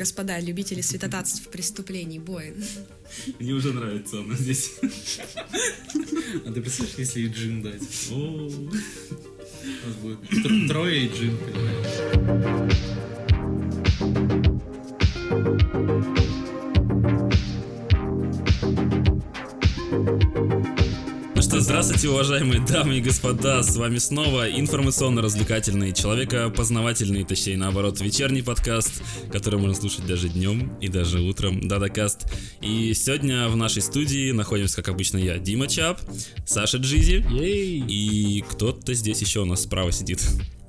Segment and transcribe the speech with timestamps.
[0.00, 2.64] господа, любители святотатств преступлений, Боин.
[3.38, 4.72] Мне уже нравится она здесь.
[4.82, 7.82] А ты представляешь, если и джин дать?
[8.10, 8.70] У
[9.86, 12.89] нас будет тр- трое и джин, понимаешь?
[21.82, 29.02] Здравствуйте, уважаемые дамы и господа, с вами снова информационно-развлекательный, человекопознавательный, точнее наоборот, вечерний подкаст,
[29.32, 32.30] который можно слушать даже днем и даже утром, Дадакаст.
[32.60, 36.02] И сегодня в нашей студии находимся, как обычно, я, Дима Чап,
[36.44, 37.82] Саша Джизи, Ей!
[37.88, 40.22] и кто-то здесь еще у нас справа сидит,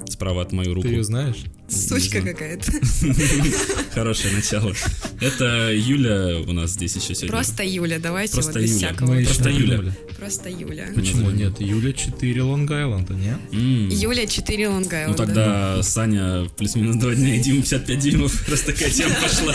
[0.07, 0.87] справа от мою руку.
[0.87, 1.43] Ты ее знаешь?
[1.71, 2.71] Сучка какая-то.
[3.93, 4.73] Хорошее начало.
[5.21, 7.29] Это Юля у нас здесь еще сегодня.
[7.29, 8.87] Просто Юля, давайте Просто вот без Юля.
[8.89, 9.13] всякого.
[9.13, 9.95] Мы Просто Юля.
[10.17, 10.87] Просто Юля.
[10.93, 11.59] Почему нет?
[11.61, 13.57] Юля 4 Лонг-Айленда, не?
[13.57, 13.89] М.
[13.89, 15.15] Юля 4 Ну Лонг-Айленда.
[15.15, 18.49] тогда Саня плюс-минус 2 дня и Дима 55 дюймов.
[18.49, 19.53] Раз такая тема пошла.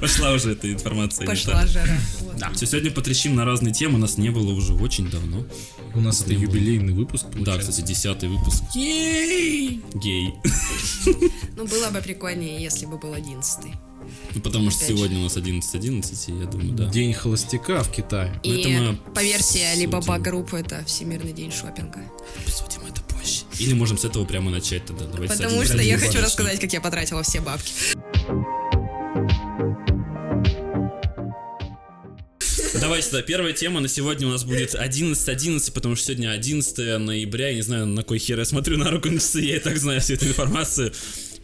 [0.00, 1.26] Пошла уже эта информация.
[1.26, 1.98] Пошла жара.
[2.20, 2.56] Вот.
[2.56, 3.98] Все, сегодня потрещим на разные темы.
[3.98, 5.44] Нас не было уже очень давно.
[5.94, 7.70] У нас это юбилейный выпуск, Да, получается.
[7.70, 8.62] кстати, десятый выпуск.
[8.74, 9.80] Гей!
[9.94, 10.30] Гей.
[11.58, 13.72] Ну, было бы прикольнее, если бы был одиннадцатый.
[14.32, 14.96] Ну, потому что Опять же.
[14.96, 16.86] сегодня у нас 11.11, и я думаю, да.
[16.86, 18.32] День холостяка в Китае.
[18.44, 19.62] И это мы по версии.
[19.74, 22.00] Alibaba Group это Всемирный день шопинга.
[22.46, 23.42] Обсудим это позже.
[23.58, 25.06] Или можем с этого прямо начать тогда.
[25.06, 27.72] Давайте Потому что я хочу рассказать, как я потратила все бабки.
[32.80, 37.48] Давайте, да, первая тема на сегодня у нас будет 11.11, потому что сегодня 11 ноября,
[37.48, 39.76] я не знаю, на кой хер я смотрю на руку на часы, я и так
[39.78, 40.92] знаю всю эту информацию,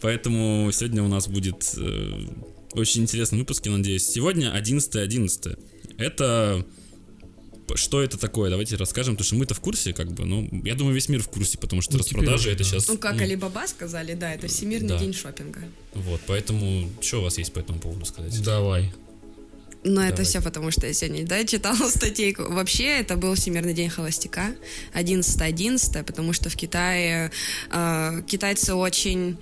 [0.05, 2.27] поэтому сегодня у нас будет э,
[2.73, 4.07] очень интересный выпуск, я надеюсь.
[4.07, 5.59] Сегодня 11.11.
[5.97, 6.67] Это...
[7.75, 8.51] Что это такое?
[8.51, 11.29] Давайте расскажем, потому что мы-то в курсе, как бы, ну, я думаю, весь мир в
[11.29, 12.65] курсе, потому что Ну, распродажи это да.
[12.65, 12.87] сейчас...
[12.89, 14.99] Ну, как Alibaba сказали, да, это Всемирный Да.
[14.99, 15.63] день шопинга.
[15.95, 18.39] Вот, поэтому, что у вас есть по этому поводу сказать?
[18.43, 18.93] Давай.
[19.83, 20.25] Но это Давай.
[20.27, 22.43] все потому, что я сегодня, да, читала статейку.
[22.53, 24.55] Вообще, это был Всемирный день холостяка,
[24.95, 27.31] 11-11, потому что в Китае
[27.71, 29.39] э, китайцы очень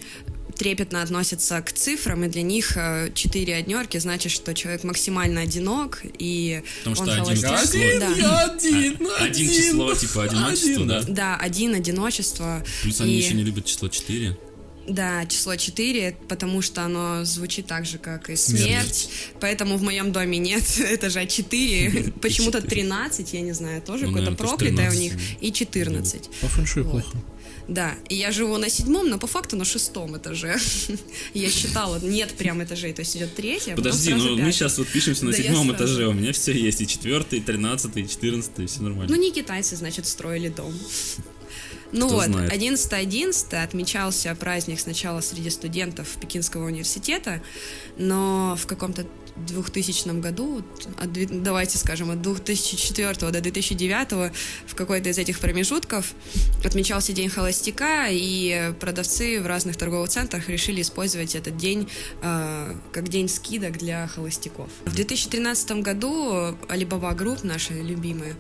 [0.57, 6.03] трепетно относятся к цифрам, и для них э, четыре однерки значит, что человек максимально одинок,
[6.19, 7.63] и Потому он что один холостяк.
[7.63, 7.81] число.
[8.01, 8.45] Да.
[8.45, 11.03] один, А, один число, типа, одиночество, да?
[11.09, 12.65] Да, один одиночество.
[12.83, 14.37] Плюс они и- еще не любят число 4.
[14.89, 18.63] Да, число 4, потому что оно звучит так же, как и Смерть.
[18.65, 19.09] смерть.
[19.41, 22.13] Поэтому в моем доме нет этажа 4.
[22.21, 25.13] Почему-то 13, я не знаю, тоже Ну, какое-то проклятое у 13 них.
[25.41, 26.29] И 14.
[26.41, 26.91] По фэншуй Вот.
[27.05, 27.17] плохо.
[27.73, 30.59] Да, и я живу на седьмом, но по факту на шестом этаже.
[31.35, 34.89] Я считала, нет прям этажей, то есть идет третья, а Подожди, ну мы сейчас вот
[34.89, 38.83] пишемся на седьмом этаже, у меня все есть, и четвертый, и тринадцатый, и четырнадцатый, все
[38.83, 39.15] нормально.
[39.15, 40.73] Ну, не китайцы, значит, строили дом.
[41.95, 42.51] Ну Кто вот, знает.
[42.51, 47.43] 11.11 отмечался праздник сначала среди студентов Пекинского университета,
[47.99, 49.07] но в каком-то
[49.37, 50.63] 2000 году,
[50.99, 54.33] от давайте скажем, от 2004 до 2009
[54.67, 56.15] в какой-то из этих промежутков
[56.65, 61.89] отмечался День холостяка, и продавцы в разных торговых центрах решили использовать этот день
[62.23, 64.69] э, как день скидок для холостяков.
[64.85, 66.33] В 2013 году
[66.69, 68.37] Alibaba Group, наши любимые,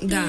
[0.00, 0.24] да,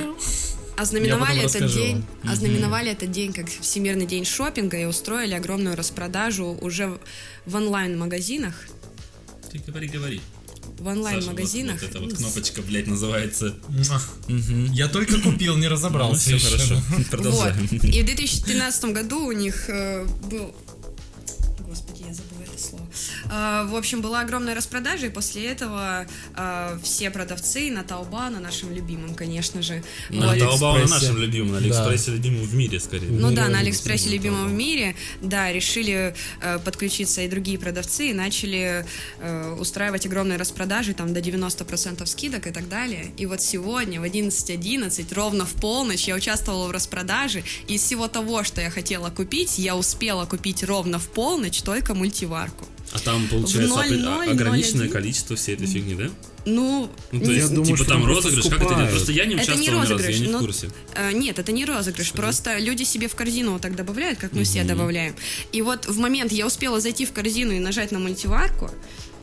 [0.78, 6.58] ознаменовали этот расскажу день, ознаменовали этот день как Всемирный день шопинга и устроили огромную распродажу
[6.62, 7.00] уже
[7.46, 8.56] в- онлайн-магазинах.
[9.52, 10.22] Ты говори, говори.
[10.78, 11.82] В Саша, онлайн-магазинах.
[11.82, 13.56] Вот, вот эта вот кнопочка, блядь, называется.
[14.28, 16.20] Я только купил, не Ну, разобрался.
[16.22, 16.50] все еще.
[16.50, 16.82] хорошо.
[16.90, 17.06] Вот.
[17.08, 17.66] Продолжаем.
[17.66, 20.54] И в 2013 году у них э, был...
[21.68, 22.86] Господи, я забыла это слово.
[23.30, 26.06] А, в общем, была огромная распродажа, и после этого
[26.36, 31.18] а, все продавцы на Таоба, на нашем любимом, конечно же, На вот, Таобао на нашем
[31.18, 33.10] любимом, на Алиэкспрессе любимом в мире, скорее.
[33.10, 38.14] Ну да, на Алиэкспрессе любимом в мире, да, решили э, подключиться и другие продавцы и
[38.14, 38.86] начали
[39.20, 43.12] э, устраивать огромные распродажи, там до 90% скидок и так далее.
[43.18, 48.08] И вот сегодня в 11.11, ровно в полночь, я участвовала в распродаже, и из всего
[48.08, 52.66] того, что я хотела купить, я успела купить ровно в полночь только мультиварку.
[52.96, 54.92] А там, получается, В опре- 00, ограниченное 01.
[54.92, 56.10] количество всей этой фигни, да?
[56.46, 58.70] Ну, Ну, то не- есть, думаю, типа, что там там просто розыгрыш, как это идет?
[58.70, 58.92] скупают.
[58.92, 60.70] Просто я не Это не участвовал ни разу, я не в но- курсе.
[60.96, 64.44] Э, Нет, это не розыгрыш, просто люди себе в корзину вот так добавляют, как мы
[64.44, 65.16] все добавляем.
[65.52, 68.70] И вот в момент я успела зайти в корзину и нажать на мультиварку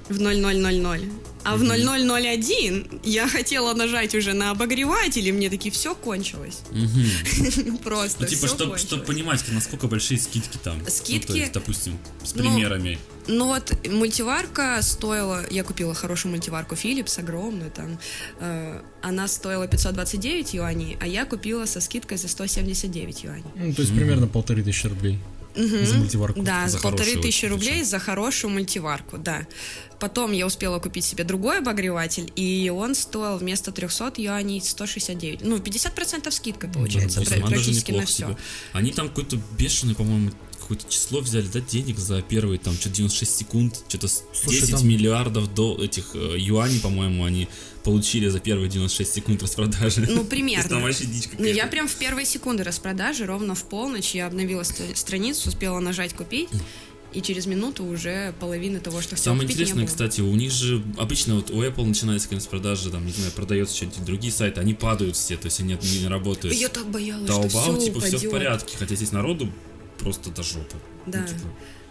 [0.09, 1.09] в 0000,
[1.44, 6.59] а в 0001 я хотела нажать уже на обогреватель, и мне такие, все кончилось.
[7.85, 9.06] Просто Ну, типа, чтобы кончилось.
[9.06, 10.79] понимать, насколько большие скидки там.
[10.79, 11.37] Ну, то Скидки?
[11.39, 12.99] есть, допустим, с Ну, примерами.
[13.00, 17.99] Ну вот мультиварка стоила, я купила хорошую мультиварку Philips, огромную там,
[18.41, 23.45] э, она стоила 529 юаней, а я купила со скидкой за 179 юаней.
[23.55, 25.19] Ну, то есть примерно полторы тысячи рублей.
[25.55, 26.43] за мультиварку.
[26.43, 29.47] Да, За полторы тысячи рублей за хорошую мультиварку, да.
[30.01, 35.43] Потом я успела купить себе другой обогреватель, и он стоил вместо 300 юаней 169.
[35.43, 38.25] Ну, 50% скидка получается, Ну, же практически на все.
[38.29, 38.37] себе.
[38.73, 40.31] Они там какое-то бешеное, по-моему,
[40.62, 44.70] какое-то число взяли, да, денег за первые там что-то 96 секунд, что-то с- Слушай, 10
[44.76, 47.49] там- миллиардов до этих э, юаней, по-моему, они
[47.85, 50.06] получили за первые 96 секунд распродажи.
[50.09, 50.69] Ну, примерно.
[50.69, 54.62] Там вообще дичь Ну, я прям в первые секунды распродажи, ровно в полночь, я обновила
[54.62, 56.49] ст- страницу, успела нажать «Купить»,
[57.12, 59.87] и через минуту уже половины того, что хотела Самое интересное, было.
[59.87, 63.76] кстати, у них же обычно вот у Apple начинается конец продажи, там, не знаю, продается
[63.76, 66.55] что-нибудь, другие сайты, они падают все, то есть они не, не работают.
[66.56, 68.31] Я так боялась, что Taobao, все типа, все в упадет.
[68.31, 69.53] порядке, хотя здесь народу
[70.03, 70.77] просто до жопы.
[71.07, 71.21] Да.
[71.21, 71.49] Ну, что-то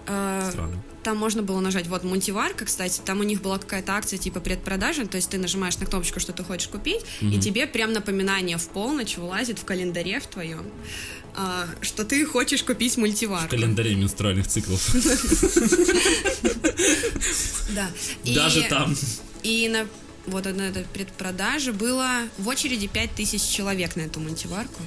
[0.08, 0.84] А, странно.
[1.04, 5.06] Там можно было нажать, вот, мультиварка, кстати, там у них была какая-то акция типа предпродажи,
[5.08, 8.68] то есть ты нажимаешь на кнопочку, что ты хочешь купить, и тебе прям напоминание в
[8.68, 10.66] полночь вылазит в календаре в твоем,
[11.36, 13.50] а, что ты хочешь купить В мультиварку.
[13.50, 14.94] календаре менструальных циклов.
[17.74, 17.90] Да.
[18.26, 18.96] Даже там.
[19.44, 19.88] И на
[20.28, 24.82] вот на этой предпродаже было в очереди 5000 человек на эту мультиварку.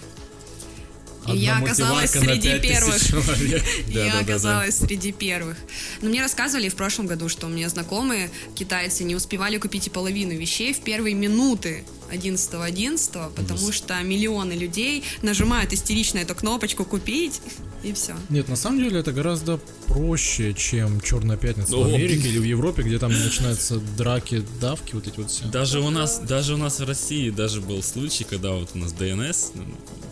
[1.25, 3.07] Одна я оказалась среди 5000 первых.
[3.09, 3.63] человек.
[3.89, 4.19] Я Да-да-да-да.
[4.21, 5.57] оказалась среди первых.
[6.03, 9.91] Но мне рассказывали в прошлом году, что у меня знакомые китайцы не успевали купить и
[9.91, 17.41] половину вещей в первые минуты 11.11, потому что миллионы людей нажимают истерично эту кнопочку «Купить»,
[17.85, 18.15] и все.
[18.31, 21.85] Нет, на самом деле это гораздо проще, чем Черная пятница в О.
[21.85, 25.45] Америке или в Европе, где там начинаются драки, давки, вот эти вот все.
[25.47, 28.93] Даже у нас, даже у нас в России даже был случай, когда вот у нас
[28.93, 29.65] ДНС, ну,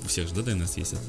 [0.05, 1.03] у всех же, да, ДНС есть это?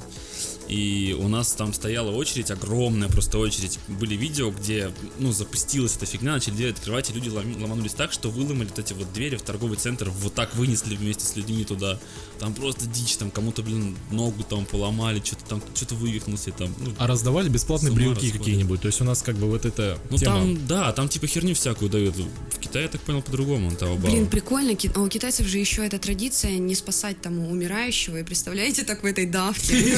[0.68, 3.80] И у нас там стояла очередь, огромная просто очередь.
[3.88, 8.30] Были видео, где, ну, запустилась эта фигня, начали дверь открывать, и люди ломанулись так, что
[8.30, 12.00] выломали вот эти вот двери в торговый центр, вот так вынесли вместе с людьми туда.
[12.39, 16.74] Там просто дичь, там кому-то, блин, ногу там поломали, что-то там, что-то вывихнулся, и там,
[16.80, 18.81] ну, А раздавали бесплатные брелки какие-нибудь.
[18.81, 20.39] То есть у нас как бы вот эта ну тема.
[20.39, 22.16] там, да, там типа херню всякую дают.
[22.16, 24.09] В Китае, я так понял, по-другому, Taobao.
[24.09, 24.75] Блин, прикольно.
[24.95, 28.18] А у китайцев же еще эта традиция не спасать там умирающего.
[28.18, 29.98] И представляете, так в этой давке.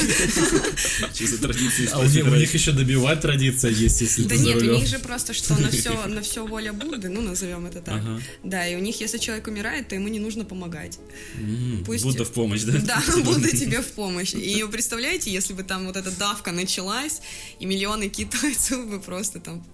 [0.55, 4.65] За традиции А у них, у них еще добивать традиция есть, если Да нет, у
[4.65, 7.95] них же просто что на все, на все воля Будды, ну назовем это так.
[7.95, 8.21] Ага.
[8.43, 10.99] Да, и у них, если человек умирает, то ему не нужно помогать.
[11.35, 12.73] М, Пусть- Будда в помощь, да?
[12.79, 14.33] Да, Будда тебе в помощь.
[14.33, 17.21] И вы представляете, если бы там вот эта давка началась,
[17.59, 19.65] и миллионы китайцев бы просто там...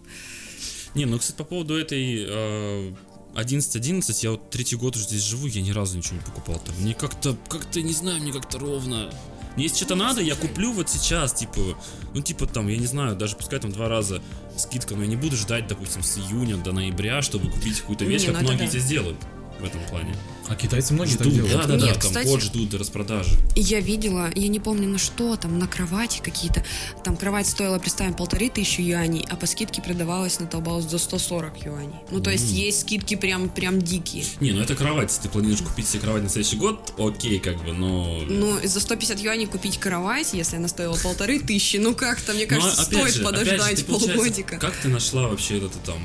[0.95, 2.93] Не, ну, кстати, по поводу этой э,
[3.35, 6.75] 11.11, я вот третий год уже здесь живу, я ни разу ничего не покупал там.
[6.79, 9.13] Мне как-то, как-то, не знаю, мне как-то ровно.
[9.55, 11.59] Мне если что-то надо, я куплю вот сейчас, типа,
[12.13, 14.21] ну, типа там, я не знаю, даже пускай там два раза
[14.57, 18.21] скидка, но я не буду ждать, допустим, с июня до ноября, чтобы купить какую-то вещь,
[18.21, 18.69] Не, как ну это многие да.
[18.69, 19.17] здесь делают
[19.61, 20.15] в этом плане.
[20.49, 21.53] А китайцы многие так Ждут, делают.
[21.55, 23.37] да, да, да, Нет, там кстати- год ждут до распродажи.
[23.55, 26.65] Я видела, я не помню на что, там на кровати какие-то.
[27.05, 31.65] Там кровать стоила, представим, полторы тысячи юаней, а по скидке продавалась на Taobao за 140
[31.65, 31.95] юаней.
[32.11, 34.25] Ну, то есть есть скидки прям, прям дикие.
[34.41, 37.63] Не, ну это кровать, если ты планируешь купить себе кровать на следующий год, окей, как
[37.63, 38.19] бы, но...
[38.27, 42.55] Ну, за 150 юаней купить кровать, если она стоила полторы тысячи, ну как-то, мне Ну,
[42.57, 44.57] кажется, опять стоит же, же, подождать ты, получается, полгодика.
[44.57, 45.99] Как ты нашла вообще эту там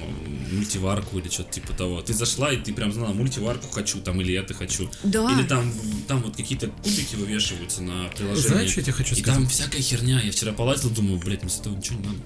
[0.56, 2.00] мультиварку или что-то типа того?
[2.02, 4.90] Ты зашла и ты прям знала, мультиварку хочу там или это хочу.
[5.04, 5.30] Да.
[5.32, 5.72] Или там,
[6.08, 8.48] там вот какие-то кубики вывешиваются на приложении.
[8.48, 9.34] Знаешь, что я тебе хочу И сказать?
[9.40, 10.20] там всякая херня.
[10.22, 12.18] Я вчера полазил, думаю, блядь, мне с этого ничего не надо.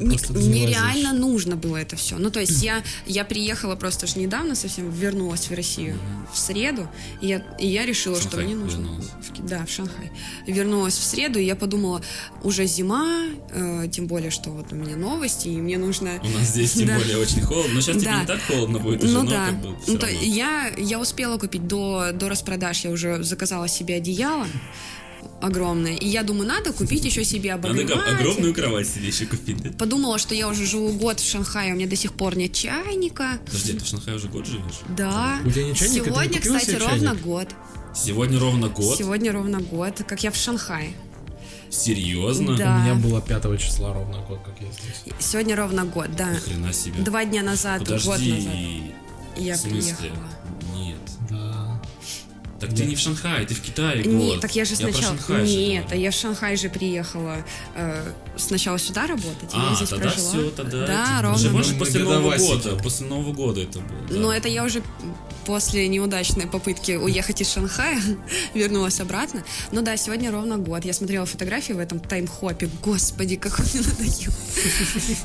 [0.00, 2.16] Не реально нужно было это все.
[2.16, 5.98] Ну, то есть я, я приехала просто же недавно совсем, вернулась в Россию
[6.32, 6.88] в среду,
[7.20, 8.88] и я, и я решила, В что Шанхай мне нужно...
[8.88, 10.10] в да, в Шанхай.
[10.46, 12.02] Вернулась в среду, и я подумала,
[12.42, 16.20] уже зима, э, тем более, что вот у меня новости, и мне нужно...
[16.22, 16.98] У нас здесь тем Да.
[16.98, 17.74] более очень холодно.
[17.74, 18.20] Но сейчас тебе Да.
[18.20, 19.46] не так холодно будет уже, Ну но да.
[19.46, 23.96] как бы Ну, то я, я успела купить до, до распродаж, я уже заказала себе
[23.96, 24.46] одеяло
[25.40, 27.94] огромное, и я думаю, надо купить еще себе Надо обогреватель.
[28.14, 29.70] г- огромную кровать себе еще купить, да?
[29.78, 33.38] Подумала, что я уже живу год в Шанхае, у меня до сих пор нет чайника.
[33.46, 34.80] Подожди, ты в Шанхае уже год живешь?
[34.96, 35.38] Да.
[35.44, 37.22] У тебя не чайник, а ты не Сегодня, кстати, себе ровно чайник?
[37.22, 37.48] год.
[37.94, 38.98] Сегодня ровно год?
[38.98, 40.92] Сегодня ровно год, как я в Шанхае.
[41.70, 42.56] Серьезно?
[42.56, 42.76] Да.
[42.76, 45.14] У меня было 5 числа ровно год, как я здесь.
[45.20, 46.30] Сегодня ровно год, да.
[46.32, 47.00] Ни хрена себе.
[47.02, 48.52] Два дня назад, год Подожди, назад.
[49.36, 49.96] Я в смысле?
[49.98, 50.28] приехала.
[52.60, 54.12] Так ты не в Шанхае, ты в Китае год.
[54.12, 55.16] Нет, так я же сначала...
[55.42, 57.36] Нет, а я в Шанхай же приехала
[57.74, 60.28] э, сначала сюда работать, я А, здесь тогда прожила.
[60.30, 60.86] все, тогда...
[60.86, 63.98] Да, это- ровно На после Нового года, после Нового года это было.
[64.10, 64.14] да.
[64.16, 64.82] Но это я уже
[65.46, 68.00] после неудачной попытки уехать из Шанхая
[68.54, 69.42] вернулась обратно.
[69.72, 70.84] Ну да, сегодня ровно год.
[70.84, 72.68] Я смотрела фотографии в этом таймхопе.
[72.82, 74.32] Господи, как он мне надоел.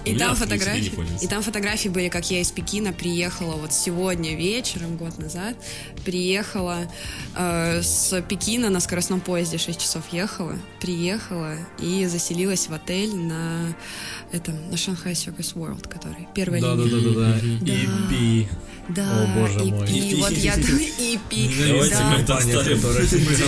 [0.05, 4.97] И там фотографии, и там фотографии были, как я из Пекина приехала вот сегодня вечером,
[4.97, 5.57] год назад,
[6.05, 6.89] приехала
[7.35, 13.75] э, с Пекина на скоростном поезде 6 часов ехала, приехала и заселилась в отель на
[14.31, 17.13] этом, на Шанхай Circus World, который первая Да, да, линия.
[17.13, 17.41] да, да, да.
[17.61, 17.71] Да.
[18.15, 18.47] EP.
[18.87, 19.89] Да, О, боже и, мой.
[19.89, 22.09] и вот я и пи, Давайте да.
[22.11, 22.81] мы это оставим.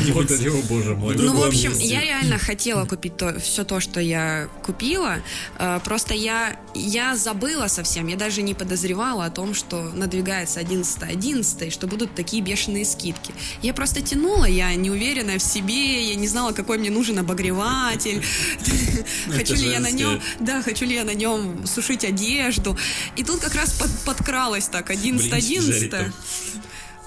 [0.07, 1.15] работали, о боже мой.
[1.15, 1.85] Ну, в общем, месте.
[1.85, 5.17] я реально хотела купить то, все то, что я купила.
[5.59, 8.07] э, Просто я, я забыла совсем.
[8.07, 13.31] Я даже не подозревала о том, что надвигается 11-11, и что будут такие бешеные скидки.
[13.61, 18.23] Я просто тянула, я не уверенная в себе, я не знала, какой мне нужен обогреватель.
[19.27, 22.75] Хочу это ли я на нем, да, хочу ли я на нем сушить одежду.
[23.15, 24.89] И тут как раз под- подкралась так,
[25.26, 25.89] Блинчики жарить 11-11.
[25.89, 26.13] там.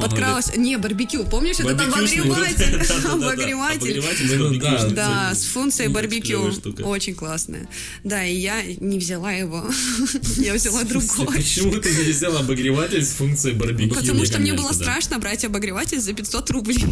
[0.01, 0.57] Подкралась.
[0.57, 3.07] Не, барбекю, помнишь, это вот обогреватель.
[3.07, 4.37] Обогреватель.
[4.39, 6.53] Ну, Да, с функцией барбекю.
[6.83, 7.69] Очень классная.
[8.05, 9.65] Да, и я не взяла его.
[10.39, 11.37] Я взяла другой.
[11.37, 13.95] Почему ты не взял обогреватель с функцией барбекю?
[13.95, 16.85] Потому что мне было страшно брать обогреватель за 500 рублей.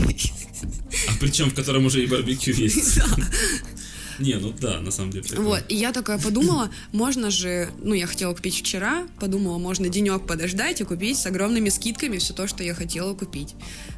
[1.09, 3.01] А причем в котором уже и барбекю есть.
[4.19, 5.25] Не, ну да, на самом деле.
[5.25, 5.45] такое.
[5.45, 10.27] Вот, и я такая подумала, можно же, ну, я хотела купить вчера, подумала, можно денек
[10.27, 13.55] подождать и купить с огромными скидками все то, что я хотела купить.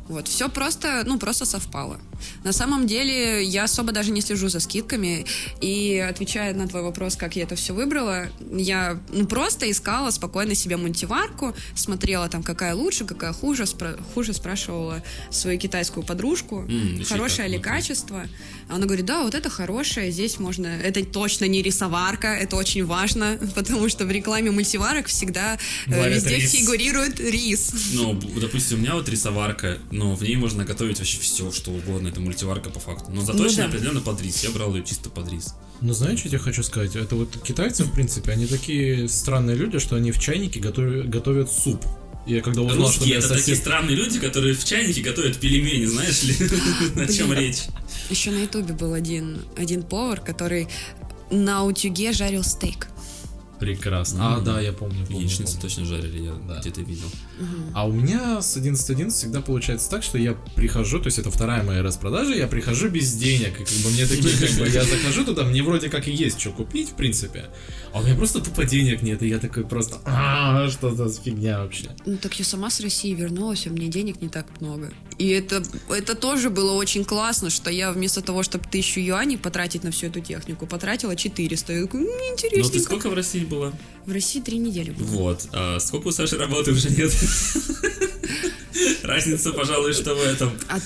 [0.09, 2.01] Вот, все просто, ну, просто совпало.
[2.45, 5.25] На самом деле, я особо даже не слежу за скидками,
[5.61, 10.55] и отвечая на твой вопрос, как я это все выбрала, я, ну, просто искала спокойно
[10.57, 17.05] себе мультиварку, смотрела там, какая лучше, какая хуже, спра- хуже спрашивала свою китайскую подружку, еще
[17.05, 18.27] хорошее ли качество.
[18.71, 20.67] Она говорит, да, вот это хорошее, здесь можно...
[20.67, 26.17] Это точно не рисоварка, это очень важно, потому что в рекламе мультиварок всегда э, Варят
[26.17, 26.53] везде рис.
[26.53, 27.73] фигурирует рис.
[27.95, 32.09] Ну, допустим, у меня вот рисоварка, но в ней можно готовить вообще все, что угодно.
[32.09, 33.11] Это мультиварка по факту.
[33.11, 33.65] Но заточена Ну да.
[33.67, 34.43] определенно под рис.
[34.45, 35.55] Я брал ее чисто под рис.
[35.81, 36.95] Ну, знаешь, что я тебе хочу сказать?
[36.95, 41.51] Это вот китайцы, в принципе, они такие странные люди, что они в чайнике готовят, готовят
[41.51, 41.85] суп.
[42.27, 43.59] Я когда узнал, что Русские меня это такие сосед...
[43.59, 46.35] странные люди, которые в чайнике готовят пельмени, знаешь ли?
[47.03, 47.63] О чем речь?
[48.11, 50.69] Еще на ютубе был один, один повар, который
[51.31, 52.89] на утюге жарил стейк.
[53.61, 54.37] Прекрасно.
[54.37, 55.05] А, да, я помню.
[55.07, 55.61] помню, Яичницу помню.
[55.63, 56.61] точно жарили, я Да.
[56.61, 57.09] где-то видел.
[57.75, 61.63] А у меня с 11.11 всегда получается так, что я прихожу, то есть это вторая
[61.63, 65.25] моя распродажа, я прихожу без денег, и как бы мне такие, как бы, я захожу
[65.25, 67.47] туда, мне вроде как и есть что купить, в принципе,
[67.93, 71.61] а у меня просто тупо денег нет, и я такой просто, а что за фигня
[71.61, 71.91] вообще?
[72.07, 74.93] Ну так я сама с России вернулась, а мне денег не так много.
[75.19, 79.85] И это, это тоже было очень классно, что я вместо того, чтобы тысячу юаней потратить
[79.85, 81.73] на всю эту технику, потратила 400.
[81.75, 82.79] Я такой, «М, Ну, ты интересненько.
[82.81, 83.73] сколько в России была?
[84.07, 85.07] В России три недели было.
[85.07, 85.49] Вот.
[85.53, 87.13] А сколько у Саши работы уже нет?
[89.03, 90.51] Разница, пожалуй, что в этом.
[90.69, 90.79] А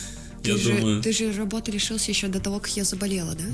[0.45, 1.03] ты, Я же, думаю.
[1.03, 3.45] ты же работы лишился еще до того, как я заболела, да?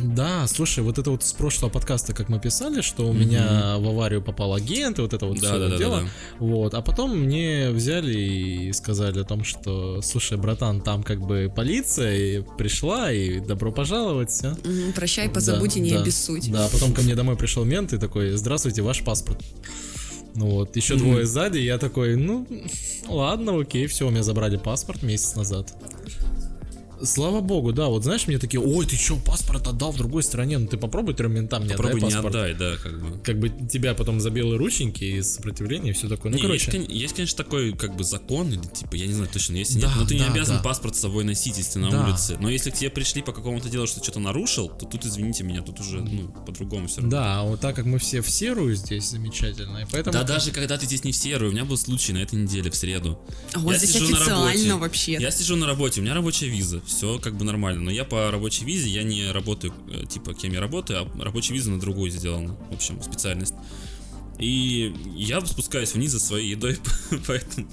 [0.42, 3.86] Да, слушай, вот это вот с прошлого подкаста, как мы писали, что у меня в
[3.88, 5.96] аварию попал агент, и вот это вот Да, все да, да, дело.
[5.98, 6.10] да, да.
[6.40, 11.52] Вот, а потом мне взяли и сказали о том, что, слушай, братан, там как бы
[11.54, 14.56] полиция и пришла, и добро пожаловать, все.
[14.64, 16.50] Мгм, прощай, позабудь и не да, обессудь.
[16.50, 19.40] Да, потом ко мне домой пришел мент и такой, здравствуйте, ваш паспорт.
[20.34, 21.02] Ну вот, еще Мгм.
[21.04, 22.46] двое сзади, я такой, ну,
[23.08, 25.72] ладно, окей, все, у меня забрали паспорт месяц назад.
[27.02, 30.58] Слава богу, да, вот знаешь, мне такие, ой, ты что, паспорт отдал в другой стране,
[30.58, 32.34] ну ты попробуй трем ментам не Попробуй отдай не паспорт.
[32.34, 33.18] отдай, да, как бы.
[33.20, 36.30] Как бы тебя потом за белые рученьки и сопротивление и все такое.
[36.32, 36.70] Ну, Не, короче.
[36.76, 39.86] есть, есть, конечно, такой как бы закон, или типа, я не знаю точно, есть Да,
[39.88, 40.62] нет, но ты не да, обязан да.
[40.62, 42.04] паспорт с собой носить, если ты на Да.
[42.06, 42.36] улице.
[42.40, 45.62] Но если к тебе пришли по какому-то делу, что что-то нарушил, то тут, извините меня,
[45.62, 47.10] тут уже, ну, по-другому все равно.
[47.10, 50.12] Да, а вот так как мы все в серую здесь замечательно, и поэтому...
[50.12, 52.70] Да даже когда ты здесь не в серую, у меня был случай на этой неделе
[52.70, 53.18] в среду.
[53.54, 54.74] А у вас Я здесь сижу на официально работе.
[54.74, 55.12] вообще.
[55.14, 57.82] Я сижу на работе, у меня рабочая виза, все как бы нормально.
[57.82, 61.54] Но я по рабочей визе, я не работаю, э, типа, кем я работаю, а рабочая
[61.54, 63.54] виза на другую сделана, в общем, специальность.
[64.38, 66.78] И я спускаюсь вниз за своей едой
[67.10, 67.68] по, по, этому-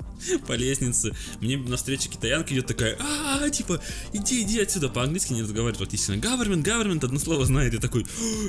[0.45, 1.15] по лестнице.
[1.39, 3.81] Мне навстречу китаянка идет такая, а, типа,
[4.11, 4.89] иди, иди отсюда.
[4.89, 6.11] По-английски не разговаривает практически.
[6.11, 7.73] Government, government, одно слово знает.
[7.73, 8.05] Я такой,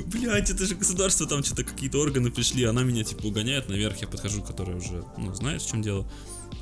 [0.07, 2.65] блядь, это же государство, там что-то какие-то органы пришли.
[2.65, 4.01] Она меня, типа, угоняет наверх.
[4.01, 6.05] Я подхожу, которая уже, ну, знает, в чем дело.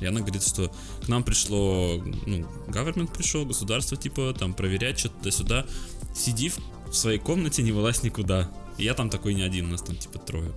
[0.00, 0.72] И она говорит, что
[1.04, 5.66] к нам пришло, ну, government пришел, государство, типа, там, проверять что-то туда-сюда.
[6.14, 8.50] Сиди в, своей комнате, не вылазь никуда.
[8.78, 10.52] И я там такой не один, у нас там, типа, трое.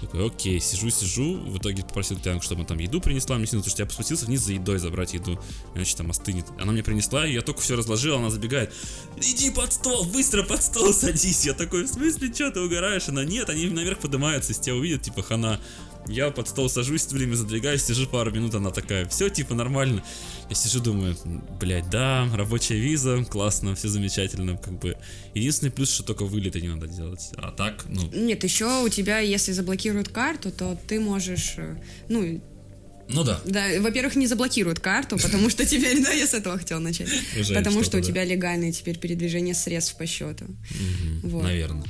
[0.00, 3.72] Такой, окей, сижу-сижу, в итоге попросил Татьяну, чтобы она там еду принесла мне сильно, потому
[3.72, 5.38] что я спустился вниз за едой забрать еду,
[5.74, 6.46] иначе там остынет.
[6.58, 8.72] Она мне принесла, и я только все разложил, она забегает,
[9.20, 11.44] иди под стол, быстро под стол садись.
[11.44, 13.08] Я такой, в смысле, что ты угораешь?
[13.08, 15.60] Она, нет, они наверх поднимаются, если тебя увидят, типа, хана.
[16.10, 20.02] Я под стол сажусь, время задвигаюсь, сижу пару минут, она такая, все, типа, нормально.
[20.48, 21.16] Я сижу, думаю,
[21.60, 24.96] блядь, да, рабочая виза, классно, все замечательно, как бы.
[25.34, 27.30] Единственный плюс, что только вылеты не надо делать.
[27.36, 31.76] А так, ну, Нет, еще у тебя, если заблокируют карту, то ты можешь, э,
[32.08, 32.42] ну,
[33.08, 33.40] ну да.
[33.44, 37.08] да, во-первых, не заблокируют карту, потому что теперь, да, я с этого хотела начать.
[37.54, 40.46] Потому что у тебя легальное теперь передвижение средств по счету.
[41.22, 41.86] Наверное.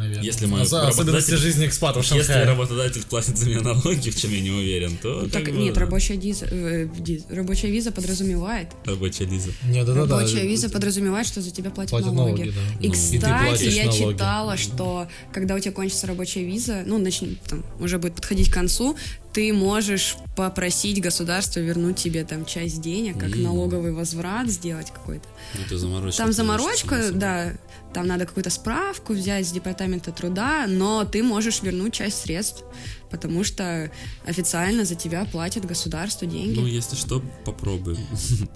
[0.00, 0.24] Наверное.
[0.24, 4.16] Если мы Ос- Особенности работодатель- жизни экспатов в Если работодатель платит за меня налоги, в
[4.18, 5.28] чем я не уверен, то...
[5.28, 8.68] Так, как бы, нет, рабочая, виза, э, диз- рабочая виза подразумевает.
[8.86, 9.50] Рабочая виза.
[9.64, 10.18] Не, да-да-да.
[10.18, 12.40] Рабочая виза подразумевает, что за тебя платят, Платят налоги.
[12.42, 12.84] налоги, да.
[12.84, 12.92] И, Ну.
[12.94, 14.12] кстати, И я налоги.
[14.14, 18.54] читала, что когда у тебя кончится рабочая виза, ну, начнет, там, уже будет подходить к
[18.54, 18.96] концу,
[19.32, 23.42] ты можешь попросить государство вернуть тебе там часть денег, как М.
[23.42, 25.28] налоговый возврат сделать какой-то.
[25.54, 26.22] Ну, это заморочка.
[26.22, 27.52] Там заморочка, да,
[27.92, 32.64] там надо какую-то справку взять с департамента труда, но ты можешь вернуть часть средств,
[33.10, 33.90] потому что
[34.24, 36.58] официально за тебя платит государство деньги.
[36.58, 37.98] Ну, если что, попробуем.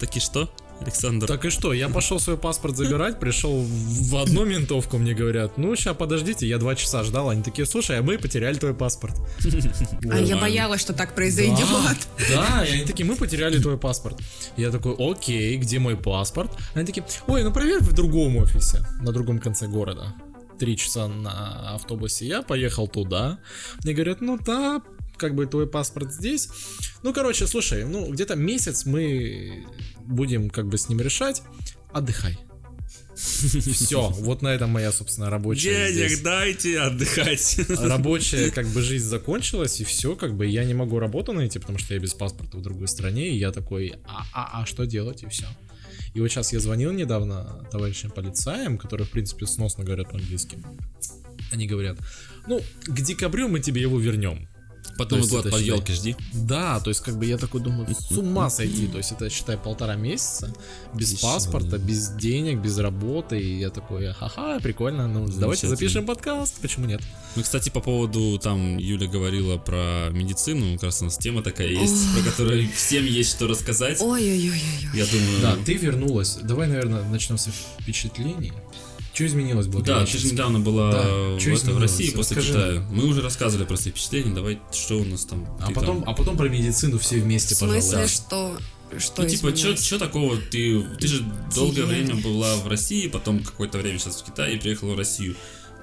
[0.00, 0.50] Так и что,
[0.80, 1.26] Александр?
[1.26, 5.74] Так и что, я пошел свой паспорт забирать, пришел в одну ментовку, мне говорят, ну,
[5.76, 9.14] сейчас подождите, я два часа ждал, они такие, слушай, а мы потеряли твой паспорт.
[10.10, 11.66] а я боялась, что так произойдет.
[12.30, 14.18] Да, и они такие, мы потеряли твой паспорт.
[14.56, 16.50] Я такой, окей, где мой паспорт?
[16.74, 20.14] Они такие, ой, ну проверь в другом офисе, на другом конце города.
[20.58, 22.26] Три часа на автобусе.
[22.26, 23.38] Я поехал туда.
[23.82, 24.80] Мне говорят, ну да,
[25.16, 26.48] как бы твой паспорт здесь.
[27.02, 29.66] Ну, короче, слушай, ну где-то месяц мы
[30.04, 31.42] будем как бы с ним решать.
[31.92, 32.38] Отдыхай.
[33.14, 36.20] Все, вот на этом моя, собственно, рабочая Денег здесь.
[36.20, 37.60] дайте отдыхать.
[37.68, 41.78] Рабочая как бы жизнь закончилась, и все, как бы я не могу работу найти, потому
[41.78, 45.22] что я без паспорта в другой стране, и я такой, а, а, а что делать,
[45.22, 45.46] и все.
[46.14, 50.58] И вот сейчас я звонил недавно товарищам полицаям, которые, в принципе, сносно говорят по-английски.
[51.52, 51.98] Они говорят,
[52.46, 54.48] ну, к декабрю мы тебе его вернем.
[54.96, 56.16] Потом есть год под елки жди.
[56.32, 58.86] Да, то есть как бы я такой думаю, с ума сойти.
[58.86, 60.52] То есть это, считай, полтора месяца
[60.94, 61.78] без Отлично, паспорта, да.
[61.78, 63.40] без денег, без работы.
[63.40, 67.00] И я такой, ха-ха, прикольно, ну давайте запишем подкаст, почему нет?
[67.36, 71.66] Ну, кстати, по поводу, там, Юля говорила про медицину, как раз у нас тема такая
[71.68, 74.00] есть, про которую всем есть что рассказать.
[74.00, 74.60] Ой-ой-ой-ой.
[74.94, 75.40] Я думаю...
[75.42, 76.38] Да, ты вернулась.
[76.42, 77.48] Давай, наверное, начнем с
[77.80, 78.52] впечатлений.
[79.14, 81.02] Что изменилось Да, благодаря ты же недавно была Да,
[81.36, 81.78] в, чё это, в?
[81.78, 82.58] России после Расскажи.
[82.58, 82.86] Китая.
[82.90, 85.46] Мы уже рассказывали про свои впечатления, давай, что у нас там?
[85.60, 88.08] А Ты потом, там- а потом про медицину все В вместе, смысле, пожалуйста.
[88.08, 88.58] что...
[88.98, 90.82] Что Ну, типа, что такого ты...
[91.00, 91.24] Ты же
[91.54, 95.36] долгое время была в России, потом какое-то время сейчас в Китае и приехала в Россию.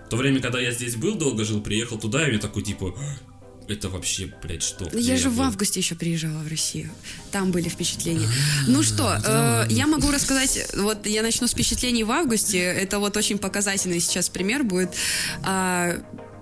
[0.05, 2.93] В то время, когда я здесь был, долго жил, приехал туда, и мне такой, типа,
[3.67, 4.85] это вообще, блядь, что?
[4.85, 6.89] Ну, Где Я же в был?» августе еще приезжала в Россию.
[7.31, 8.27] Там были впечатления.
[8.67, 12.59] Ну что, э, я могу рассказать, вот я начну с впечатлений в августе.
[12.59, 14.91] Это вот очень показательный сейчас пример будет.
[15.43, 15.97] А,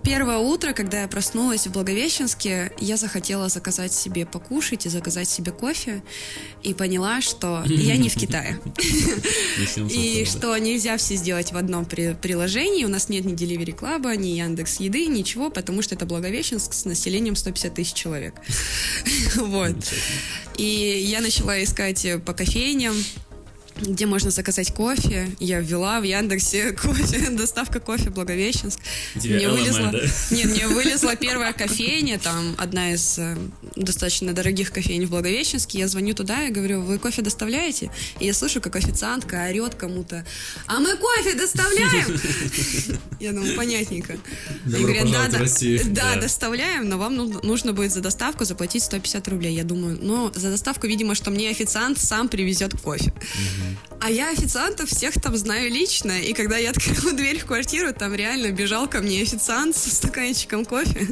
[0.10, 5.52] Первое утро, когда я проснулась в Благовещенске, я захотела заказать себе покушать и заказать себе
[5.52, 6.02] кофе.
[6.63, 8.60] И поняла, что я не в Китае.
[9.88, 12.86] И что нельзя все сделать в одном при- приложении.
[12.86, 16.86] У нас нет ни Delivery Club, ни Яндекс Еды, ничего, потому что это Благовещенск с
[16.86, 18.34] населением 150 тысяч человек.
[19.36, 19.76] Вот.
[20.58, 22.95] И я начала искать по кофейням,
[23.82, 25.30] где можно заказать кофе.
[25.39, 28.80] Я ввела в Яндексе кофе, доставка кофе Благовещенск.
[29.20, 30.00] Тебе Мне вылезла, да?
[30.32, 33.38] нет, мне вылезла первая кофейня, там одна из э,
[33.76, 35.80] достаточно дорогих кофейн в Благовещенске.
[35.80, 37.92] Я звоню туда и говорю, вы кофе доставляете?
[38.20, 40.26] И я слышу, как официантка орет кому-то,
[40.68, 42.20] а мы кофе доставляем!
[43.20, 44.18] Я думаю, понятненько.
[44.65, 45.82] Они говорят, да, да, Россию».
[45.88, 49.54] да, доставляем, но вам ну- нужно будет за доставку заплатить 150 рублей.
[49.54, 53.13] Я думаю, ну, за доставку, видимо, что мне официант сам привезет кофе.
[54.01, 58.15] А я официантов всех там знаю лично, и когда я открыла дверь в квартиру, там
[58.15, 61.08] реально бежал ко мне официант со стаканчиком кофе.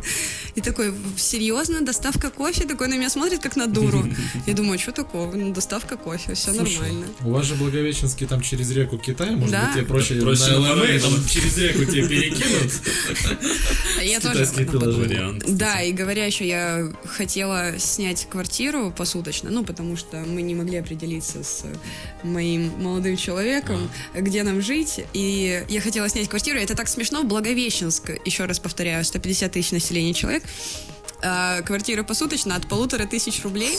[0.56, 2.66] И такой, серьезно, доставка кофе?
[2.66, 4.08] Такой на меня смотрит, как на дуру.
[4.46, 5.36] Я думаю, что такого?
[5.36, 7.08] Ну, доставка кофе, все Слушай, нормально.
[7.22, 9.66] У вас же Благовещенский там через реку Китай, может Да.
[9.66, 12.72] быть тебе проще, Проще на ЛМА, там через реку тебе перекинут.
[14.00, 14.46] А Я тоже.
[14.48, 15.44] Вариант.
[15.48, 20.78] Да, и говоря еще, я хотела снять квартиру посуточно, ну, потому что мы не могли
[20.78, 21.66] определиться с
[22.48, 28.12] моим молодым человеком, где нам жить, и я хотела снять квартиру, это так смешно, Благовещенск,
[28.26, 30.44] еще раз повторяю, 150 тысяч населения человек,
[31.22, 33.78] а квартира посуточно от полутора тысяч рублей,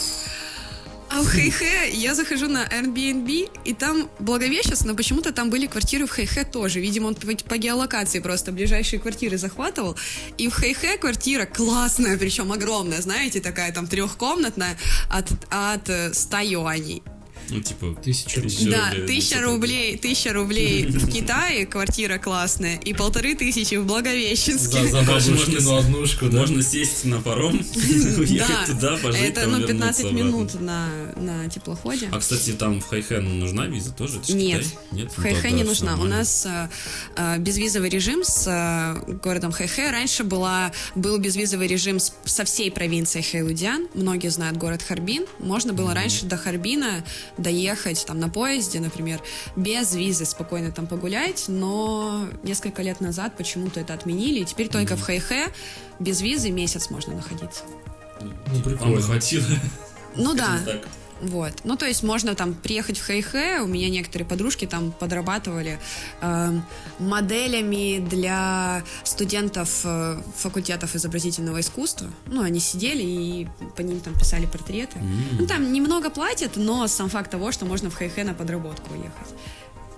[1.11, 6.05] а в Хэйхэ я захожу на Airbnb, и там Благовещенск, но почему-то там были квартиры
[6.05, 6.79] в Хэйхэ тоже.
[6.79, 9.97] Видимо, он по, по геолокации просто ближайшие квартиры захватывал.
[10.37, 14.77] И в Хэйхэ квартира классная, причем огромная, знаете, такая там трехкомнатная
[15.09, 17.01] от, от э, 100 юаней.
[17.49, 17.95] Ну, типа...
[18.03, 18.69] Тысяча рублей.
[18.69, 24.87] Да, тысяча ну, рублей, тысяча рублей в Китае, квартира классная, и полторы тысячи в Благовещенске.
[24.87, 26.39] за бабушкину можно- однушку, да?
[26.39, 27.59] Можно сесть на паром,
[28.17, 30.17] уехать туда, пожить, это ну вернуться 15 обратно.
[30.17, 32.09] минут на, на теплоходе.
[32.11, 34.19] А, кстати, там в Хайхэ нужна виза тоже?
[34.29, 35.95] Нет, в Ну, Хайхэ не нужна.
[35.99, 36.69] У нас а,
[37.15, 39.91] а, безвизовый режим с а, городом Хайхэ.
[39.91, 43.87] Раньше была, был безвизовый режим со всей провинцией Хэйлудян.
[43.93, 45.25] Многие знают город Харбин.
[45.39, 47.03] Можно было раньше до Харбина
[47.41, 49.21] доехать там на поезде, например,
[49.55, 54.95] без визы спокойно там погулять, но несколько лет назад почему-то это отменили, и теперь только
[54.95, 55.47] в Хайхэ
[55.99, 57.63] без визы месяц можно находиться.
[58.21, 59.01] Ну, Вам прикольно.
[59.01, 59.45] хватило.
[60.15, 60.59] Ну да.
[60.65, 60.87] Так.
[61.21, 61.53] Вот.
[61.63, 65.79] Ну, то есть можно там приехать в Хэйхэ, у меня некоторые подружки там подрабатывали
[66.21, 66.63] эм,
[66.99, 72.09] моделями для студентов э, факультетов изобразительного искусства.
[72.27, 74.99] Ну, они сидели и по ним там писали портреты.
[75.37, 79.35] Ну, там немного платят, но сам факт того, что можно в Хэйхэ на подработку уехать.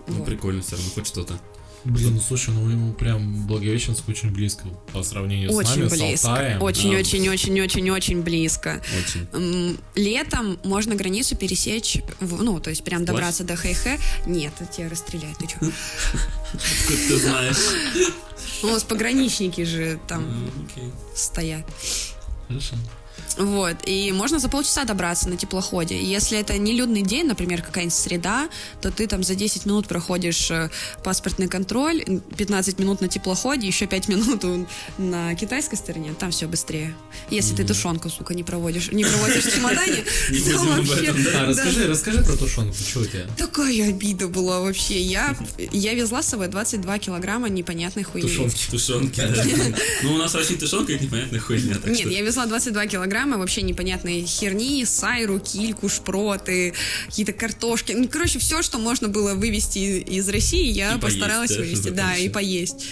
[0.07, 0.25] Ну, Вот.
[0.25, 1.39] прикольно все равно, хоть что-то.
[1.83, 5.91] Блин, ну слушай, ну ему прям Благовещенск очень близко по сравнению с Очень нами, с
[5.99, 6.29] близко.
[6.29, 6.61] Алтаем.
[6.61, 6.97] Очень, да.
[6.99, 8.81] очень, очень, очень, очень близко.
[8.99, 9.77] Очень.
[9.95, 13.99] Летом можно границу пересечь, в- ну, то есть прям добраться до Хэйхэ.
[14.27, 15.55] Нет, тебя расстреляют, ты чё?
[16.53, 17.57] Откуда ты знаешь?
[18.61, 20.23] Ну, У нас пограничники же там
[21.15, 21.65] стоят.
[22.47, 22.75] Хорошо.
[23.37, 25.97] Вот, и можно за полчаса добраться на теплоходе.
[25.97, 28.49] И если это не людный день, например, какая-нибудь среда,
[28.81, 30.69] то ты там за 10 минут проходишь э,
[31.03, 32.03] паспортный контроль,
[32.37, 34.67] 15 минут на теплоходе, еще 5 минут
[34.97, 36.95] на китайской стороне, там все быстрее.
[37.29, 41.13] Если ты тушенку, сука, не проводишь, не проводишь в чемодане, Не то вообще...
[41.35, 43.25] А, расскажи, расскажи про тушенку, что у тебя?
[43.37, 45.01] Такая обида была вообще.
[45.01, 45.35] Я,
[45.93, 48.27] везла с собой 22 килограмма непонятной хуйни.
[48.27, 48.69] Тушенки.
[48.69, 49.21] Тушенки.
[50.03, 51.77] Ну, у нас в России тушенка это непонятная хуйня.
[51.85, 56.73] Нет, я везла 22 килограмма вообще непонятной херни, сайру, кильку, шпроты,
[57.07, 57.93] какие-то картошки.
[57.93, 61.89] Ну, короче, все, что можно было вывести из России, я И постаралась поесть, да, вывести.
[61.89, 62.85] Да, и поесть.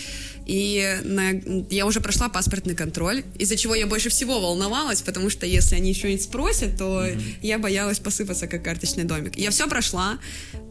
[0.50, 5.46] И на- я уже прошла паспортный контроль, из-за чего я больше всего волновалась, потому что
[5.46, 7.06] если они что-нибудь спросят, то
[7.44, 9.36] я боялась посыпаться, как карточный домик.
[9.38, 10.18] Я все прошла,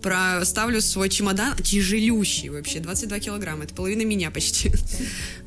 [0.02, 0.44] про...
[0.44, 4.72] ставлю свой чемодан, тяжелющий вообще, 22 килограмма, это половина меня почти.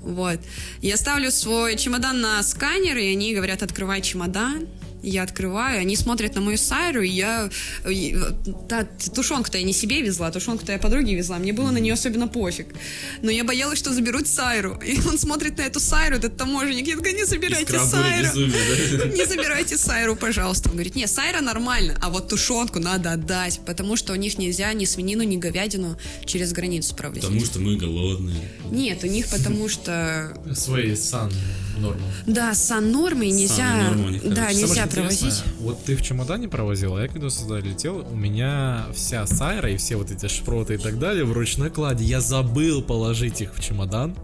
[0.01, 0.39] Вот.
[0.81, 4.67] Я ставлю свой чемодан на сканер, и они говорят, открывай чемодан.
[5.03, 7.49] Я открываю, они смотрят на мою сайру, и я...
[8.69, 12.27] Да, тушенку-то я не себе везла, тушенку-то я подруге везла, мне было на нее особенно
[12.27, 12.67] пофиг.
[13.21, 14.79] Но я боялась, что заберут сайру.
[14.85, 18.27] И он смотрит на эту сайру, этот таможенник, я такая, не забирайте сайру.
[18.33, 19.05] да?
[19.11, 20.69] Не забирайте сайру, пожалуйста.
[20.69, 24.71] Он говорит, не, сайра нормально, а вот тушенку надо отдать, потому что у них нельзя
[24.73, 27.23] ни свинину, ни говядину через границу провозить.
[27.23, 28.49] Потому что мы голодные.
[28.71, 31.31] Нет, у них потому что Свои сан
[31.77, 32.01] нормы.
[32.27, 35.43] Да, сан нормы нельзя, Самые нормы у них, да, нельзя провозить.
[35.59, 39.77] Вот ты в чемодане провозил, а я когда сюда летел, у меня вся сайра и
[39.77, 42.03] все вот эти шпроты и так далее в ручной кладе.
[42.03, 44.15] Я забыл положить их в чемодан.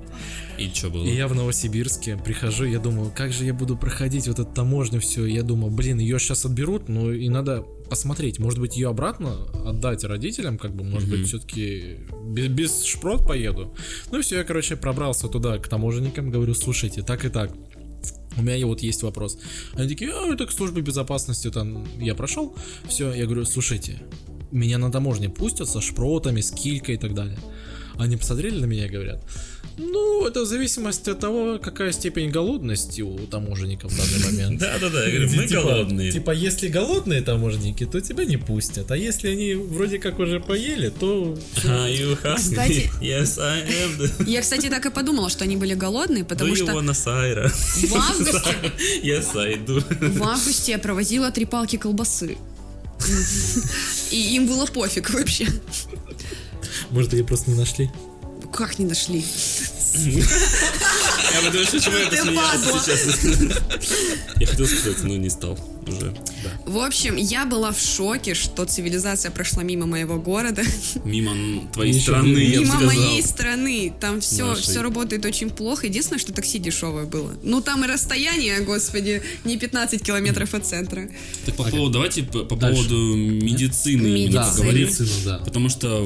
[0.57, 1.05] И что было?
[1.05, 4.99] И я в Новосибирске прихожу, я думаю, как же я буду проходить вот эту таможню,
[4.99, 5.25] все.
[5.25, 10.03] Я думаю, блин, ее сейчас отберут, ну и надо посмотреть, может быть, ее обратно отдать
[10.03, 13.73] родителям, как бы, может быть, все-таки без, без шпрот поеду.
[14.11, 17.51] Ну и все, я, короче, пробрался туда к таможенникам, говорю, слушайте, так и так.
[18.35, 19.39] У меня вот есть вопрос.
[19.73, 22.55] Они такие, а, это к службе безопасности, там, я прошел.
[22.87, 24.01] Все, я говорю, слушайте,
[24.51, 27.39] меня на таможне пустят со шпротами, с килькой и так далее.
[27.97, 29.23] Они посмотрели на меня и говорят,
[29.77, 34.59] ну, это в зависимости от того, какая степень голодности у таможенников в данный момент.
[34.59, 36.11] Да, да, да, я говорю, мы Типа- голодные.
[36.11, 38.91] Типа, если голодные таможенники, то тебя не пустят.
[38.91, 41.37] А если они вроде как уже поели, то...
[41.63, 42.35] Hungry?
[42.35, 44.29] Кстати- Yes, I am.
[44.29, 47.49] Я, кстати, так и подумала, что они были голодные, потому you что wanna Сайра?
[47.49, 48.53] в августе,
[49.65, 49.83] do.
[50.17, 52.37] в августе я провозила три палки колбасы.
[54.11, 55.47] И им было пофиг вообще.
[56.89, 57.91] Может, ее просто не нашли?
[58.57, 59.23] Как не нашли?
[59.93, 63.23] Я что почему я посмеялся сейчас.
[64.39, 66.13] Я хотел сказать, но не стал уже.
[66.65, 70.63] В общем, я была в шоке, что цивилизация прошла мимо моего города,
[71.05, 72.87] Мимо твоей страны, я мимо сказал.
[72.87, 73.93] моей страны.
[73.99, 74.63] Там все, Нашей.
[74.63, 75.87] все работает очень плохо.
[75.87, 77.33] Единственное, что такси дешевое было.
[77.43, 81.07] Ну, там и расстояние, господи, не 15 километров от центра.
[81.45, 84.87] Так по поводу, давайте по, поводу медицины именно Да, поговорим.
[84.87, 85.37] медицину, да.
[85.39, 86.05] Потому что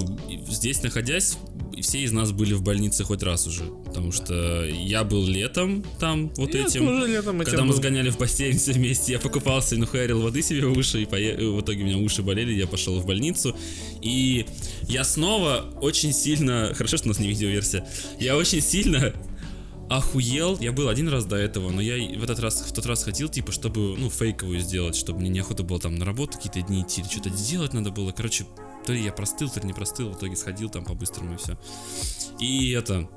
[0.50, 1.38] здесь находясь,
[1.81, 3.63] все из нас были в больнице хоть раз уже.
[3.86, 6.86] Потому что я был летом там вот Я этим.
[6.88, 7.75] тоже летом Когда мы был.
[7.77, 11.38] сгоняли в бассейн все вместе, я покупался и нахуярил воды себе в уши, и пое-
[11.38, 13.55] в итоге у меня уши болели, я пошел в больницу.
[14.01, 14.45] И
[14.88, 16.73] я снова очень сильно...
[16.75, 17.88] Хорошо, что у нас не видеоверсия.
[18.19, 19.13] Я очень сильно
[19.89, 20.57] охуел.
[20.62, 23.27] Я был один раз до этого, но я в этот раз, в тот раз ходил,
[23.27, 27.01] типа, чтобы, ну, фейковую сделать, чтобы мне неохота было там на работу какие-то дни идти,
[27.01, 28.12] или что-то сделать надо было.
[28.12, 28.45] Короче,
[28.86, 31.58] то ли я простыл, то ли не простыл, в итоге сходил там по-быстрому и все.
[32.39, 33.10] И это...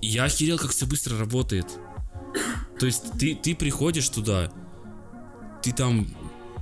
[0.00, 1.66] Я охерел, как все быстро работает.
[2.78, 4.52] То есть ты, ты приходишь туда,
[5.62, 6.06] ты там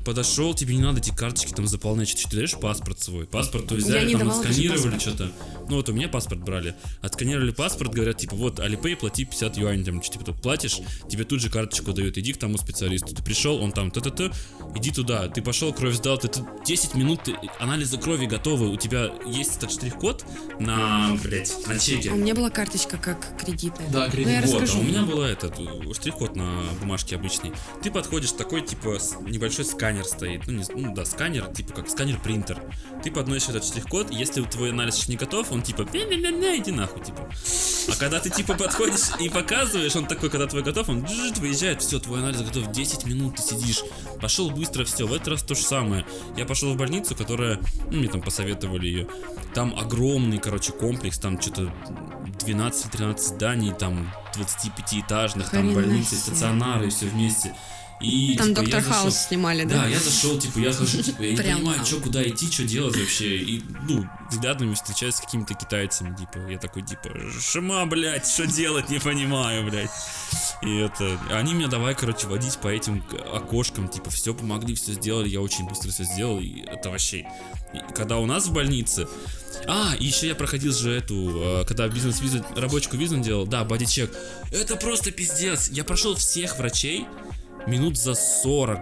[0.03, 3.27] подошел, тебе не надо эти карточки там заполнять, что-то ты даешь паспорт свой.
[3.27, 5.33] Паспорт то взяли, там отсканировали что-то.
[5.69, 6.75] Ну вот у меня паспорт брали.
[7.01, 11.25] Отсканировали паспорт, говорят, типа, вот, Alipay, плати 50 юаней, там, что, типа, ты платишь, тебе
[11.25, 13.15] тут же карточку дают, иди к тому специалисту.
[13.15, 14.31] Ты пришел, он там, т-т-т,
[14.77, 18.77] иди туда, ты пошел, кровь сдал, ты, ты 10 минут, ты- анализы крови готовы, у
[18.77, 20.25] тебя есть этот штрих-код
[20.61, 22.11] на, блять, на чеке.
[22.11, 23.89] А у меня была карточка как кредитная.
[23.91, 24.45] Да, Ну, кредит.
[24.47, 27.53] Вот, а у меня была этот э, штрих-код на бумажке обычный.
[27.83, 30.47] Ты подходишь, такой, типа, с- небольшой сканер стоит.
[30.47, 32.61] Ну, не, ну да, сканер, типа, как сканер-принтер.
[33.03, 37.05] Ты подносишь этот штрих-код, если твой анализ еще не готов, он типа, «Ля-ля-ля-ля, иди нахуй,
[37.05, 37.29] типа.
[37.89, 41.83] А когда ты, типа, подходишь и показываешь, он такой, когда твой готов, он джжж, выезжает,
[41.83, 43.83] все, твой анализ готов, 10 минут ты сидишь.
[44.21, 45.07] Пошел быстро, все.
[45.07, 46.07] В этот раз то же самое.
[46.37, 47.59] Я пошел в больницу, которая,
[47.91, 49.09] ну, мне там посоветовали ее.
[49.55, 51.73] Там огромный, короче, комплекс, там что-то
[52.41, 57.55] 12-13 зданий, там 25-этажных, там больницы, стационары, все вместе.
[58.03, 59.83] И, Там типа, Доктор зашел- Хаус снимали, да?
[59.83, 62.97] да, я зашел, типа, я хожу, типа, я не понимаю, что, куда идти, что делать
[62.97, 63.37] вообще.
[63.37, 67.11] И, ну, взглядами встречаюсь с какими-то китайцами, типа, я такой, типа,
[67.41, 69.91] шима, блядь, что делать, не понимаю, блядь.
[70.63, 75.29] И это, они меня давай, короче, водить по этим окошкам, типа, все помогли, все сделали,
[75.29, 77.27] я очень быстро все сделал, и это вообще...
[77.73, 79.09] И когда у нас в больнице,
[79.67, 84.13] а, и еще я проходил же эту, э, когда бизнес-визу, рабочую визу делал, да, бодичек.
[84.51, 85.69] Это просто пиздец.
[85.69, 87.07] Я прошел всех врачей
[87.67, 88.81] минут за 40.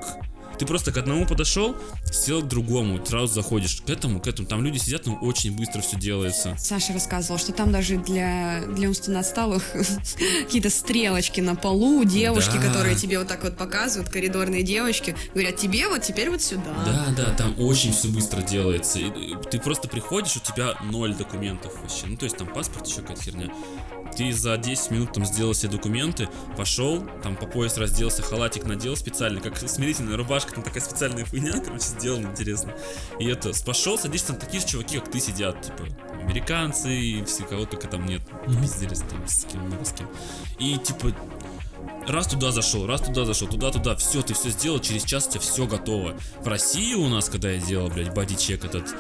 [0.58, 1.74] Ты просто к одному подошел,
[2.12, 4.46] сел к другому, сразу заходишь к этому, к этому.
[4.46, 6.54] Там люди сидят, но очень быстро все делается.
[6.58, 9.64] Саша рассказывал, что там даже для, для умственно отсталых
[10.44, 12.66] какие-то стрелочки на полу, девушки, Да.
[12.68, 16.74] которые тебе вот так вот показывают, коридорные девочки, говорят, тебе вот теперь вот сюда.
[16.84, 18.98] Да, да, там очень все быстро делается.
[18.98, 22.04] И, ты просто приходишь, у тебя ноль документов вообще.
[22.04, 23.48] Ну, то есть там паспорт, еще какая-то херня.
[24.16, 28.96] Ты за 10 минут там сделал все документы, пошел, там по пояс разделся, халатик надел
[28.96, 32.74] специально, как смирительная рубашка, там такая специальная хуйня, короче, сделана интересно.
[33.18, 35.86] И это, пошел, садишься, там такие же чуваки, как ты сидят, типа,
[36.22, 40.08] американцы и все, кого только там нет, пиздились там с кем, много с кем.
[40.58, 41.12] И типа,
[42.06, 45.40] раз туда зашел, раз туда зашел, туда-туда, все, ты все сделал, через час у тебя
[45.40, 46.14] все готово.
[46.40, 48.94] В России у нас, когда я делал, блядь, боди-чек этот,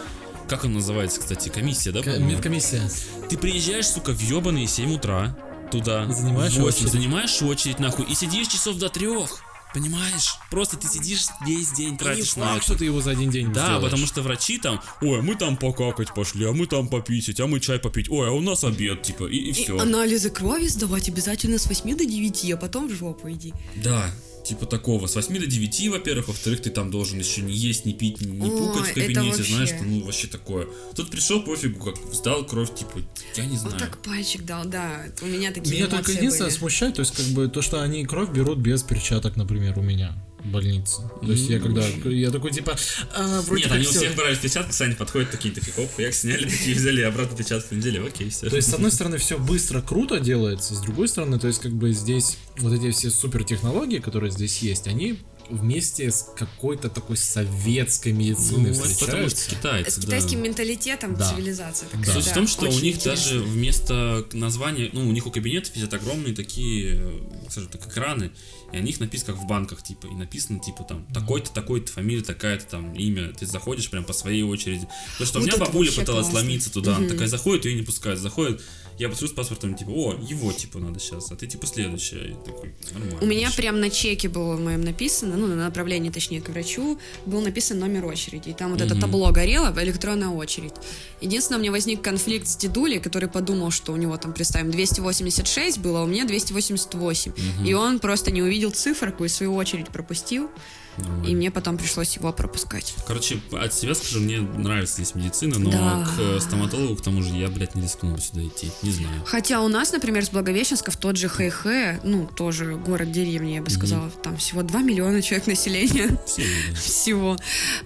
[0.50, 2.02] как он называется, кстати, комиссия, да?
[2.02, 2.18] К-?
[2.18, 2.82] Медкомиссия.
[3.30, 5.36] Ты приезжаешь, сука, в ебаные 7 утра
[5.70, 6.10] туда.
[6.12, 6.92] Занимаешь в 8, очередь.
[6.92, 9.40] занимаешь очередь, нахуй, и сидишь часов до трех.
[9.72, 10.34] Понимаешь?
[10.50, 12.64] Просто ты сидишь весь день, Не тратишь на факт, это.
[12.64, 13.84] что ты его за один день Да, сделаешь.
[13.84, 17.60] потому что врачи там, ой, мы там покакать пошли, а мы там пописать, а мы
[17.60, 19.78] чай попить, ой, а у нас обед, типа, и, и И все.
[19.78, 23.54] анализы крови сдавать обязательно с 8 до 9, а потом в жопу иди.
[23.76, 24.10] Да,
[24.44, 25.06] типа такого.
[25.06, 28.50] С 8 до 9, во-первых, во-вторых, ты там должен еще не есть, не пить, не,
[28.50, 29.54] пукать в кабинете, вообще.
[29.54, 30.68] знаешь, что ну вообще такое.
[30.94, 33.00] Тут пришел пофигу, как сдал кровь, типа,
[33.36, 33.74] я не знаю.
[33.74, 35.04] Вот так пальчик дал, да.
[35.22, 36.58] У меня такие Меня только единственное были.
[36.58, 40.14] смущает, то есть как бы то, что они кровь берут без перчаток, например, у меня
[40.42, 41.02] в больнице.
[41.20, 42.76] То есть я когда, я такой типа,
[43.14, 44.00] а, вроде Нет, они у всё.
[44.00, 47.98] всех брали перчатки, Саня подходит, такие, такие, оп, як сняли, такие взяли, обратно перчатки надели,
[47.98, 48.48] окей, все.
[48.48, 51.72] То есть, с одной стороны, все быстро, круто делается, с другой стороны, то есть, как
[51.72, 58.12] бы здесь вот эти все супертехнологии, которые здесь есть, они вместе с какой-то такой советской
[58.12, 59.50] медициной ну, это потому что встречаются.
[59.50, 60.02] китайцы, С да.
[60.02, 61.28] китайским менталитетом Да.
[61.28, 61.88] цивилизация.
[61.92, 61.98] Да.
[61.98, 63.10] такая, Суть в том, что у них интересно.
[63.10, 68.30] даже вместо названия, ну, у них у кабинетов висят огромные такие, э, скажем так, экраны,
[68.72, 72.22] и о них написано как в банках, типа, и написано, типа, там, такой-то, такой-то, фамилия
[72.22, 74.86] такая-то, там, имя, ты заходишь прям по своей очереди.
[75.12, 76.40] Потому что у Вот меня это бабуля пыталась классно.
[76.40, 78.62] ломиться туда, она такая заходит, ее не пускают, заходит,
[79.00, 82.74] я посмотрю с паспортом, типа, о, его, типа, надо сейчас, а ты, типа, следующая, такой,
[82.92, 83.18] нормально.
[83.22, 83.56] У меня вообще.
[83.56, 87.78] прям на чеке было в моем написано, ну, на направлении, точнее, к врачу, был написан
[87.78, 88.50] номер очереди.
[88.50, 90.74] И там вот это табло горело, электронная очередь.
[91.22, 95.78] Единственное, у меня возник конфликт с дедулей, который подумал, что у него там, представим, 286
[95.78, 97.32] было, а у меня 288.
[97.64, 100.50] И он просто не увидел циферку и свою очередь пропустил.
[100.96, 101.26] Нормально.
[101.26, 102.94] И мне потом пришлось его пропускать.
[103.06, 106.06] Короче, от себя скажу, мне нравится здесь медицина, но Да.
[106.16, 109.22] к э, стоматологу, к тому же, я, блядь, не рискнул сюда идти, не знаю.
[109.24, 113.70] Хотя у нас, например, с Благовещенска в тот же Хэйхэ, ну, тоже город-деревня, я бы
[113.70, 116.18] сказала, там всего 2 миллиона человек населения.
[116.26, 116.42] Все
[116.74, 117.36] всего.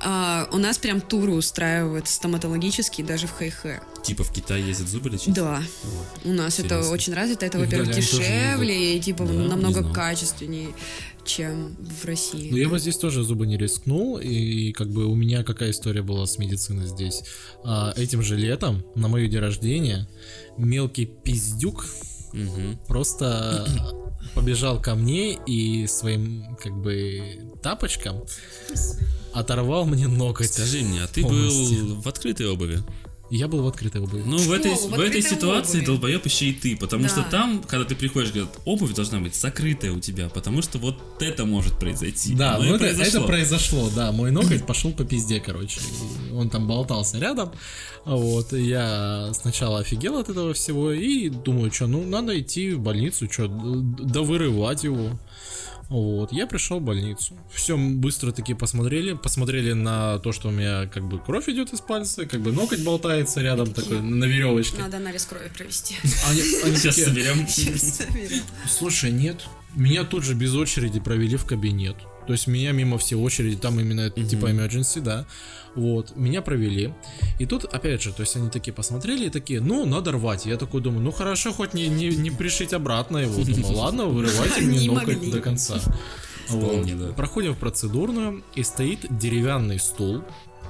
[0.01, 3.81] А, у нас прям туры устраивают стоматологические даже в Хэйхэ.
[4.03, 5.33] Типа в Китай ездят зубы лечить?
[5.33, 5.63] Да,
[6.25, 7.47] у нас это очень развито.
[7.47, 10.69] Это, во-первых, дешевле и типа Да, намного качественнее,
[11.25, 12.51] чем в России.
[12.51, 16.03] Ну, я вот здесь тоже зубы не рискнул, и как бы у меня какая история
[16.03, 17.23] была с медициной здесь.
[17.65, 20.09] А, этим же летом, на мое день рождения,
[20.57, 21.87] мелкий пиздюк
[22.33, 22.79] Мгм.
[22.89, 23.67] просто
[24.35, 28.25] побежал ко мне и своим, как бы, тапочком
[29.33, 30.53] оторвал мне ноготь.
[30.53, 31.85] Скажи мне, а ты Полностью.
[31.87, 32.81] был в открытой обуви?
[33.31, 34.23] Я был в открытой обуви.
[34.27, 35.87] Ну, в этой, в в этой ситуации обуви.
[35.87, 37.09] долбоеб еще и ты, потому Да.
[37.09, 40.97] что там, когда ты приходишь, говорят, обувь должна быть закрытая у тебя, потому что вот
[41.21, 42.35] это может произойти.
[42.35, 43.27] Да, Оно и ну это, это произошло.
[43.27, 44.13] произошло, да.
[44.13, 45.81] Мой ноготь пошел по пизде, короче.
[46.35, 47.51] Он там болтался рядом.
[48.05, 48.53] Вот.
[48.53, 53.27] и Я сначала офигел от этого всего и думаю, что, ну, надо идти в больницу,
[53.33, 55.19] что, да вырывать его.
[55.89, 57.37] Вот, я пришел в больницу.
[57.53, 59.15] Все быстро таки посмотрели.
[59.15, 62.83] Посмотрели на то, что у меня как бы кровь идет из пальца, как бы ноготь
[62.83, 64.79] болтается рядом такой на веревочке.
[64.81, 65.97] Надо анализ крови провести.
[66.29, 67.49] Они, они Сейчас такие, соберем.
[67.49, 68.43] Сейчас соберем.
[68.67, 69.47] Слушай, нет.
[69.75, 71.97] Меня тут же без очереди провели в кабинет.
[72.27, 75.27] То есть меня мимо все очереди, там именно типа emergency, да.
[75.75, 76.95] Вот, меня провели.
[77.39, 80.47] И тут, опять же, то есть они такие посмотрели и такие, ну, надо рвать.
[80.47, 83.43] Я такой думаю, ну хорошо, хоть не, не, не пришить обратно его.
[83.45, 85.81] Думаю, ладно, вырывайте мне Не ноготь до конца.
[86.49, 87.17] Вот.
[87.17, 90.23] Проходим в процедурную, и стоит деревянный стул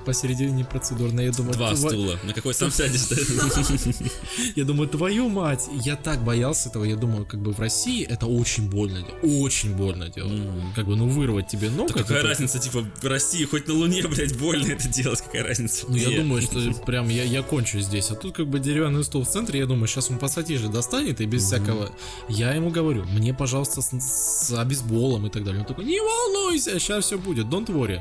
[0.04, 1.24] посередине процедурной.
[1.26, 2.18] Я думаю, Два «Тва- стула.
[2.24, 3.02] На какой сам сядешь?
[4.56, 6.84] я думаю, твою мать, я так боялся этого.
[6.84, 10.40] Я думаю, как бы в России это очень больно, очень больно делать.
[10.74, 11.70] Как бы, ну вырвать тебе.
[11.70, 15.44] Да какая это- разница, типа, в России хоть на Луне, блядь, больно это делать, какая
[15.44, 15.86] разница?
[15.88, 18.10] Ну, я думаю, что прям я, я кончу здесь.
[18.10, 21.26] А тут как бы деревянный стол в центре, я думаю, сейчас он пассатижи достанет и
[21.26, 21.90] без всякого...
[22.28, 25.60] Я ему говорю, мне, пожалуйста, с, обезболом и так далее.
[25.60, 28.00] Он такой, не волнуйся, сейчас все будет, don't worry.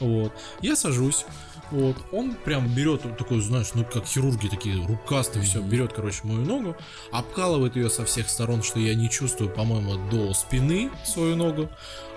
[0.00, 0.32] Вот.
[0.62, 1.24] Я сажусь.
[1.70, 6.40] Вот, он прям берет такой, знаешь, ну как хирурги такие, рукастые, все, берет, короче, мою
[6.40, 6.76] ногу,
[7.12, 11.68] обкалывает ее со всех сторон, что я не чувствую, по-моему, до спины свою ногу.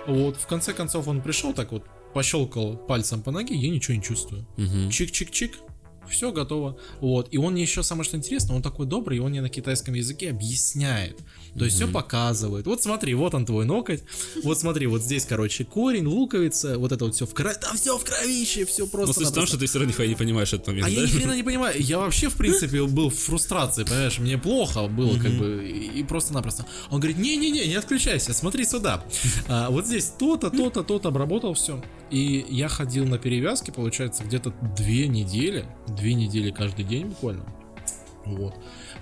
[0.06, 1.84] Вот, в конце концов он пришел, так вот,
[2.14, 4.46] пощелкал пальцем по ноге, я ничего не чувствую.
[4.56, 5.52] Чик-чик-чик,
[6.08, 6.76] все готово.
[7.00, 7.28] Вот.
[7.32, 9.94] И он мне еще самое что интересно, он такой добрый, и он мне на китайском
[9.94, 11.20] языке объясняет.
[11.58, 12.66] То есть все показывает.
[12.66, 14.02] Вот смотри, вот он твой ноготь.
[14.42, 17.54] Вот смотри, вот здесь, короче, корень, луковица, вот это вот все в крови.
[17.60, 19.12] Там все в кровище, все Ну, просто.
[19.14, 21.06] суть в том, что ты все равно нихуя не понимаешь этот момент, А я да?
[21.06, 21.74] ни хрена не понимаю.
[21.78, 24.18] Я вообще, в принципе, был в фрустрации, понимаешь?
[24.18, 26.64] Мне плохо было, как бы, и и просто-напросто.
[26.90, 29.04] Он говорит, не-не-не, не отключайся, смотри сюда.
[29.46, 31.82] А, вот здесь то-то, то-то, то-то обработал все.
[32.10, 35.66] И я ходил на перевязки, получается, где-то две недели.
[35.88, 37.44] Две недели каждый день буквально.
[38.24, 38.54] Вот.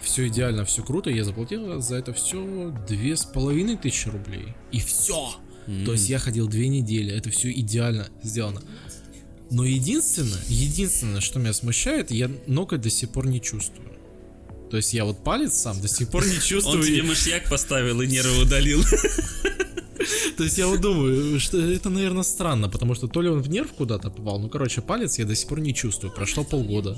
[0.02, 1.10] Все идеально, все круто.
[1.10, 4.54] Я заплатил за это все две с половиной тысячи рублей.
[4.72, 5.30] И все.
[5.84, 7.12] То есть я ходил две недели.
[7.12, 8.62] Это все идеально сделано.
[9.50, 13.88] Но единственное, единственное, что меня смущает, я ноготь до сих пор не чувствую.
[14.70, 16.84] То есть я вот палец сам до сих пор не Он чувствую.
[16.84, 18.82] тебе мышьяк поставил и нервы удалил.
[20.36, 23.50] То есть я вот думаю, что это, наверное, странно, потому что то ли он в
[23.50, 26.12] нерв куда-то попал, ну, короче, палец я до сих пор не чувствую.
[26.12, 26.96] Прошло полгода.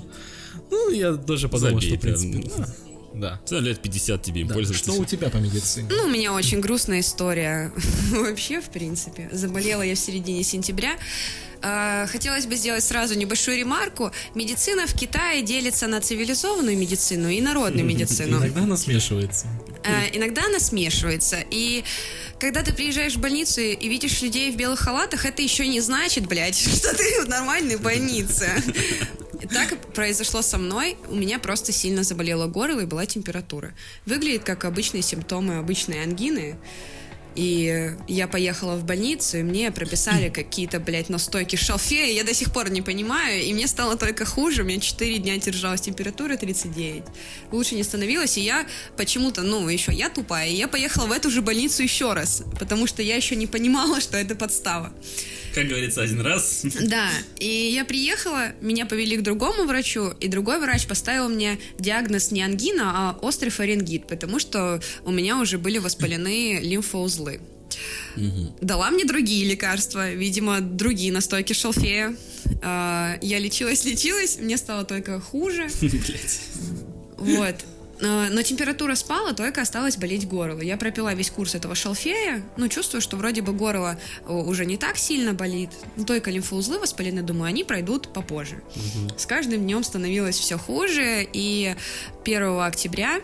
[0.70, 2.74] Ну, я тоже подумал, Забей, что, в принципе, да.
[3.14, 3.40] Да.
[3.46, 4.54] За лет 50 тебе им Да.
[4.54, 4.84] пользоваться.
[4.92, 5.88] Что у тебя по медицине?
[5.90, 7.72] Ну, у меня очень грустная история
[8.10, 9.28] вообще, в принципе.
[9.32, 10.96] Заболела я в середине сентября.
[11.64, 14.10] А, Хотелось бы сделать сразу небольшую ремарку.
[14.34, 18.38] Медицина в Китае делится на цивилизованную медицину и народную медицину.
[18.38, 19.46] Иногда она смешивается.
[19.84, 21.38] Э, Иногда она смешивается.
[21.50, 21.84] И
[22.42, 26.26] когда ты приезжаешь в больницу и видишь людей в белых халатах, это еще не значит,
[26.26, 28.50] блядь, что ты в нормальной больнице.
[29.52, 30.96] Так произошло со мной.
[31.08, 33.74] У меня просто сильно заболело горло и была температура.
[34.06, 36.56] Выглядит как обычные симптомы обычной ангины.
[37.34, 42.12] И я поехала в больницу, и мне прописали какие-то, блядь, настойки шалфея.
[42.12, 44.62] Я до сих пор не понимаю, и мне стало только хуже.
[44.62, 47.04] У меня 4 дня держалась температура 39.
[47.52, 48.66] Лучше не становилось, и я
[48.96, 52.86] почему-то, ну, еще я тупая, и я поехала в эту же больницу еще раз, потому
[52.86, 54.92] что я еще не понимала, что это подстава.
[55.54, 56.64] Как говорится, один раз.
[56.80, 62.30] Да, и я приехала, меня повели к другому врачу, и другой врач поставил мне диагноз
[62.30, 67.40] не ангина, а острый фарингит, потому что у меня уже были воспалены лимфоузлы.
[68.60, 72.14] Дала мне другие лекарства, видимо, другие настойки шалфея.
[72.62, 75.68] А, Я лечилась, лечилась, мне стало только хуже.
[77.18, 77.54] Вот.
[78.00, 80.60] А, Но температура спала, только осталось болеть горло.
[80.60, 84.76] Я пропила весь курс этого шалфея, ну, чувствую, что вроде бы горло э, уже не
[84.76, 88.62] так сильно болит, ну, только лимфоузлы воспалены, думаю, они пройдут попозже.
[89.16, 91.74] С каждым днем становилось все хуже, и
[92.24, 93.20] 1 октября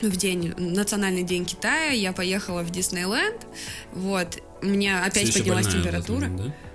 [0.00, 3.40] в день, национальный день Китая, я поехала в Диснейленд,
[3.92, 6.20] вот, у меня опять Всё ещё поднялась больная температура.
[6.26, 6.67] момент, да?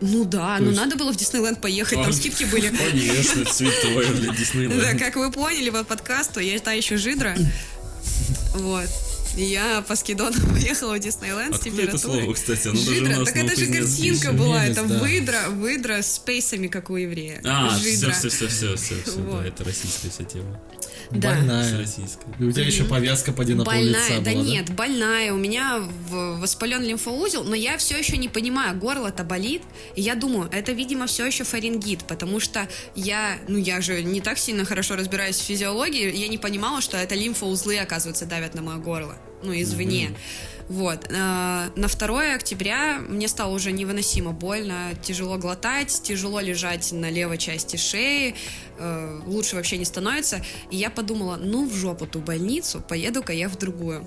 [0.00, 2.68] Ну да, То ну есть- надо было в Диснейленд поехать, А, там скидки были.
[2.90, 4.98] Конечно, святой, блядь, Да, Диснейленд.
[4.98, 7.36] как вы поняли по подкасту, я та еще жидра.
[8.54, 8.86] Вот.
[9.36, 12.20] Я по скидону поехала в Диснейленд с Откуда это температурой.
[12.22, 12.68] слово, кстати?
[12.68, 14.98] Оно даже у Жидра, нас так это же картинка была, это да.
[14.98, 17.40] выдра, выдра с пейсами, как у еврея.
[17.44, 18.12] А, все, Жидра.
[18.12, 19.42] все, все, все, все, все, Вот.
[19.42, 20.60] да, это российская вся тема.
[21.10, 21.30] Да.
[21.34, 21.76] Больная.
[21.78, 22.26] российская.
[22.38, 25.32] И у тебя еще повязка поди на пол Больная, лица да была, нет, больная.
[25.32, 25.78] У меня
[26.08, 29.62] в- воспален лимфоузел, но я все еще не понимаю, горло-то болит.
[29.96, 34.20] И я думаю, это, видимо, все еще фарингит, потому что я, ну я же не
[34.20, 38.62] так сильно хорошо разбираюсь в физиологии, я не понимала, что это лимфоузлы, оказывается, давят на
[38.62, 40.10] мое горло, ну, извне.
[40.68, 41.06] Вот.
[41.08, 47.38] э, На 2 октября мне стало уже невыносимо больно, тяжело глотать, тяжело лежать на левой
[47.38, 48.36] части шеи,
[48.78, 50.44] э, лучше вообще не становится.
[50.70, 54.06] И я подумала, ну в жопу ту больницу, поеду-ка я в другую.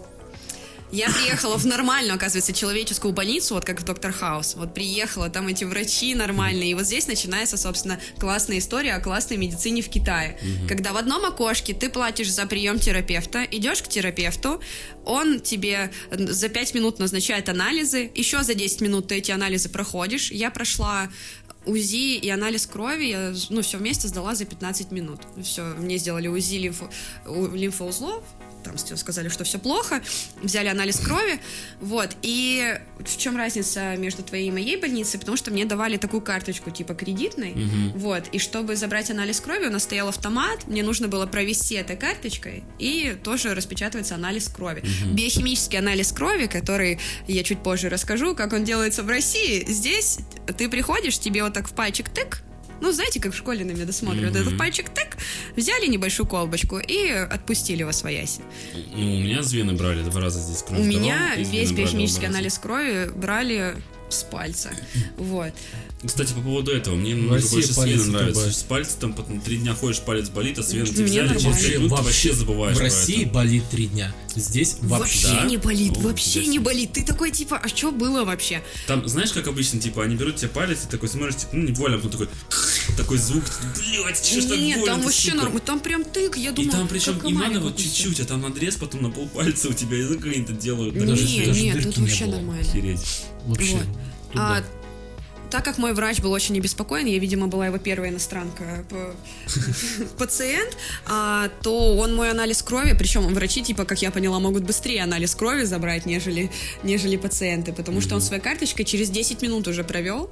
[0.94, 4.54] Я приехала в нормальную, оказывается, человеческую больницу, вот как в Доктор Хаус.
[4.54, 6.70] Вот приехала, там эти врачи нормальные.
[6.70, 10.38] И вот здесь начинается, собственно, классная история о классной медицине в Китае.
[10.68, 14.62] Когда в одном окошке ты платишь за прием терапевта, идешь к терапевту,
[15.04, 20.32] он тебе за 5 минут назначает анализы, еще за 10 минут ты эти анализы проходишь.
[20.32, 21.10] Я прошла
[21.66, 25.22] УЗИ и анализ крови, я, ну, все вместе сдала за 15 минут.
[25.44, 26.88] Все, мне сделали УЗИ лимфо,
[27.26, 28.24] лимфоузлов,
[28.64, 30.02] там сказали, что все плохо,
[30.42, 31.40] взяли анализ крови,
[31.82, 36.22] вот, и в чем разница между твоей и моей больницей, потому что мне давали такую
[36.22, 37.54] карточку, типа кредитной,
[37.96, 41.98] вот, и чтобы забрать анализ крови, у нас стоял автомат, мне нужно было провести этой
[41.98, 44.84] карточкой, и тоже распечатывается анализ крови.
[45.12, 50.20] Биохимический анализ крови, который я чуть позже расскажу, как он делается в России, здесь
[50.58, 52.44] ты приходишь, тебе вот так в пальчик тык,
[52.82, 55.18] ну, знаете, как в школе на медосмотре, вот этот пальчик тык,
[55.56, 58.40] взяли небольшую колбочку и отпустили во своясь.
[58.96, 62.58] Ну, у меня с вены брали два раза здесь кровь У меня весь биохимический анализ
[62.58, 63.76] крови брали
[64.10, 64.72] с пальца.
[65.18, 65.54] Вот.
[66.06, 68.52] Кстати, по поводу этого, мне намного больше с палец вены нравится.
[68.52, 71.44] С пальца там потом три дня ходишь, палец болит, а с вены тебе взяли, через
[71.44, 71.68] нормально.
[71.68, 74.14] пять минут вообще забываешь в про России болит три дня.
[74.36, 75.28] Здесь вообще.
[75.28, 75.46] Вообще Да?
[75.46, 76.94] не болит, О, вообще нифига не болит.
[76.94, 78.62] Ты такой, типа, а что было вообще?
[78.88, 81.72] Там, знаешь, как обычно, типа, они берут тебе палец и такой смотришь, типа, ну не
[81.72, 82.30] больно, а потом такой,
[82.98, 83.44] такой звук,
[83.78, 86.72] блядь, что ж так Нет, там вообще сука?» норм, там прям тык, я И думала,
[86.72, 89.74] там причем как не надо комарик вот чуть-чуть, а там надрез потом на полпальца у
[89.74, 90.96] тебя язык какие-то делают.
[90.96, 92.62] Нет, дырки тут вообще нормально.
[92.62, 93.24] Охереть.
[93.46, 93.78] Вообще.
[94.36, 94.64] А,
[95.54, 99.16] так как мой врач был очень обеспокоен, я, видимо, была его первая иностранка, по-
[100.18, 100.76] пациент,
[101.06, 105.36] а, то он мой анализ крови, причем врачи, типа, как я поняла, могут быстрее анализ
[105.36, 106.50] крови забрать, нежели,
[106.82, 110.32] нежели пациенты, потому что он своей карточкой через 10 минут уже провел,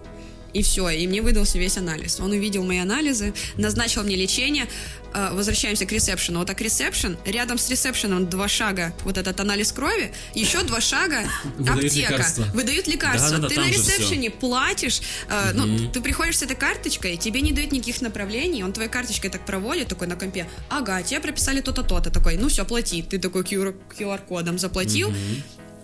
[0.53, 2.19] и все, и мне выдался весь анализ.
[2.19, 4.67] Он увидел мои анализы, назначил мне лечение.
[5.13, 6.39] Э, Возвращаемся к ресепшену.
[6.39, 11.23] Вот так ресепшн, рядом с ресепшеном два шага, вот этот анализ крови, еще два шага
[11.57, 12.13] Выдают аптека.
[12.13, 12.43] лекарства.
[12.53, 13.49] Выдают лекарства.
[13.49, 18.01] Ты на ресепшене платишь, э, ну, ты приходишь с этой карточкой, тебе не дают никаких
[18.01, 22.37] направлений, он твоей карточкой так проводит, такой на компе, ага, тебе прописали то-то, то-то, такой,
[22.37, 23.01] ну все, плати.
[23.01, 25.13] Ты такой QR QR-кодом заплатил,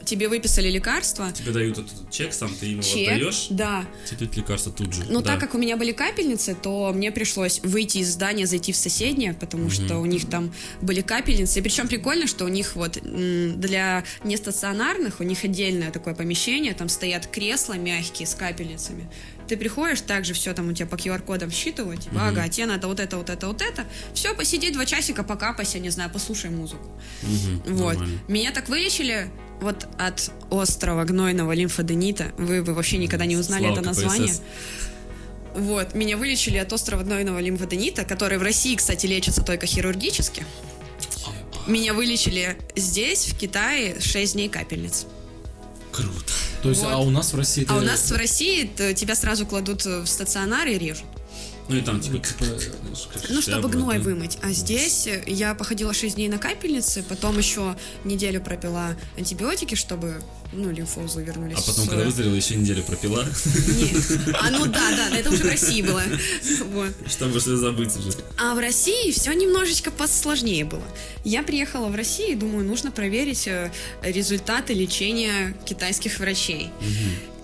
[0.08, 3.86] тебе выписали лекарства, Тебе дают этот чек, сам ты ему чек, отдаешь, да.
[4.06, 5.04] тебе дают лекарство тут же.
[5.10, 5.34] Но да.
[5.34, 9.34] так как у меня были капельницы, то мне пришлось выйти из здания, зайти в соседнее,
[9.34, 10.52] потому что у них там
[10.82, 11.60] были капельницы.
[11.60, 16.90] И причем прикольно, что у них вот для нестационарных, у них отдельное такое помещение, там
[16.90, 19.10] стоят кресла мягкие с капельницами.
[19.48, 23.00] Ты приходишь, также все там у тебя по QR-кодам считывают, типа, ага, тебе надо вот
[23.00, 23.86] это, вот это, вот это.
[24.14, 26.86] Все, посиди два часика, покапайся, не знаю, послушай музыку.
[27.24, 27.94] Мгм, Вот.
[27.94, 28.20] нормально.
[28.28, 29.30] Меня так вылечили
[29.62, 32.34] вот от острого гнойного лимфоденита.
[32.38, 34.04] Вы бы вообще никогда не узнали Слава это КПСС.
[34.04, 34.34] название.
[35.56, 40.46] Вот, меня вылечили от острого гнойного лимфоденита, который в России, кстати, лечится только хирургически.
[41.66, 45.06] Меня вылечили здесь, в Китае, 6 дней капельниц.
[45.98, 46.34] Круто.
[46.62, 46.94] То есть, вот.
[46.94, 47.66] а у нас в России...
[47.68, 51.06] А это- у нас в России тебя сразу кладут в стационар и режут.
[51.70, 52.46] Ну и там, типа, типа,
[53.30, 54.38] Ну, чтобы шляпа, гной вымыть.
[54.42, 60.22] А здесь я походила 6 дней на капельнице, потом еще неделю пропила антибиотики, чтобы,
[60.54, 61.58] ну, лимфоузлы вернулись.
[61.58, 64.36] А потом, когда выздоровела, еще неделю пропила, Нет.
[64.42, 66.04] А ну да, да, это уже в России было.
[66.72, 66.92] Вот.
[67.10, 68.12] чтобы все забыть уже.
[68.40, 70.84] А в России все немножечко посложнее было.
[71.24, 76.70] Я приехала в Россию и думаю, нужно проверить э, результаты лечения китайских врачей.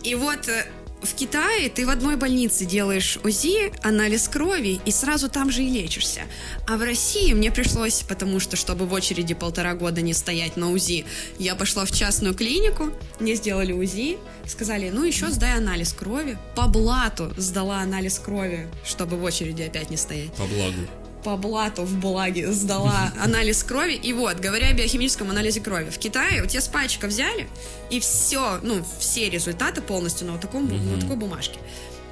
[0.04, 0.66] И вот э,
[1.04, 5.70] в Китае ты в одной больнице делаешь УЗИ, анализ крови и сразу там же и
[5.70, 6.22] лечишься.
[6.68, 10.72] А в России мне пришлось, потому что, чтобы в очереди полтора года не стоять на
[10.72, 11.06] УЗИ,
[11.40, 16.38] я пошла в частную клинику, мне сделали УЗИ, сказали, ну еще сдай анализ крови.
[16.56, 20.88] По блату сдала анализ крови, чтобы в очереди опять не стоять По благу.
[21.24, 23.94] По блату в благе сдала анализ крови.
[23.94, 27.48] И вот, говоря о биохимическом анализе крови, в Китае у тебя с пальчика взяли,
[27.90, 31.58] и все, ну, все результаты полностью на вот, таком, бу- на вот такой бумажке.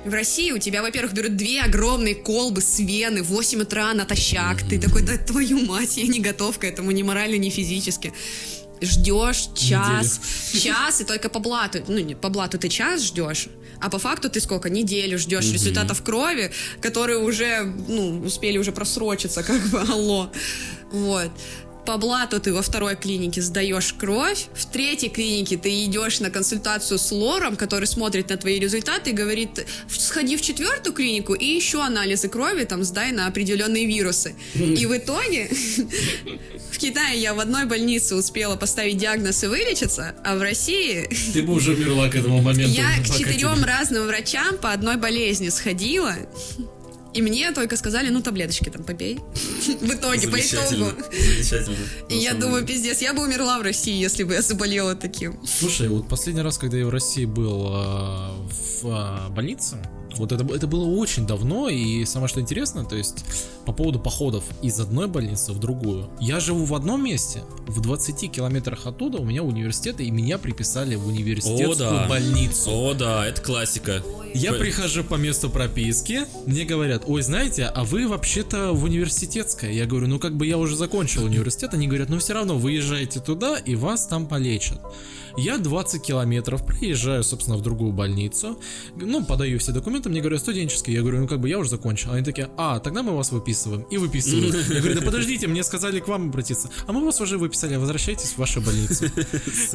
[0.05, 4.63] В России у тебя, во-первых, берут две огромные колбы с вены в 8 утра натощак.
[4.67, 8.11] Ты такой, да твою мать, я не готов к этому ни морально, ни физически.
[8.81, 10.19] ждешь час,
[10.59, 13.47] час, и только по блату, ну, не по блату ты час ждешь,
[13.81, 14.69] а по факту ты сколько?
[14.69, 16.51] Неделю ждешь результатов крови,
[16.81, 20.31] которые уже, ну, успели уже просрочиться, как бы, алло.
[20.91, 21.31] Вот.
[21.85, 26.99] По блату ты во второй клинике сдаешь кровь, в третьей клинике ты идешь на консультацию
[26.99, 31.81] с лором, который смотрит на твои результаты и говорит, сходи в четвертую клинику и еще
[31.81, 34.35] анализы крови там сдай на определенные вирусы.
[34.53, 35.49] И в итоге
[36.71, 41.41] в Китае я в одной больнице успела поставить диагноз и вылечиться, а в России Ты
[41.41, 42.73] бы уже умерла к этому моменту.
[42.75, 46.15] я к четырем разным врачам по одной болезни сходила.
[47.13, 49.19] И мне только сказали, ну, таблеточки там попей.
[49.81, 50.91] В итоге, по итогу.
[51.11, 51.77] Замечательно.
[52.09, 55.39] И я думаю, пиздец, я бы умерла в России, если бы я заболела таким.
[55.45, 59.77] Слушай, вот последний раз, когда я в России был а, в а, больнице,
[60.17, 63.23] вот это, это было очень давно, и самое что интересно, то есть
[63.65, 66.09] по поводу походов из одной больницы в другую.
[66.19, 70.95] Я живу в одном месте, в 20 километрах оттуда у меня университет, и меня приписали
[70.95, 72.07] в университетскую да.
[72.07, 72.71] больницу.
[72.71, 74.03] О, да, это классика.
[74.33, 79.71] Я П- прихожу по месту прописки, мне говорят, ой, знаете, а вы вообще-то в университетская.
[79.71, 81.73] Я говорю, ну как бы я уже закончил университет.
[81.73, 84.79] Они говорят, ну все равно вы езжаете туда, и вас там полечат.
[85.37, 88.59] Я 20 километров приезжаю, собственно, в другую больницу,
[88.95, 90.95] ну, подаю все документы, мне говорят, студенческие.
[90.95, 92.11] Я говорю, ну как бы я уже закончил.
[92.11, 93.83] Они такие, а, тогда мы вас выписываем.
[93.83, 94.55] И выписывают.
[94.69, 96.69] Я говорю, да подождите, мне сказали к вам обратиться.
[96.87, 99.05] А мы вас уже выписали, возвращайтесь в вашу больницу.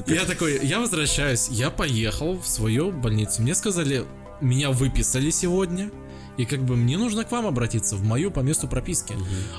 [0.07, 3.43] Я такой, я возвращаюсь, я поехал в свою больницу.
[3.43, 4.05] Мне сказали,
[4.41, 5.91] меня выписали сегодня,
[6.37, 9.15] и как бы мне нужно к вам обратиться, в мою по месту прописки.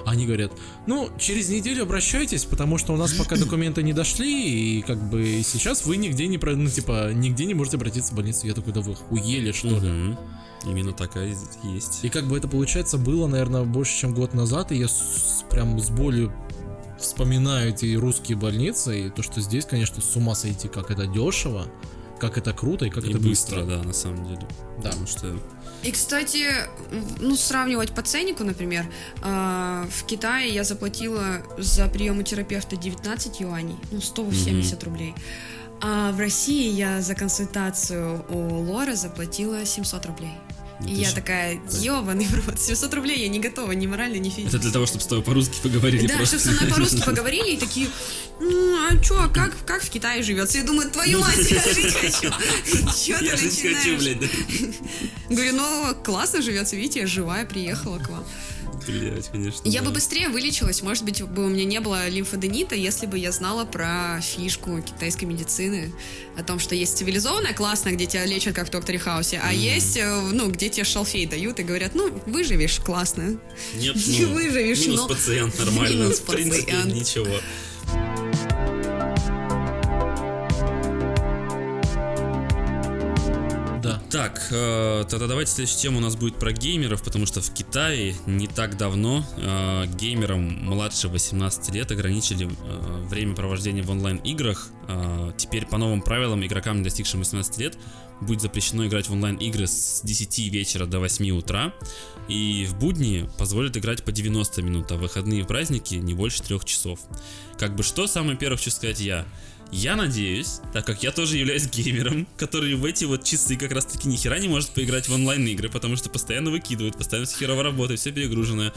[0.05, 0.51] Они говорят,
[0.85, 5.41] ну, через неделю обращайтесь, потому что у нас пока документы не дошли, и как бы
[5.43, 8.45] сейчас вы нигде не, про- ну, типа, нигде не можете обратиться в больницу.
[8.47, 9.89] Я такой, да вы хуели, что ли?
[9.89, 10.17] Мгм.
[10.65, 11.99] Именно такая есть.
[12.03, 15.79] И как бы это, получается, было, наверное, больше, чем год назад, и я с- прям
[15.79, 16.33] с болью
[16.99, 21.67] вспоминаю эти русские больницы, и то, что здесь, конечно, с ума сойти, как это дешево,
[22.19, 23.77] как это круто и как И это быстро, быстро.
[23.77, 24.47] да, на самом деле.
[24.81, 24.89] Да.
[24.89, 25.27] Потому что
[25.83, 26.47] И, кстати,
[27.19, 28.85] ну, сравнивать по ценнику, например,
[29.23, 35.13] э, в Китае я заплатила за прием у терапевта 19 юаней, ну, 170 рублей.
[35.79, 40.33] А в России я за консультацию у Лоры заплатила 700 рублей.
[40.79, 43.87] Ну, И ты я ж- такая, ебаный в рот, 700 рублей я не готова ни
[43.87, 44.47] морально, ни физически.
[44.55, 46.37] это для того, чтобы с тобой по-русски поговорили Да, просто.
[46.37, 47.87] чтобы со мной по-русски поговорили и такие,
[48.39, 50.59] ну, а чё, а как, как в Китае живется?
[50.59, 52.31] Я думаю, твою мать, я жить хочу.
[53.05, 53.31] Чё ты Я
[53.75, 54.27] хочу, блядь, да.
[55.29, 58.23] Говорю, ну, классно живется, видите, я живая, приехала к вам.
[58.87, 59.61] Блядь, конечно.
[59.67, 59.87] Я да.
[59.87, 63.65] бы быстрее вылечилась, может быть, бы у меня не было лимфоденита, если бы я знала
[63.65, 65.93] про фишку китайской медицины,
[66.37, 69.97] о том, что есть цивилизованная, классная, где тебя лечат, как в Докторе Хаусе, а есть,
[69.97, 73.37] э, ну, где тебе шалфей дают и говорят, ну, выживешь, классно.
[73.75, 76.03] Нет, не ну, выживешь, Минус но- пациент нормально.
[76.03, 76.93] Минус в принципе, пациент.
[76.93, 77.39] ничего.
[84.09, 88.15] Так, э, тогда давайте следующая тема у нас будет про геймеров, потому что в Китае
[88.25, 94.69] не так давно э, геймерам младше 18 лет ограничили э, время провождения в онлайн-играх.
[94.87, 97.77] Э, теперь по новым правилам игрокам, не достигшим 18 лет,
[98.21, 101.73] будет запрещено играть в онлайн-игры с 10 вечера до 8 утра.
[102.29, 106.41] И в будни позволят играть по 90 минут, а в выходные и праздники не больше
[106.43, 107.01] 3 часов.
[107.57, 109.25] Как бы что самое первое хочу сказать я?
[109.71, 113.85] Я надеюсь, так как я тоже являюсь геймером, который в эти вот часы как раз
[113.85, 117.37] таки ни хера не может поиграть в онлайн игры, потому что постоянно выкидывают, постоянно все
[117.37, 118.71] херово работает, все перегружено.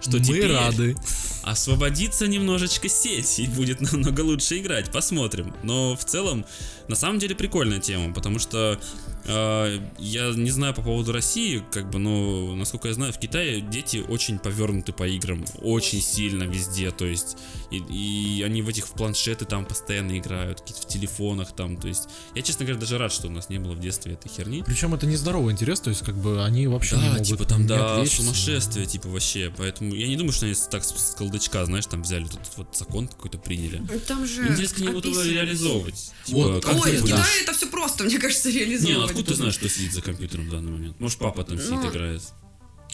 [0.00, 0.96] Что Мы теперь рады.
[1.42, 5.54] освободится немножечко сеть и будет намного лучше играть, посмотрим.
[5.62, 6.44] Но в целом,
[6.88, 8.78] на самом деле прикольная тема, потому что
[9.26, 14.04] я не знаю по поводу России, как бы, но насколько я знаю, в Китае дети
[14.08, 17.36] очень повернуты по играм, очень сильно везде, то есть
[17.70, 21.88] и, и они в этих в планшеты там постоянно играют, какие-то в телефонах там, то
[21.88, 24.62] есть я, честно говоря, даже рад, что у нас не было в детстве этой херни.
[24.64, 27.62] Причем это нездоровый интерес, то есть как бы они вообще не Да, могут типа там,
[27.62, 28.22] не да, отвлечься.
[28.22, 29.52] сумасшествие, типа вообще.
[29.56, 32.76] Поэтому я не думаю, что они так с, с колдачка, знаешь, там взяли тут вот
[32.76, 33.82] закон какой-то приняли.
[34.06, 36.12] Там же Интересно, не будут реализовывать.
[36.24, 39.10] Типа, Вот, как Ой, в Китае это все просто, мне кажется, реализовывать.
[39.10, 41.00] Не, ну откуда ты знаешь, кто сидит за компьютером в данный момент?
[41.00, 42.22] Может, папа там сидит, Ну, играет.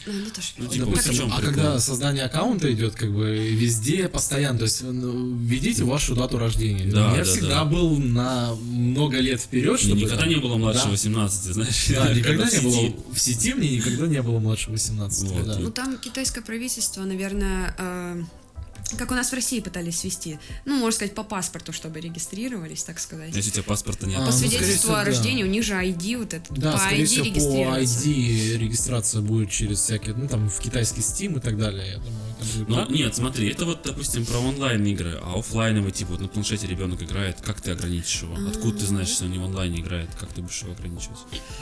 [0.05, 1.53] А, ну, тоже Ну, типа, и чем а прикол?
[1.53, 6.91] когда создание аккаунта идет, как бы везде постоянно, то есть ну, введите вашу дату рождения.
[6.91, 7.65] Да, Я да, всегда да.
[7.65, 10.89] был на много лет вперед, Мне чтобы никогда там- не было младше Да.
[10.89, 11.87] 18, знаешь.
[11.89, 12.93] Да, никогда не было.
[13.13, 15.29] В сети мне никогда не было младше 18.
[15.29, 15.59] Вот, да.
[15.59, 18.23] Ну, там китайское правительство, наверное, э,
[18.97, 22.99] как у нас в России пытались ввести, ну, можно сказать, по паспорту, чтобы регистрировались, так
[22.99, 23.35] сказать.
[23.35, 24.17] Если у тебя паспорта нет.
[24.19, 25.05] А, По ну, свидетельству всего, о да.
[25.05, 27.79] рождении, у них же ID вот это, Да, по скорее ID всего, по.
[27.79, 32.13] ID регистрация будет через всякие, ну там в китайский Steam и так далее, я думаю.
[32.67, 32.85] Ну, Да?
[32.93, 37.01] нет, смотри, это вот, допустим, про онлайн игры, а оффлайновый, типа, вот на планшете ребенок
[37.01, 38.35] играет, как ты ограничишь его?
[38.49, 40.09] Откуда ты знаешь, что он не в онлайне играет?
[40.19, 41.17] Как ты будешь его ограничивать?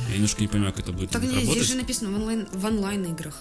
[0.09, 1.69] Я немножко не понимаю, как это будет Так у них нет, здесь работать.
[1.71, 3.39] же написано в онлайн, в онлайн играх.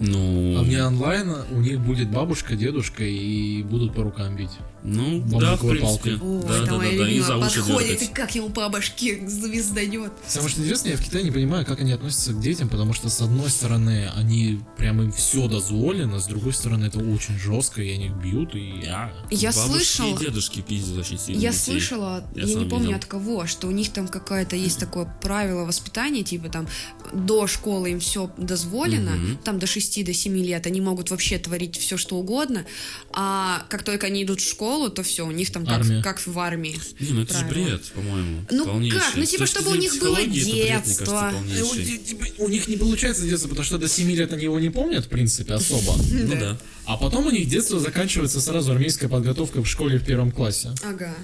[0.00, 4.50] Ну, А вне онлайн у них будет бабушка, дедушка и будут по рукам бить.
[4.84, 6.16] ну, да, в принципе.
[6.16, 6.18] палкой.
[6.20, 8.68] Ой, да, да, да, моя да, и любимая за уши подходит, и как ему по
[8.68, 10.12] башке звезданет.
[10.28, 13.08] Самое что интересное, я в Китае не понимаю, как они относятся к детям, потому что
[13.08, 17.90] с одной стороны они прям им все дозволено, с другой стороны это очень жестко, и
[17.90, 18.80] они их бьют, и...
[18.84, 21.60] Я, Я бабушки слышала- и дедушки пиздят очень сильно Я детей.
[21.72, 22.98] слышала, Я я, не помню видел.
[22.98, 26.68] от кого, что у них там какое-то есть такое правило воспитания, типа там
[27.12, 29.12] до школы им все дозволено,
[29.44, 32.64] там до 6 до 7 лет они могут вообще творить все что угодно,
[33.12, 36.02] а как только они идут в школу, то все, у них там как, Армия.
[36.02, 36.78] как в армии.
[37.00, 38.44] Не, ну это же бред, по-моему.
[38.50, 39.00] Ну полнейший.
[39.00, 39.16] как?
[39.16, 41.04] Ну, С типа, точки чтобы у них было психологии, это бред, мне детство.
[41.04, 41.98] кажется, Ну, полнейший.
[41.98, 45.04] типа, У них не получается детство, потому что до 7 лет они его не помнят,
[45.06, 45.94] в принципе, особо.
[46.12, 46.58] Ну да.
[46.84, 50.70] А потом у них детство заканчивается сразу армейская подготовка в школе в первом классе.
[50.82, 51.14] Ага.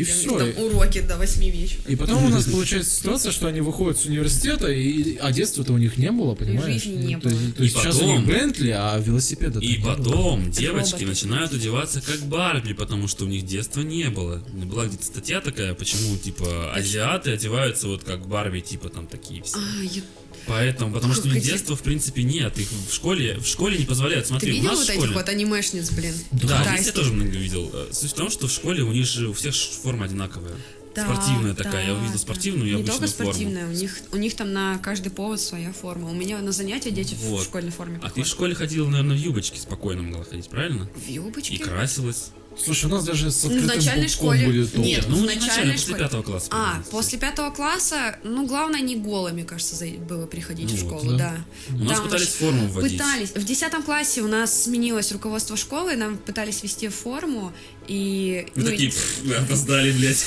[0.00, 0.38] И все.
[0.38, 1.80] там уроки до 8 вечера.
[1.88, 5.78] И потом у нас получается ситуация, что они выходят с университета, и, а детства-то у
[5.78, 6.82] них не было, понимаешь?
[6.82, 7.38] жизни не то, было.
[7.38, 11.52] есть- то И есть сейчас у потом- них Бентли, а велосипеда И потом девочки начинают
[11.52, 14.42] одеваться как Барби, потому что у них детства не было.
[14.52, 19.56] Была где-то статья такая, почему, типа, азиаты одеваются вот как Барби, типа, там такие все.
[19.58, 20.02] А, я-
[20.46, 22.58] Поэтому, потому что у них детства, в принципе, нет.
[22.58, 24.24] Их в школе, в школе не позволяют.
[24.24, 25.14] Ты Смотри, у видел нас вот в этих школе...
[25.14, 26.14] вот анимешниц, блин?
[26.32, 26.92] Да, здесь я Китайских?
[26.94, 27.70] тоже много видел.
[27.72, 30.54] Э, Суть в том, что в школе у них же у всех форма одинаковая.
[30.94, 31.86] Да, спортивная такая.
[31.88, 32.18] Я да, увидел да.
[32.18, 33.32] спортивную и Не обычную только форму.
[33.32, 36.08] спортивная, у них, у них там на каждый повод своя форма.
[36.10, 37.42] У меня на занятия дети в Вот.
[37.44, 38.28] школьной форме А ты в приходят.
[38.28, 40.88] школе ходила, наверное, в юбочке спокойно могла ходить, правильно?
[40.94, 41.54] В юбочке?
[41.54, 42.30] И красилась.
[42.62, 44.84] Слушай, у нас даже с В открытым начальной пупком школе будет топ.
[44.84, 45.04] нет.
[45.08, 46.04] ну, в начальной начально, после школе.
[46.04, 46.48] пятого класса.
[46.52, 51.16] А, после пятого класса, ну, главное, не голыми, кажется, было приходить Ну в вот, школу,
[51.18, 51.36] да.
[51.68, 51.74] да.
[51.76, 52.92] У нас Там пытались форму вводить.
[52.98, 53.30] Пытались.
[53.32, 57.52] В десятом классе у нас сменилось руководство школы, нам пытались ввести форму,
[57.88, 58.46] и...
[58.54, 60.26] Вы ну, такие, «Пф, вы опоздали, блядь.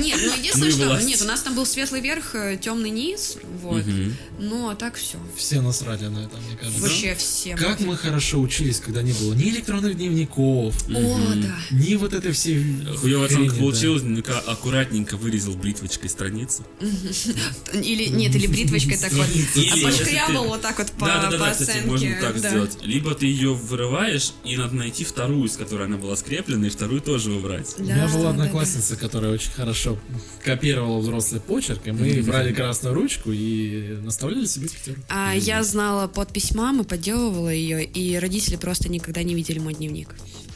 [0.00, 0.86] Нет, ну единственное, Ну что...
[0.86, 1.06] власть.
[1.06, 3.84] Нет, у нас там был светлый верх, темный низ, вот.
[3.86, 4.16] Мгм.
[4.38, 5.18] Ну, а так все.
[5.36, 6.80] Все насрали на это, мне кажется.
[6.80, 7.54] Вообще все.
[7.56, 11.56] Как мы хорошо учились, когда не было ни электронных дневников, О, да.
[11.70, 12.62] ни вот этой всей...
[12.96, 16.64] Хуёвая оценка хрени, получилась, ну-ка, аккуратненько вырезал бритвочкой страницу.
[17.72, 19.70] Или нет, или бритвочкой так вот если
[20.26, 21.88] ты- вот так вот по, да, да, да, по да, кстати, оценке.
[21.88, 22.48] можно так да.
[22.48, 22.78] сделать.
[22.82, 26.91] Либо ты ее вырываешь, и надо найти вторую, с которой она была скреплена, и вторую
[27.00, 27.74] тоже убрать.
[27.78, 29.98] У меня Да, была да, одноклассница, которая очень хорошо
[30.44, 35.00] копировала взрослый почерк, и мы брали красную ручку и наставляли себе пятерку.
[35.08, 40.08] А я знала подпись мамы, подделывала ее, и родители просто никогда не видели мой дневник.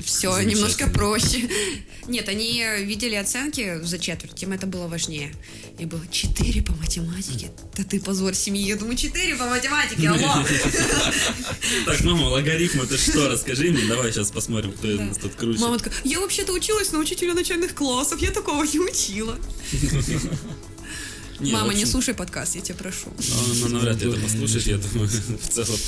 [0.04, 1.48] Все немножко проще.
[2.06, 5.32] Нет, они видели оценки за четверть, им это было важнее.
[5.78, 7.50] И было 4 по математике.
[7.76, 8.62] Да ты позор семьи.
[8.62, 10.44] Я думаю, 4 по математике, алло.
[11.84, 13.28] Так, мама, логарифм это что?
[13.28, 15.58] Расскажи мне, давай сейчас посмотрим, кто из нас тут круче.
[15.60, 19.38] Мама такая, я вообще-то училась на учителя начальных классов, я такого не учила.
[21.40, 23.08] Не, Мама, общем, не слушай подкаст, я тебя прошу.
[23.08, 25.08] Ну, ну, навряд ли это послушаешь, я думаю,
[25.40, 25.78] в целом.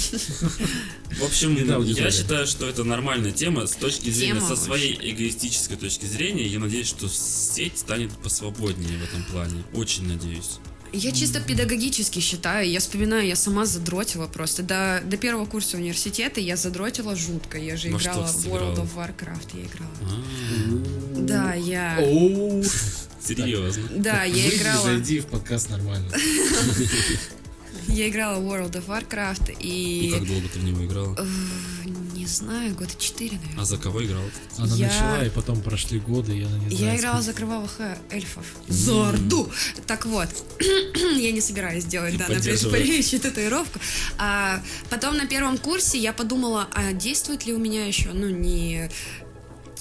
[1.18, 6.04] В общем, я считаю, что это нормальная тема с точки зрения, со своей эгоистической точки
[6.04, 6.46] зрения.
[6.46, 9.64] Я надеюсь, что сеть станет посвободнее в этом плане.
[9.72, 10.58] Очень надеюсь.
[10.92, 14.62] Я чисто педагогически считаю, я вспоминаю, я сама задротила просто.
[14.62, 17.58] До, до первого курса университета я задротила жутко.
[17.58, 18.46] Я же играла в?
[18.46, 19.90] World of Warcraft, я играла.
[20.02, 21.98] А, Да, я...
[23.20, 23.88] Серьезно.
[23.96, 24.84] Да, я играла...
[24.84, 26.10] Зайди в подкаст нормально.
[27.88, 30.12] Я играла в World of Warcraft И и...
[30.12, 31.16] как долго ты в него играла?
[32.28, 33.62] Не знаю, года 4, наверное.
[33.62, 34.20] А за кого играл?
[34.58, 36.94] Она Я- начала, и потом прошли годы, и она не знает.
[36.94, 38.44] Я играла за кровавых э, эльфов.
[38.68, 39.50] За Орду!
[39.86, 40.28] Так вот,
[41.16, 42.74] я не собираюсь делать Поддерживаю.
[42.76, 43.80] предприятие татуировку.
[44.18, 48.90] А потом на первом курсе я подумала, а действует ли у меня еще, ну, не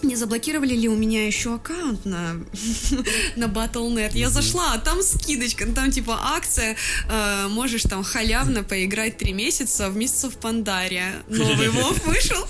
[0.03, 2.33] не заблокировали ли у меня еще аккаунт на,
[3.35, 4.11] на Battle.net?
[4.13, 6.75] Я зашла, а там скидочка, ну, там типа акция,
[7.09, 11.13] э, можешь там халявно поиграть три месяца в Mists of Pandaria.
[11.27, 12.47] Новый Вов вышел.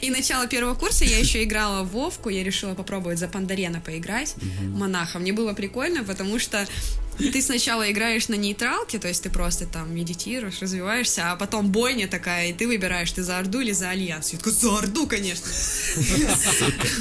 [0.00, 4.34] И начало первого курса я еще играла в Вовку, я решила попробовать за Пандарена поиграть,
[4.60, 5.18] монаха.
[5.18, 6.66] Мне было прикольно, потому что
[7.32, 12.08] ты сначала играешь на нейтралке, то есть ты просто там медитируешь, развиваешься, а потом бойня
[12.08, 14.32] такая, и ты выбираешь, ты за Орду или за Альянс.
[14.32, 15.46] Я такая, за Орду, конечно.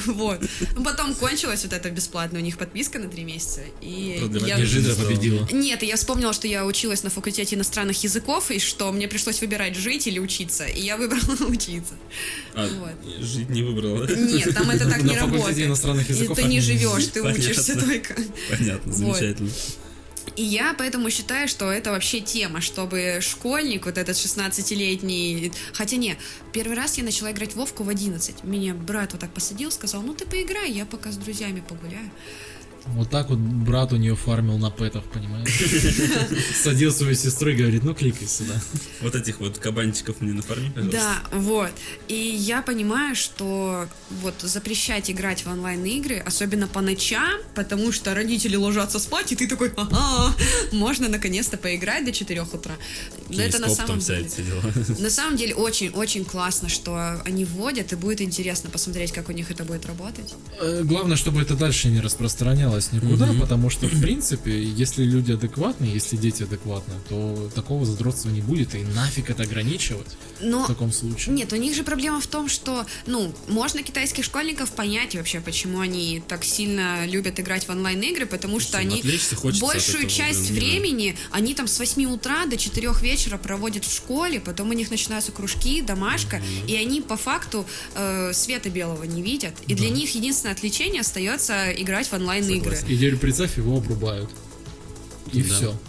[0.06, 0.42] Вот.
[0.76, 3.62] Ну, Потом кончилась вот эта бесплатная у них подписка на три месяца.
[3.82, 4.58] И я...
[4.96, 5.48] победила.
[5.52, 9.76] Нет, я вспомнила, что я училась на факультете иностранных языков, и что мне пришлось выбирать
[9.76, 10.66] жить или учиться.
[10.66, 11.94] И я выбрала учиться.
[12.54, 13.24] А, Вот.
[13.24, 14.08] жить не выбрала.
[14.08, 15.60] Нет, там это так не работает.
[15.60, 18.16] иностранных языков ты не живешь, ты учишься только.
[18.50, 19.50] Понятно, замечательно.
[20.40, 25.52] И я поэтому считаю, что это вообще тема, чтобы школьник, вот этот 16-летний...
[25.74, 26.16] Хотя не,
[26.54, 28.46] первый раз я начала играть в Вовку в 11.
[28.46, 32.10] Меня брат вот так посадил, сказал, ну ты поиграй, я пока с друзьями погуляю.
[32.96, 35.50] Вот так вот брат у нее фармил на пэтах, понимаешь?
[36.64, 38.56] Садил свою сестру и говорит, ну кликай сюда.
[39.02, 41.00] Вот этих вот кабанчиков мне нафарми, пожалуйста.
[41.32, 41.72] Да, вот.
[42.08, 43.88] И я понимаю, что
[44.22, 49.48] вот запрещать играть в онлайн-игры, особенно по ночам, потому что родители ложатся спать, и ты
[49.48, 50.34] такой, ага,
[50.72, 52.74] можно наконец-то поиграть до 4 утра.
[53.30, 54.30] Но это на самом деле...
[55.00, 59.52] На самом деле очень-очень классно, что они вводят, и будет интересно посмотреть, как у них
[59.52, 60.34] это будет работать.
[60.60, 63.42] Э, Главное, чтобы это дальше не распространялось никуда, Мгм.
[63.42, 68.76] потому что, в принципе, если люди адекватные, если дети адекватные, то такого задротства не будет,
[68.76, 70.08] и нафиг это ограничивать
[70.42, 71.36] Но в таком случае.
[71.36, 75.80] Нет, у них же проблема в том, что, ну, можно китайских школьников понять вообще, почему
[75.80, 79.02] они так сильно любят играть в онлайн-игры, потому что они
[79.62, 80.60] большую этого, часть мира.
[80.64, 84.90] времени, они там с 8 утра до 4 вечера проводят в школе, потом у них
[84.92, 87.66] начинаются кружки, домашка, и они по факту
[87.96, 89.54] э, света белого не видят.
[89.68, 92.59] И для них единственное отвлечение остается играть в онлайн-игры.
[92.64, 92.88] Согласен.
[92.88, 94.30] И теперь представь, его обрубают.
[95.34, 95.56] И Да.
[95.56, 95.80] все.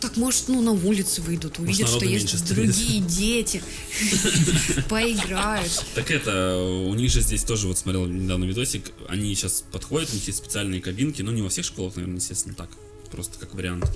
[0.00, 3.62] Так может, ну, на улице выйдут, увидят, что народу есть другие дети,
[4.88, 5.84] поиграют.
[5.94, 10.14] Так это, у них же здесь тоже, вот смотрел недавно видосик, они сейчас подходят, у
[10.14, 12.70] них есть специальные кабинки, ну не во всех школах, наверное, естественно, так,
[13.10, 13.86] просто как вариант.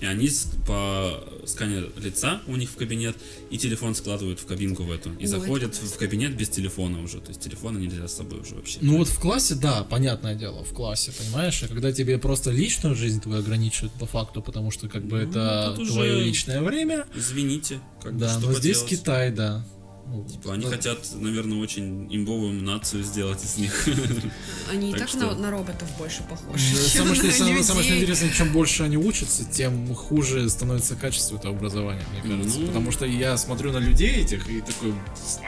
[0.00, 0.28] И они
[0.66, 3.16] по сканер лица у них в кабинет
[3.50, 5.10] и телефон складывают в кабинку в эту.
[5.14, 8.54] И Ой, заходят в кабинет без телефона уже, то есть телефона нельзя с собой уже
[8.54, 8.78] вообще.
[8.80, 12.94] Ну вот в классе, да, понятное дело, в классе, понимаешь, а когда тебе просто личную
[12.94, 16.62] жизнь твою ограничивают по факту, потому что как бы Ну, это тут уже- твое личное
[16.62, 18.82] время, Извините, как бы, да, что но здесь?
[18.82, 19.64] Китай, да.
[20.06, 23.88] Ну, Типа, Они ну, хотят, наверное, очень имбовую нацию сделать из них.
[24.70, 26.76] Они и Так так, что- на, на роботов больше похожи.
[26.76, 31.36] Самое, что, на самое, самое что интересное, чем больше они учатся, тем хуже становится качество
[31.36, 32.60] этого образования, мне кажется.
[32.60, 32.66] Ну.
[32.66, 34.94] Потому что я смотрю на людей этих и такой,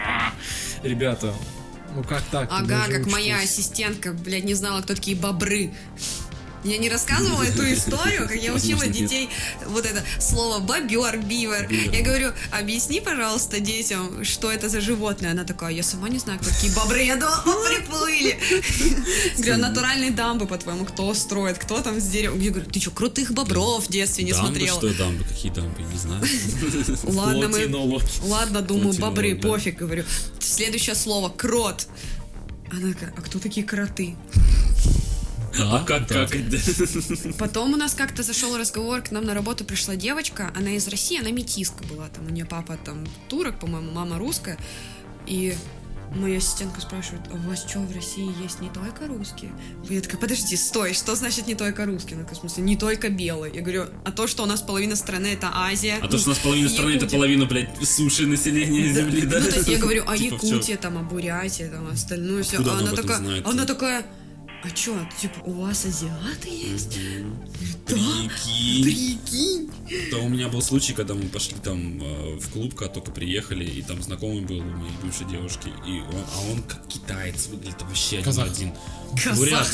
[0.02, 0.32] «А,
[0.82, 1.34] ребята,
[1.94, 2.48] ну как так?
[2.50, 3.58] Ага, как моя учитесь».
[3.58, 5.72] ассистентка, блядь, не знала, кто такие бобры.
[6.66, 9.30] Я не рассказывала эту историю, как я учила детей
[9.66, 11.70] вот это слово бобер, бивер.
[11.70, 15.30] Я говорю, объясни, пожалуйста, детям, что это за животное.
[15.30, 17.02] Она такая, я сама не знаю, кто такие бобры.
[17.02, 18.38] Я думала, «О, приплыли.
[19.38, 22.40] Говорю, натуральные дамбы, по-твоему, кто строит, кто там с деревом?
[22.40, 24.78] Я говорю, ты что, крутых бобров в детстве не смотрела?
[24.78, 25.24] что дамбы?
[25.24, 25.82] Какие дамбы?
[25.82, 26.24] Не знаю.
[27.04, 28.00] Ладно, мы...
[28.22, 30.04] Ладно, думаю, бобры, пофиг, говорю.
[30.40, 31.86] Следующее слово, крот.
[32.72, 34.16] Она такая, а кто такие кроты?
[35.58, 36.26] А как, да.
[36.26, 36.36] как?
[37.38, 41.18] Потом у нас как-то зашел разговор, к нам на работу пришла девочка, она из России,
[41.18, 44.58] она метиска была, там у нее папа там турок, по-моему, мама русская,
[45.26, 45.54] и
[46.14, 49.50] моя ассистентка спрашивает, а у вас что, в России есть не только русские?
[49.88, 52.16] Я такая, подожди, стой, что значит не только русские?
[52.16, 53.54] Она такая, в смысле, не только белые.
[53.54, 55.98] Я говорю, а то, что у нас половина страны это Азия.
[56.00, 57.18] А то, что у нас половина страны, это Якутия».
[57.18, 59.40] половина, блядь, суши населения земли, да?
[59.40, 60.34] Ну, то есть я говорю, а Типа?
[60.34, 62.58] Якутия, там, а Бурятия, там, остальное все.
[62.58, 63.46] А она такая, знает?
[63.46, 64.06] она такая,
[64.62, 66.98] а чё, типа, у вас азиаты есть?
[67.86, 68.82] Да, Прикинь.
[68.82, 69.70] прикинь.
[70.10, 73.64] То у меня был случай, когда мы пошли там э, в клуб, когда только приехали,
[73.64, 77.80] и там знакомый был у моей бывшей девушки, и он, а он как китаец выглядит
[77.82, 78.50] вообще Казах.
[78.50, 78.72] один.
[79.22, 79.38] Казах.
[79.38, 79.68] Бурят.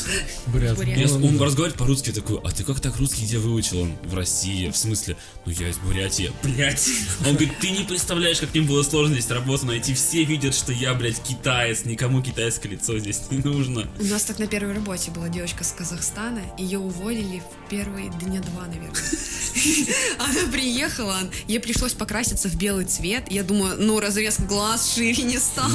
[0.47, 0.75] Бред.
[0.75, 0.97] Бурят.
[0.97, 3.79] Я он разговаривает по-русски такой, а ты как так русский где выучил?
[3.81, 5.17] Он в России, в смысле?
[5.45, 6.31] Ну я из Бурятии.
[6.43, 6.87] Блять.
[7.25, 9.95] Он говорит, ты не представляешь, как мне было сложно здесь работу найти.
[9.95, 11.85] Все видят, что я, блядь, китаец.
[11.85, 13.89] Никому китайское лицо здесь не нужно.
[13.99, 18.41] У нас так на первой работе была девочка с Казахстана, ее уволили в первые дня
[18.41, 18.91] два, наверное.
[20.19, 23.31] Она приехала, ей пришлось покраситься в белый цвет.
[23.31, 25.69] Я думаю, ну разрез глаз шире не стал.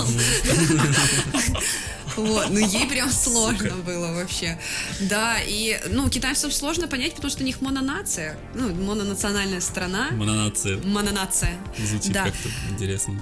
[2.16, 4.59] Вот, ну ей прям сложно было вообще.
[5.03, 10.09] Да, и, ну, китайцам сложно понять, потому что у них мононация, ну, мононациональная страна.
[10.11, 10.78] Мононация.
[10.78, 11.57] Мононация.
[11.78, 12.24] Звучит Да.
[12.24, 13.20] как-то интересно.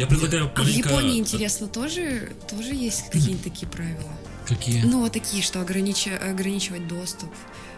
[0.00, 4.10] Я предлагаю А в маленько- Японии, интересно, тоже, тоже есть какие-то такие правила?
[4.46, 4.82] Какие?
[4.82, 7.30] Ну, вот такие, что ограничи- ограничивать доступ.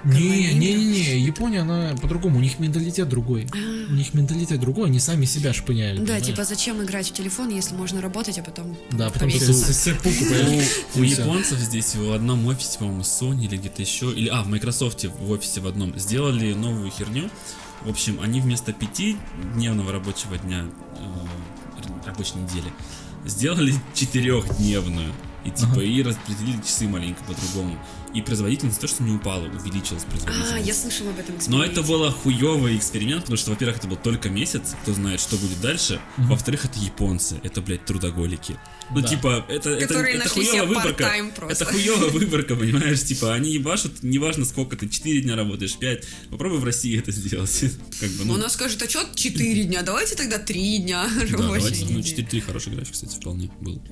[0.04, 3.48] Не, не, не, не, Япония, она по-другому, у них менталитет другой.
[3.88, 5.98] У них менталитет другой, они сами себя шпыняют.
[5.98, 6.26] Да, понимаешь?
[6.26, 9.38] типа зачем играть в телефон, если можно работать, а потом Да, потом ты
[10.94, 15.04] У, японцев здесь в одном офисе, по-моему, Sony или где-то еще, или а, в Microsoft
[15.04, 17.30] в офисе в одном сделали новую херню.
[17.82, 19.16] В общем, они вместо пяти
[19.54, 20.66] дневного рабочего дня
[20.98, 22.72] э, рабочей недели
[23.24, 25.12] сделали четырехдневную.
[25.46, 27.78] И типа и распределили часы маленько по-другому.
[28.14, 30.52] И производительность то, что не упала, увеличилась производительность.
[30.54, 31.72] А, я слышала об этом Но эксперименте.
[31.72, 35.60] это был хуёвый эксперимент, потому что, во-первых, это был только месяц, кто знает, что будет
[35.60, 36.00] дальше.
[36.16, 38.56] Во-вторых, это японцы, это, блядь, трудоголики.
[38.94, 39.08] Ну, Да.
[39.08, 41.12] типа, это, это, Которые это нашли хуёвая выборка.
[41.48, 43.02] Это хуёвая выборка, понимаешь?
[43.02, 46.04] Типа, они ебашут, неважно сколько ты, 4 дня работаешь, 5.
[46.30, 47.64] Попробуй в России это сделать.
[48.00, 49.82] Как бы, ну, Он скажет, а что 4 дня?
[49.82, 52.24] Давайте тогда 3 дня да, давайте, ну, недели.
[52.26, 53.82] 4-3 хороший график, кстати, вполне был.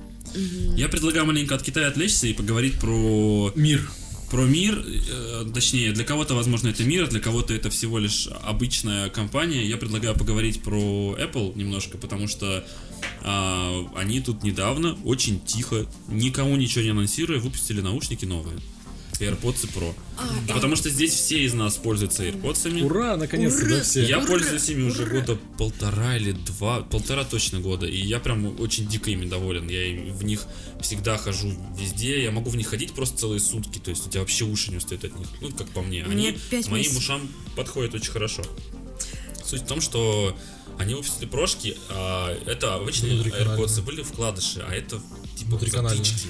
[0.75, 3.89] Я предлагаю маленько от Китая отвлечься и поговорить про Мир.
[4.31, 8.27] про мир, э, точнее, для кого-то, возможно, это мир, а для кого-то это всего лишь
[8.43, 9.65] обычная компания.
[9.65, 12.65] Я предлагаю поговорить про Apple немножко, потому что
[13.23, 18.57] а, они тут недавно, очень тихо, никому ничего не анонсируя, выпустили наушники новые.
[19.19, 19.93] AirPods Pro.
[20.17, 22.83] А, Потому что здесь все из нас пользуются AirPods.
[22.83, 23.77] Ура, наконец-то, Ура!
[23.77, 24.03] да, все.
[24.03, 24.27] Я Ура!
[24.27, 25.11] пользуюсь ими уже Ура!
[25.21, 29.69] года полтора или два, полтора точно года, и я прям очень дико ими доволен.
[29.69, 30.45] Я в них
[30.81, 34.19] всегда хожу везде, я могу в них ходить просто целые сутки, то есть у тебя
[34.19, 36.03] вообще уши не устают от них, ну как по мне.
[36.03, 36.99] Мне Они пять моим месяцев.
[37.01, 37.21] ушам
[37.55, 38.43] подходят очень хорошо.
[39.45, 40.35] Суть в том, что
[40.79, 43.21] они выпустили прошки, а это обычные.
[43.21, 45.01] AirPods были вкладыши, а это
[45.37, 46.27] типа затычки.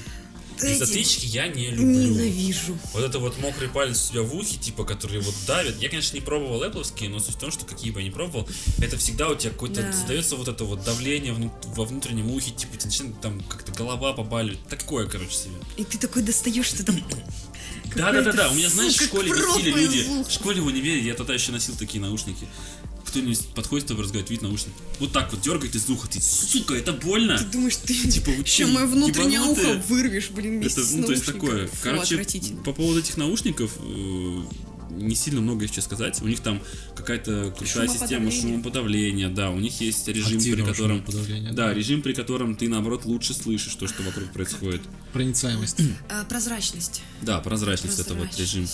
[0.62, 1.84] И затычки я не люблю.
[1.84, 2.78] Ненавижу.
[2.94, 5.82] Вот это вот мокрый палец у тебя в ухе, типа, который вот давит.
[5.82, 8.48] Я, конечно, не пробовал Apple, но суть в том, что какие бы я ни пробовал,
[8.78, 9.92] это всегда у тебя какое-то Да.
[9.92, 14.14] создается вот это вот давление вну- во внутреннем ухе, типа, тебе начинает там как-то голова
[14.14, 14.66] побаливать.
[14.66, 15.52] Такое, короче, себе.
[15.76, 16.96] И ты такой достаешь, что там...
[17.94, 18.50] Да, да, да, да.
[18.50, 20.06] У меня, знаешь, в школе из люди.
[20.26, 22.46] В школе в универе я тогда еще носил такие наушники.
[23.16, 24.72] Кто-нибудь подходит с тобой разговаривает, видит наушник.
[25.00, 27.38] Вот так вот дергает из уха, ты, сука, это больно.
[27.38, 31.12] Ты думаешь, ты Типа, чё, мое внутреннее ухо вырвешь, блин, вместе Это, с ну, то
[31.12, 31.66] есть такое.
[31.66, 32.22] Фу, Короче,
[32.62, 34.42] по поводу этих наушников э,
[34.90, 36.20] не сильно много еще сказать.
[36.20, 36.60] У них там
[36.94, 39.50] какая-то крутая система шумоподавления, да.
[39.50, 40.96] У них есть режим, при Активного котором...
[40.98, 44.82] шумоподавления, Да, режим, при котором ты, наоборот, лучше слышишь то, что вокруг происходит.
[45.12, 45.78] Проницаемость.
[46.10, 47.02] А, Прозрачность.
[47.22, 48.68] Да, прозрачность это вот режим.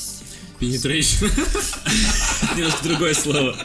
[0.63, 1.27] Penetration.
[2.57, 3.57] Немножко другое слово.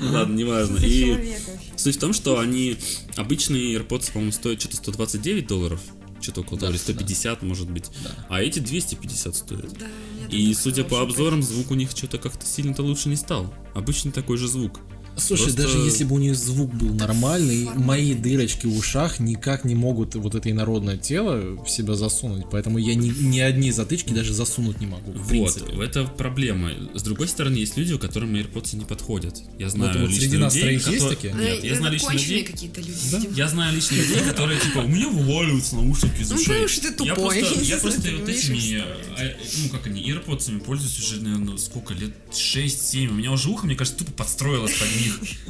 [0.00, 0.78] Ладно, неважно.
[0.84, 1.34] И
[1.76, 2.76] суть в том, что они...
[3.16, 5.80] Обычные AirPods, по-моему, стоят что-то 129 долларов.
[6.20, 7.86] Что-то около того, или 150, может быть.
[8.28, 9.70] А эти 250 стоят.
[10.30, 13.52] И судя по обзорам, звук у них что-то как-то сильно-то лучше не стал.
[13.74, 14.78] Обычный такой же звук.
[15.16, 19.64] Слушай, Просто- даже если бы у нее звук был нормальный, мои дырочки в ушах никак
[19.64, 22.46] не могут вот это инородное тело в себя засунуть.
[22.50, 25.12] Поэтому я ни, ни одни затычки даже засунуть не могу.
[25.12, 25.72] В Вот, принципе.
[25.84, 26.70] это проблема.
[26.94, 29.36] С другой стороны, есть люди, которым AirPods не подходят.
[29.58, 31.34] Я знаю вот лично среди нас людей, троих есть которые- такие?
[31.34, 33.00] Ну, Нет, я знаю лично конченые людей, какие-то люди.
[33.12, 33.20] Да?
[33.36, 36.46] Я знаю лично людей, которые типа, у меня вываливаются наушники из Ну, ушей.
[36.46, 37.38] потому что ты Я тупой.
[37.40, 42.12] просто, я просто вот этими, а, ну как они, AirPods пользуюсь уже, наверное, сколько лет,
[42.32, 43.10] 6-7.
[43.10, 45.01] У меня уже ухо, мне кажется, тупо подстроилось под них.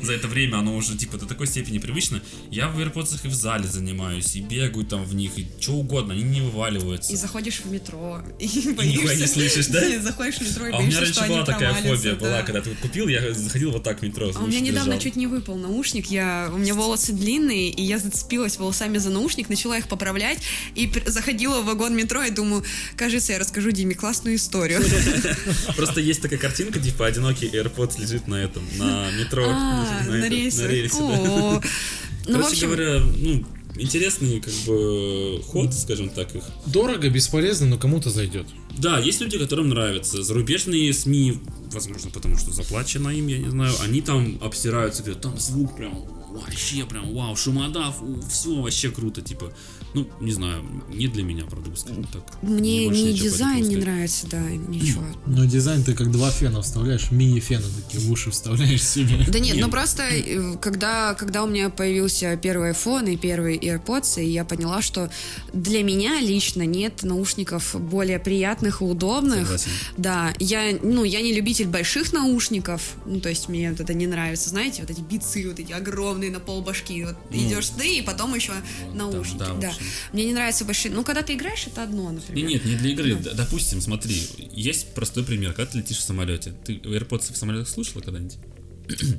[0.03, 2.23] За это время оно уже типа до такой степени привычно.
[2.51, 6.15] Я в AirPods и в зале занимаюсь, и бегаю там в них, и что угодно,
[6.15, 7.13] они не вываливаются.
[7.13, 9.29] И заходишь в метро, и нихуя не боишься.
[9.29, 9.81] слышишь, да?
[10.03, 12.43] Заходишь в метро и А у меня боишься, раньше была такая фобия, была, да.
[12.43, 15.27] когда ты купил, я заходил вот так в метро, А у меня недавно чуть не
[15.27, 19.89] выпал наушник, я, у меня волосы длинные, и я зацепилась волосами за наушник, начала их
[19.89, 20.39] поправлять,
[20.75, 22.65] и заходила в вагон метро и думаю,
[22.97, 24.83] кажется, я расскажу Диме классную историю.
[25.77, 29.42] Просто есть такая картинка, типа одинокий AirPods лежит на этом, на метро.
[29.51, 30.13] А, на.
[30.13, 31.07] На рельсе, да.
[31.07, 31.61] О.
[31.61, 33.45] Ну, в Короче общем, говоря, ну,
[33.77, 36.45] интересный как бы ход, скажем так, их.
[36.67, 38.47] Дорого, бесполезно, но кому-то зайдет.
[38.79, 40.23] Да, есть люди, которым нравится.
[40.23, 41.39] Зарубежные СМИ,
[41.73, 45.95] возможно, потому что заплачено им, я не знаю, они там обсираются, говорят, там звук прям
[46.33, 47.97] вообще прям вау, шумодав,
[48.31, 49.53] все вообще круто, типа.
[49.95, 52.23] Ну, не знаю, не для меня продукт, скажем так.
[52.43, 55.05] мне по дизайн не нравится, да, ничего.
[55.27, 59.25] Но дизайн ты как два фена вставляешь, мини-фены такие в уши вставляешь себе.
[59.29, 59.65] Да нет, Нет.
[59.65, 64.45] ну просто э, когда, когда у меня появился первый iPhone и первый AirPods, и я
[64.45, 65.11] поняла, что
[65.53, 69.43] для меня лично нет наушников более приятных и удобных.
[69.43, 69.71] Согласен.
[69.97, 74.07] Да, я, ну, я не любитель больших наушников, ну, то есть мне вот это не
[74.07, 78.03] нравится, знаете, вот эти бицы, вот эти огромные на пол башки, вот идешь ты, и
[78.03, 78.53] потом еще
[78.95, 79.73] наушники, да, в да.
[80.13, 82.45] Мне не нравятся большие, ну, когда ты играешь, это одно, например.
[82.49, 83.17] нет, не для игры.
[83.17, 83.31] Ну.
[83.35, 84.21] Допустим, смотри,
[84.53, 85.53] есть простой пример.
[85.53, 88.37] Когда ты летишь в самолете, ты AirPods в самолетах слушала когда-нибудь?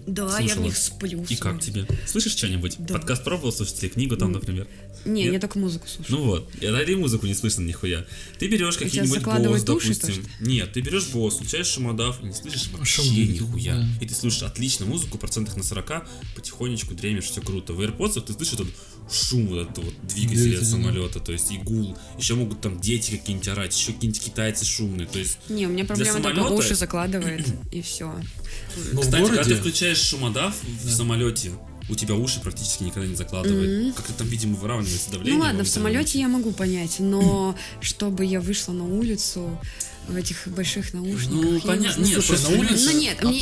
[0.07, 0.63] Да, я в Слушала.
[0.63, 1.25] них сплю.
[1.29, 1.85] И как тебе?
[2.05, 2.75] Слышишь что-нибудь?
[2.79, 2.95] Да.
[2.95, 4.67] Подкаст пробовал слушать или книгу там, например?
[5.05, 5.33] Не, Нет?
[5.33, 6.17] я только музыку слушаю.
[6.17, 8.05] Ну вот, и и музыку не слышно нихуя.
[8.39, 10.25] Ты берешь какие-нибудь босс, допустим.
[10.39, 13.75] Нет, ты берешь босс, включаешь шумодав и не слышишь вообще Шум, нихуя.
[13.75, 13.87] да.
[14.01, 17.73] И ты слушаешь отлично музыку, процентах на 40, потихонечку дремишь, все круто.
[17.73, 18.67] В AirPods ты слышишь этот
[19.11, 20.65] шум вот этого вот двигателя Двигателя.
[20.65, 21.97] самолета, то есть и гул.
[22.17, 25.07] Еще могут там дети какие-нибудь орать, еще какие-нибудь китайцы шумные.
[25.07, 28.13] То есть Не, у меня проблема только уши закладывает, и все.
[28.93, 31.51] Но Кстати, когда ты включаешь шумодав в самолете,
[31.89, 33.95] у тебя уши практически никогда не закладывает.
[33.95, 35.37] Как-то там, видимо, выравнивается давление.
[35.37, 39.59] Ну ладно, в самолете я могу понять, но чтобы я вышла на улицу
[40.07, 41.29] в этих больших наушниках.
[41.29, 42.03] Ну, понятно.
[42.03, 43.39] Нет, Слушай, на улице Ну, нет, мне-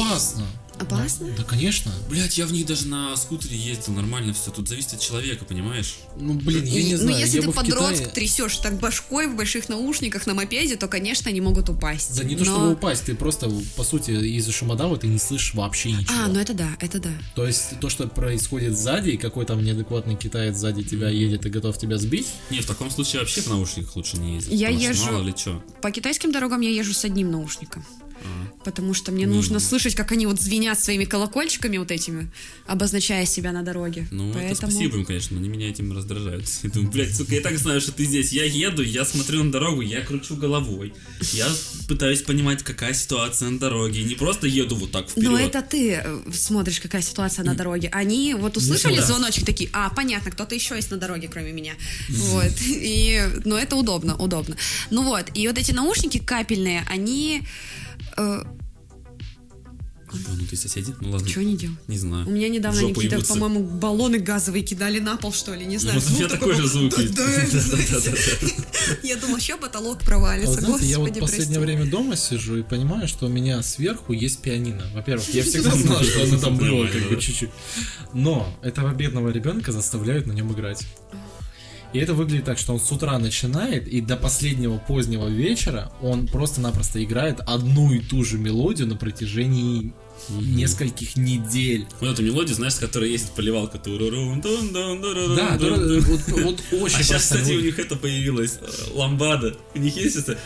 [0.81, 1.27] опасно.
[1.27, 1.27] Опасно?
[1.37, 1.91] Да, конечно.
[2.09, 4.51] Блять, я в них даже на скутере ездил, нормально все.
[4.51, 5.95] Тут зависит от человека, понимаешь?
[6.17, 7.19] Ну, блин, я И- не ну, знаю.
[7.19, 11.29] если я ты подросток Китае- трясешь так башкой в больших наушниках на мопеде, то, конечно,
[11.29, 12.17] они могут упасть.
[12.17, 15.53] Да не то, Но- чтобы упасть, ты просто, по сути, из-за шумодава ты не слышишь
[15.53, 16.13] вообще ничего.
[16.23, 17.11] А, ну это да, это да.
[17.35, 21.49] То есть то, что происходит сзади, и какой там неадекватный китаец сзади тебя едет и
[21.49, 24.53] готов тебя сбить, Не, в таком случае вообще в наушниках лучше не ездить.
[24.53, 25.63] Я езжу- Мало ли что.
[25.81, 27.85] По китайским дорогам я езжу с одним наушником.
[28.63, 32.31] Потому что мне нужно слышать, как они вот звенят своими колокольчиками вот этими,
[32.67, 34.07] обозначая себя на дороге.
[34.11, 34.71] Ну, это Поэтому...
[34.71, 36.45] спасибо им, конечно, но они меня этим раздражают.
[36.63, 38.31] Я думаю, блядь, сука, я так знаю, что ты здесь.
[38.31, 40.93] Я еду, я смотрю на дорогу, я кручу головой.
[41.33, 41.47] Я
[41.87, 44.03] пытаюсь понимать, какая ситуация на дороге.
[44.03, 45.31] Не просто еду вот так вперед.
[45.31, 47.89] Но это ты э, смотришь, какая ситуация на дороге.
[47.91, 49.05] Они вот услышали да.
[49.05, 51.73] звоночек такие, а, понятно, кто-то еще есть на дороге, кроме меня.
[52.09, 52.53] Вот.
[52.67, 54.55] И, ну, это удобно, удобно.
[54.89, 57.41] Ну вот, и вот эти наушники капельные, они...
[58.17, 58.43] Э,
[60.13, 60.93] Ну, ты соседи?
[60.99, 61.27] Ну ладно.
[61.29, 61.79] что они делают?
[61.87, 62.27] Не знаю.
[62.27, 63.33] У меня недавно они какие-то, ебутся.
[63.33, 65.99] по-моему, баллоны газовые кидали на пол, что ли, не знаю.
[66.01, 66.93] вот у меня такой же звук.
[69.03, 70.59] Я думала, что потолок А провалится.
[70.59, 71.59] знаете, я вот последнее прости.
[71.59, 74.83] время дома сижу и понимаю, что у меня сверху есть пианино.
[74.93, 77.49] Во-первых, я всегда знал, что оно там было как бы чуть-чуть.
[78.13, 80.85] Но этого бедного ребенка заставляют на нем играть.
[81.93, 86.27] И это выглядит так, что он с утра начинает, и до последнего позднего вечера он
[86.27, 89.93] просто-напросто играет одну и ту же мелодию на протяжении
[90.29, 91.87] нескольких недель.
[91.99, 93.77] Вот эту мелодию, знаешь, с которой ездит поливалка.
[93.77, 98.59] Да, вот, вот очень А сейчас, кстати, у них это появилось,
[98.93, 99.55] ламбада.
[99.73, 100.37] У них есть это.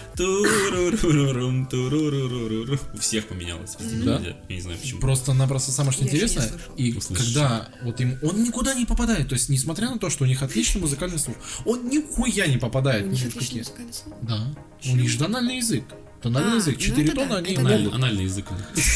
[2.93, 3.77] У всех поменялось.
[4.03, 4.21] Да?
[4.49, 4.99] Я не знаю почему.
[5.01, 9.89] Просто-напросто самое что интересное, и когда вот им он никуда не попадает, то есть несмотря
[9.89, 13.05] на то, что у них отличный музыкальный слух, он нихуя не попадает.
[13.05, 14.15] У них отличный музыкальный слух.
[14.21, 14.55] Да.
[14.85, 15.83] У них же тональный язык.
[16.25, 16.75] Тональный А, язык.
[16.75, 17.93] ну Четыре это да, тона они это Аналь- могут.
[17.93, 18.45] Анальный язык.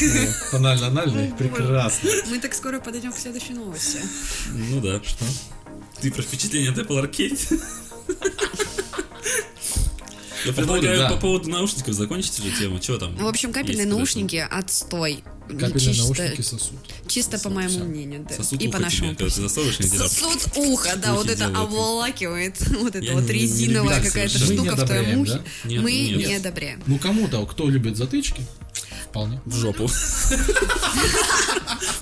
[0.50, 1.32] Тонально-анальный.
[1.38, 2.10] Прекрасно.
[2.28, 3.98] Мы так скоро подойдем к следующей новости.
[4.52, 5.00] Ну да.
[5.04, 5.24] Что?
[6.00, 7.62] Ты про впечатление от Apple Arcade?
[10.44, 11.10] Я предлагаю да.
[11.10, 12.80] по поводу наушников закончить уже тему.
[12.80, 13.16] Что там?
[13.16, 15.22] В общем, капельные наушники отстой.
[15.48, 16.78] Капельные Чисто- наушники сосут.
[17.08, 18.36] Чисто по моему мнению, да.
[18.36, 22.56] Сосуд И по нашему тебе, Сосуд ухо, да, вот это обволакивает.
[22.80, 25.42] Вот это вот резиновая какая-то штука в твоем ухе.
[25.64, 26.82] Мы не одобряем.
[26.86, 28.42] Ну кому-то, кто любит затычки,
[29.10, 29.40] вполне.
[29.44, 29.88] в жопу.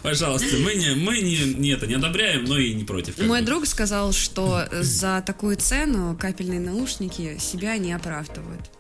[0.02, 3.18] Пожалуйста, мы не, мы не, не это не одобряем, но и не против.
[3.18, 3.46] Мой бы.
[3.46, 8.70] друг сказал, что за такую цену капельные наушники себя не оправдывают.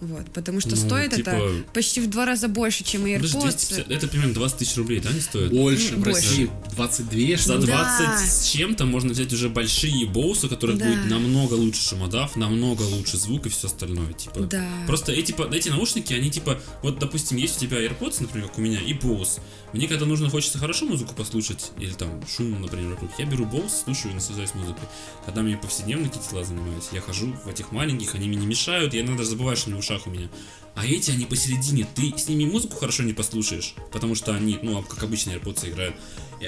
[0.00, 3.18] Вот, потому что Ну, стоит типа- это почти в два раза больше, чем AirPods.
[3.30, 5.50] 250, это примерно 20 тысяч рублей, да, они стоят?
[5.52, 6.10] Больше в больше.
[6.28, 7.66] России 22 что За ли?
[7.66, 8.18] 20 Да.
[8.18, 10.84] с чем-то можно взять уже большие боусы, которые Да.
[10.86, 14.40] будет намного лучше шумодав, намного лучше звук и все остальное, типа.
[14.40, 14.68] Да.
[14.86, 18.60] Просто эти, эти наушники, они типа, вот, допустим, есть у тебя AirPods, например, как у
[18.60, 19.40] меня, и Bose.
[19.72, 23.84] Мне когда нужно, хочется хорошо музыку послушать, или там шум, например, вокруг, я беру Bose,
[23.84, 24.84] слушаю и наслаждаюсь музыкой.
[25.24, 28.92] Когда мне повседневно какие-то дела занимаюсь, я хожу в этих маленьких, они мне не мешают,
[28.94, 30.28] я иногда даже забываю, что они в ушах у меня.
[30.74, 34.82] А эти, они посередине, ты с ними музыку хорошо не послушаешь, потому что они, ну,
[34.82, 35.96] как обычно AirPods играют.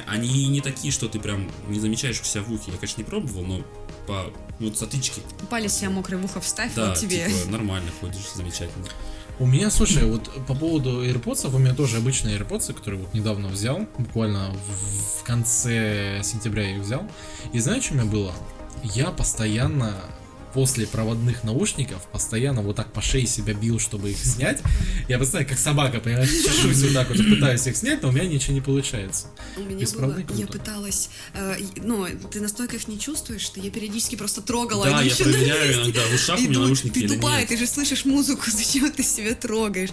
[0.06, 2.70] Они не такие, что ты прям не замечаешь у себя в ухе.
[2.72, 3.62] Я, конечно, не пробовал, но
[4.06, 7.26] по вот затычке, Палец себе мокрый в ухо вставь, да, вот тебе.
[7.26, 8.86] типа, нормально ходишь, замечательно.
[9.38, 13.48] У меня, слушай, вот по поводу AirPods, у меня тоже обычные AirPods, которые вот недавно
[13.48, 17.08] взял, буквально в, в конце сентября я их взял.
[17.52, 18.34] И знаешь, что у меня было?
[18.82, 19.94] Я постоянно
[20.58, 24.58] после проводных наушников постоянно вот так по шее себя бил, чтобы их снять.
[25.06, 28.24] Я представляю, как собака, понимаешь, чешусь вот так вот, пытаюсь их снять, но у меня
[28.24, 29.28] ничего не получается.
[29.56, 34.16] У меня было, я пыталась, э, ну, ты настолько их не чувствуешь, что я периодически
[34.16, 34.84] просто трогала.
[34.84, 38.42] Да, я проверяю иногда, в ушах у меня наушники ты тупая, ты же слышишь музыку,
[38.50, 39.90] зачем ты себя трогаешь?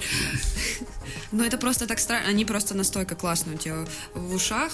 [1.31, 3.85] Но это просто так странно, они просто настолько классно у тебя
[4.15, 4.71] в ушах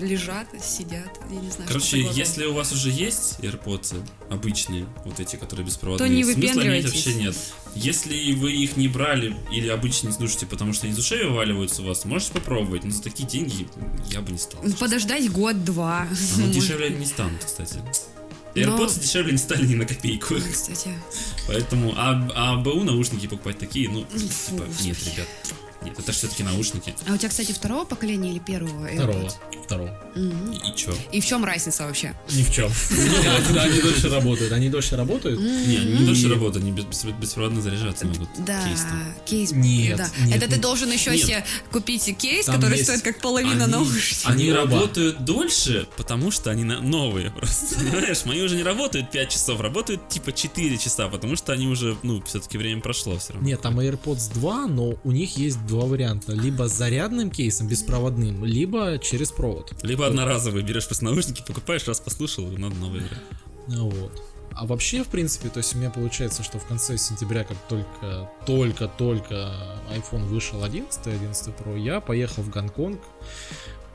[0.00, 5.36] лежат, сидят, я не знаю, Короче, если у вас уже есть AirPods обычные, вот эти,
[5.36, 7.36] которые беспроводные, То не смысла иметь вообще нет.
[7.74, 11.82] Если вы их не брали или обычно не слушаете, потому что они из ушей вываливаются
[11.82, 13.68] у вас, можете попробовать, но за такие деньги
[14.10, 14.60] я бы не стал.
[14.64, 16.00] Ну, Подождать год-два.
[16.00, 17.78] Оно Может, дешевле не станут, кстати.
[18.54, 20.34] Но- AirPods дешевле не стали ни на копейку.
[20.52, 20.90] Кстати,
[21.46, 25.12] Поэтому, а, а БУ наушники покупать такие, ну, типа, фу, нет, слушай.
[25.12, 25.28] ребят.
[25.82, 26.94] Нет, это все-таки наушники.
[27.08, 28.86] А у тебя, кстати, второго поколения или первого?
[28.86, 29.18] Второго.
[29.18, 29.60] AirPods?
[29.70, 29.90] втором.
[30.16, 30.92] И чё?
[31.12, 32.14] И в чем разница вообще?
[32.32, 32.70] Ни в чем.
[33.60, 34.52] Они дольше работают.
[34.52, 35.40] Они дольше работают.
[35.40, 38.28] Не, они не дольше работают, они беспроводно заряжаться могут.
[38.38, 38.60] Да,
[39.26, 39.52] Кейс.
[39.52, 40.00] Нет,
[40.32, 44.26] Это ты должен еще себе купить кейс, который стоит как половина наушников.
[44.26, 47.78] Они работают дольше, потому что они новые просто.
[47.80, 51.96] Знаешь, мои уже не работают 5 часов, работают типа 4 часа, потому что они уже,
[52.02, 53.46] ну, все-таки время прошло все равно.
[53.48, 56.32] Нет, там AirPods 2, но у них есть два варианта.
[56.32, 59.72] Либо с зарядным кейсом, беспроводным, либо через провод.
[59.82, 63.22] Либо одноразовый, берешь просто наушники, покупаешь, раз послушал, и надо новый играть.
[63.68, 64.22] Вот.
[64.52, 68.30] А вообще, в принципе, то есть у меня получается, что в конце сентября, как только,
[68.44, 69.54] только, только
[69.96, 73.00] iPhone вышел 11, 11 Pro, я поехал в Гонконг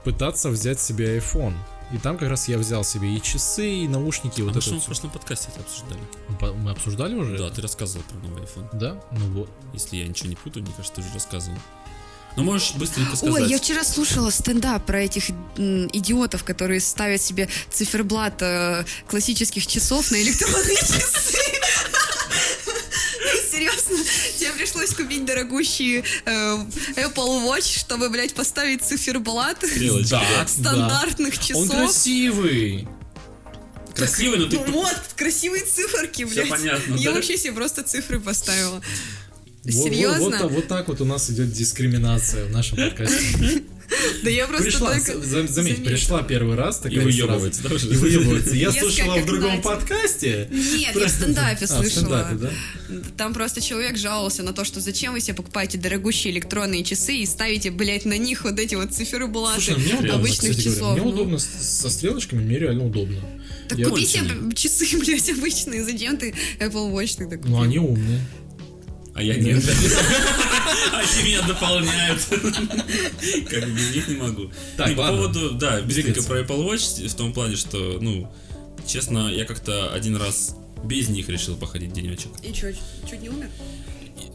[0.05, 1.53] пытаться взять себе iPhone.
[1.93, 4.59] И там как раз я взял себе и часы, и наушники, и А вот мы
[4.59, 6.01] это что, в прошлом подкасте это обсуждали?
[6.39, 7.37] По- Мы обсуждали уже?
[7.37, 7.55] Да, это?
[7.57, 8.67] ты рассказывал про новый iPhone.
[8.73, 9.01] Да?
[9.11, 9.49] Ну вот.
[9.73, 11.57] Если я ничего не путаю, мне кажется, ты уже рассказывал.
[12.37, 13.33] Ну, можешь быстренько сказать.
[13.35, 19.65] Ой, я вчера слушала стендап про этих м, идиотов, которые ставят себе циферблат э, классических
[19.65, 21.37] часов на электронные часы.
[23.55, 23.97] Серьезно,
[24.39, 26.31] тебе пришлось купить дорогущий э,
[26.95, 29.63] Apple Watch, чтобы, блядь, поставить циферблат
[30.09, 30.45] да.
[30.47, 31.69] стандартных Он часов.
[31.69, 32.87] красивый!
[33.95, 34.57] Красивый, но ты...
[34.59, 36.49] Ну вот, красивые циферки, блядь.
[36.49, 37.15] понятно, Я да?
[37.15, 38.75] вообще себе просто цифры поставила.
[38.75, 38.83] Вот-
[39.73, 40.41] вот- Серьезно?
[40.43, 43.63] Вот, вот так вот у нас идет дискриминация в нашем подкасте.
[44.23, 45.85] Да я просто Пришла, только за- заметь, заметила.
[45.85, 47.75] пришла первый раз такая И выебывается, да?
[47.75, 48.55] И выебывается.
[48.55, 50.47] Я как в другом подкасте.
[50.51, 52.39] Нет, я в стендапе А, слышала.
[53.17, 57.25] Там просто человек жаловался на то, что зачем вы себе покупаете дорогущие электронные часы и
[57.25, 59.75] ставите, блядь, на них вот эти вот циферблаты
[60.11, 60.93] обычных часов.
[60.93, 61.09] Мне ну.
[61.09, 63.19] удобно со стрелочками, мне реально удобно.
[63.67, 64.51] Так Я купи очень себе люблю.
[64.51, 65.83] часы, блядь, обычные.
[65.83, 67.51] Зачем ты Apple Watch тогда купил?
[67.51, 68.21] Ну, они умные.
[69.15, 69.63] А я нет.
[70.93, 72.21] Они меня дополняют.
[73.49, 74.51] Как бы без них не могу.
[74.75, 78.29] Так, по поводу, да, быстренько про Apple Watch, в том плане, что, ну,
[78.85, 82.31] честно, я как-то один раз без них решил походить денечек.
[82.43, 82.73] И чё,
[83.09, 83.49] чуть не умер?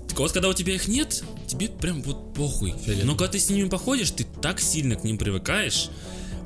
[0.08, 2.70] Так вот, когда у тебя их нет, тебе прям вот похуй.
[2.70, 3.06] Фиолетово.
[3.06, 5.90] Но когда ты с ними походишь, ты так сильно к ним привыкаешь.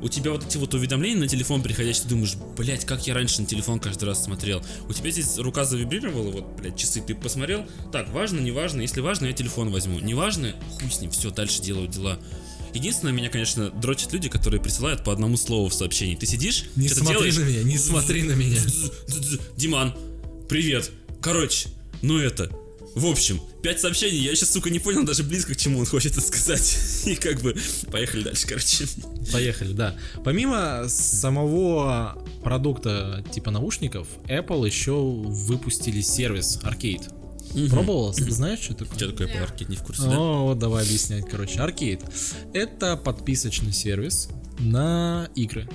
[0.04, 3.40] У тебя вот эти вот уведомления на телефон приходящие, ты думаешь, блять, как я раньше
[3.40, 4.62] на телефон каждый раз смотрел.
[4.86, 9.00] У тебя здесь рука завибрировала, вот, блядь, часы, ты посмотрел, так, важно, не важно, если
[9.00, 9.98] важно, я телефон возьму.
[10.00, 12.18] Не важно, хуй с ним, все, дальше делаю дела.
[12.74, 16.16] Единственное, меня, конечно, дрочат люди, которые присылают по одному слову в сообщении.
[16.16, 18.60] Ты сидишь, Не смотри делаешь, на меня, не смотри на меня.
[19.56, 19.94] Диман,
[20.50, 20.90] привет.
[21.22, 21.70] Короче,
[22.02, 22.50] ну это.
[22.94, 26.12] В общем, пять сообщений, я сейчас, сука, не понял даже близко, к чему он хочет
[26.12, 26.78] это сказать.
[27.06, 27.56] И как бы,
[27.90, 28.86] поехали дальше, короче.
[29.32, 29.96] Поехали, да.
[30.24, 37.10] Помимо самого продукта типа наушников, Apple еще выпустили сервис Arcade.
[37.68, 38.12] Пробовал?
[38.12, 38.96] Знаешь, что такое?
[38.96, 40.18] Что такое Apple Arcade, не в курсе, да?
[40.18, 41.58] О, вот давай объяснять, короче.
[41.58, 42.02] Arcade—
[42.54, 44.28] это подписочный сервис
[44.60, 45.68] на игры.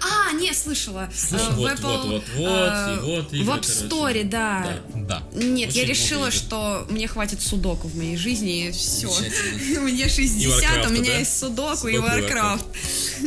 [0.00, 1.08] А, не, слышала.
[1.32, 3.62] Э, в Вот, Apple, вот, вот, вот, э, и вот игры, В App.
[3.62, 4.80] Store, да.
[4.94, 5.22] Да.
[5.32, 6.36] Нет, я Очень решила, много игр.
[6.36, 9.08] что мне хватит судоку в моей жизни, и все.
[9.80, 11.18] Мне 60, у Warcraft'а, меня да?
[11.18, 12.62] есть судоку и и Warcraft.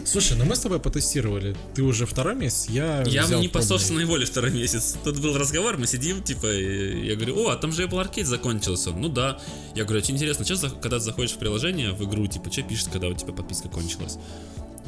[0.06, 1.56] Слушай, ну мы с тобой потестировали.
[1.76, 4.95] Ты уже второй месяц, я Я взял не по собственной воле второй месяц.
[5.04, 8.26] Тут был разговор, мы сидим, типа, и я говорю, о, а там же Apple Arcade
[8.26, 8.91] закончился.
[8.91, 9.39] Ну да.
[9.76, 13.08] Я говорю, очень интересно, что когда заходишь в приложение, в игру, типа, что пишет, когда
[13.08, 14.18] у тебя подписка кончилась?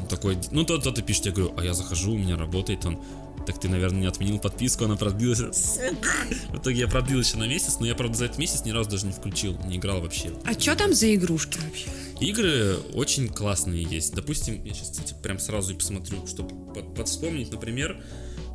[0.08, 2.98] Такой, ну то, то ты пишешь, я говорю, а я захожу, у меня работает он.
[3.46, 5.76] Так ты, наверное, не отменил подписку, она продлилась.
[5.76, 6.10] Сука!
[6.50, 8.90] В итоге я продлил еще на месяц, но я, правда, за этот месяц ни разу
[8.90, 10.32] даже не включил, не играл вообще.
[10.44, 11.86] А что там за игрушки вообще?
[12.18, 14.14] Игры очень классные есть.
[14.14, 18.02] Допустим, я сейчас, кстати, прям сразу и посмотрю, чтобы под- подвспомнить, например,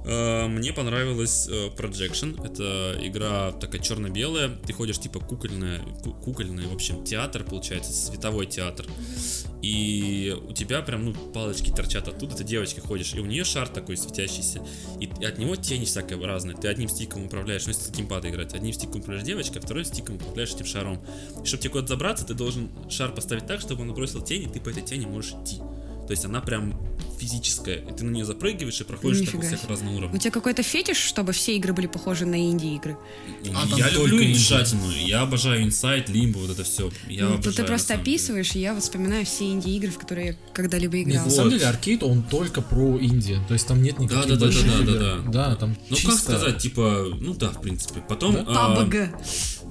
[0.04, 2.44] мне понравилась э, Projection.
[2.44, 4.50] Это игра такая черно-белая.
[4.66, 8.88] Ты ходишь типа кукольная, ку- кукольный, в общем, театр, получается, световой театр.
[9.62, 13.68] И у тебя прям, ну, палочки торчат оттуда, ты девочка ходишь, и у нее шар
[13.68, 14.66] такой светящийся,
[15.00, 16.58] и от него тени всякое разные.
[16.58, 19.86] Ты одним стиком управляешь, ну, если с геймпада играть, одним стиком управляешь девочкой, а второй
[19.86, 21.00] стиком управляешь этим шаром.
[21.44, 24.48] И чтобы тебе куда-то забраться, ты должен шар поставить так, чтобы он бросил тень, и
[24.48, 25.60] ты по этой тени можешь идти.
[26.12, 26.78] То есть она прям
[27.18, 29.70] физическая, и ты на нее запрыгиваешь и проходишь так у всех себе.
[29.70, 32.98] разных У тебя какой-то фетиш, чтобы все игры были похожи на инди-игры?
[33.56, 34.32] А я только люблю инди.
[34.34, 36.92] индюшатину, я обожаю Inside, Limbo, вот это все.
[37.08, 38.16] Я Ну, обожаю, ты просто самом деле.
[38.18, 41.26] описываешь, и я вспоминаю все инди-игры, в которые я когда-либо Нет, играла.
[41.28, 43.40] на самом деле аркейд, он только про Индию.
[43.48, 44.92] То есть там нет никаких Да-да-да-да-да, больших игр.
[45.00, 45.32] да-да.
[45.50, 46.12] Да, там Ну, чисто...
[46.12, 48.04] как сказать, типа, ну да, в принципе.
[48.10, 48.34] Потом...
[48.34, 48.44] Да?
[48.50, 49.10] а, PUBG.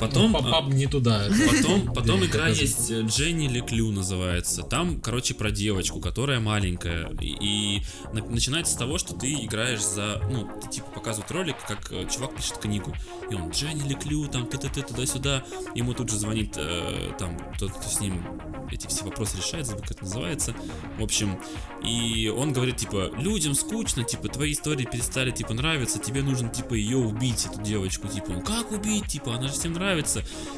[0.00, 1.28] Потом, Ну, пап не туда.
[1.50, 4.62] Потом, потом игра есть э, Дженни Леклю называется.
[4.62, 7.10] Там, короче, про девочку, которая маленькая.
[7.20, 7.82] И, и
[8.12, 10.20] на- начинается с того, что ты играешь за...
[10.30, 12.94] Ну, ты, типа показывают ролик, как э, чувак пишет книгу.
[13.30, 15.44] И он Дженни Леклю, там т-т-т, туда-сюда.
[15.74, 18.24] Ему тут же звонит э, там тот, кто с ним
[18.70, 20.54] эти все вопросы решает, забыл, как это называется.
[20.98, 21.38] В общем,
[21.84, 26.74] и он говорит, типа, людям скучно, типа, твои истории перестали, типа, нравиться, тебе нужно, типа,
[26.74, 29.89] ее убить, эту девочку, типа, он, как убить, типа, она же всем нравится.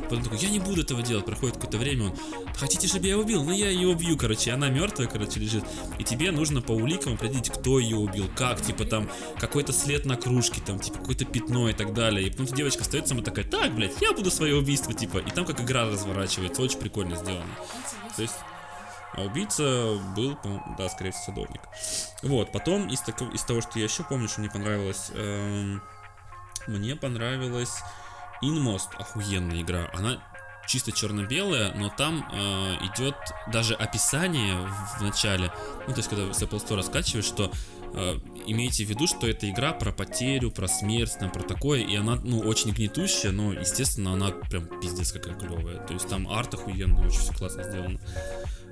[0.02, 2.16] Потом такой, я не буду этого делать, проходит какое-то время, он,
[2.56, 3.44] хотите, чтобы я убил?
[3.44, 5.64] Ну, я ее убью, короче, она мертвая, короче, лежит.
[5.98, 9.08] И тебе нужно по уликам определить, кто ее убил, как, типа, там,
[9.38, 12.26] какой-то след на кружке, там, типа, какое-то пятно и так далее.
[12.26, 15.44] И потом девочка остается сама такая, так, блядь, я буду свое убийство, типа, и там
[15.44, 17.54] как игра разворачивается, очень прикольно сделано.
[18.16, 18.34] То есть
[19.14, 20.38] а убийца был,
[20.78, 21.60] да, скорее всего, садовник.
[22.22, 25.82] Вот, потом из, тако- из того, что я еще помню, что мне понравилось, эм,
[26.66, 27.82] мне понравилась
[28.42, 29.90] Inmost, охуенная игра.
[29.94, 30.22] Она
[30.66, 33.16] чисто черно-белая, но там э, идет
[33.52, 34.56] даже описание
[34.98, 35.52] в, начале,
[35.86, 37.50] ну, то есть, когда с Apple Store раскачиваешь, что
[37.94, 41.96] э, имейте в виду, что это игра про потерю, про смерть, там, про такое, и
[41.96, 45.78] она, ну, очень гнетущая, но, естественно, она прям пиздец какая клевая.
[45.86, 47.98] То есть там арт охуенный, очень все классно сделано.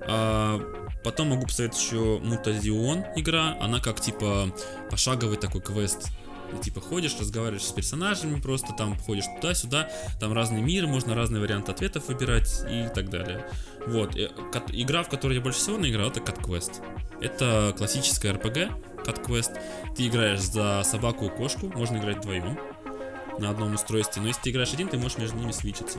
[0.02, 0.60] А,
[1.05, 3.56] потом могу посоветовать еще Мутазион игра.
[3.60, 4.55] Она как типа
[4.90, 6.09] пошаговый такой квест.
[6.51, 11.40] Ты, типа ходишь, разговариваешь с персонажами, просто там ходишь туда-сюда, там разные миры, можно разные
[11.40, 13.44] варианты ответов выбирать и так далее.
[13.86, 14.16] Вот.
[14.16, 16.82] э, кат- Игра, в которой я больше всего наиграл, это Cat Quest.
[17.20, 18.70] Это классическая RPG,
[19.05, 19.59] Cat Quest.
[19.97, 22.59] Ты играешь за собаку и кошку, можно играть вдвоем
[23.39, 25.98] на одном устройстве, но если ты играешь один, ты можешь между ними свичиться.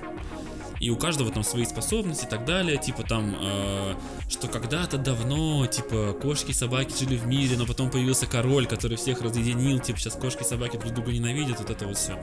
[0.82, 3.94] И у каждого там свои способности и так далее, типа там, э,
[4.28, 8.98] что когда-то давно, типа, кошки и собаки жили в мире, но потом появился король, который
[8.98, 12.20] всех разъединил, типа, сейчас кошки и собаки друг друга ненавидят, вот это вот все.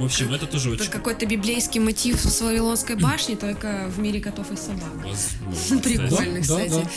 [0.00, 0.92] В общем, это тоже Это очень...
[0.92, 4.82] какой-то библейский мотив с Вавилонской башни, только в мире котов и собак.
[5.04, 6.68] возможно, Прикольно, кстати.
[6.68, 6.88] кстати.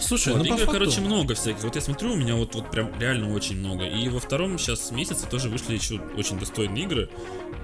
[0.00, 1.62] Слушай, Вот, ну игр, короче, много всяких.
[1.62, 3.84] Вот я смотрю, у меня вот, вот прям реально очень много.
[3.84, 7.10] И во втором сейчас месяце тоже вышли еще очень достойные игры.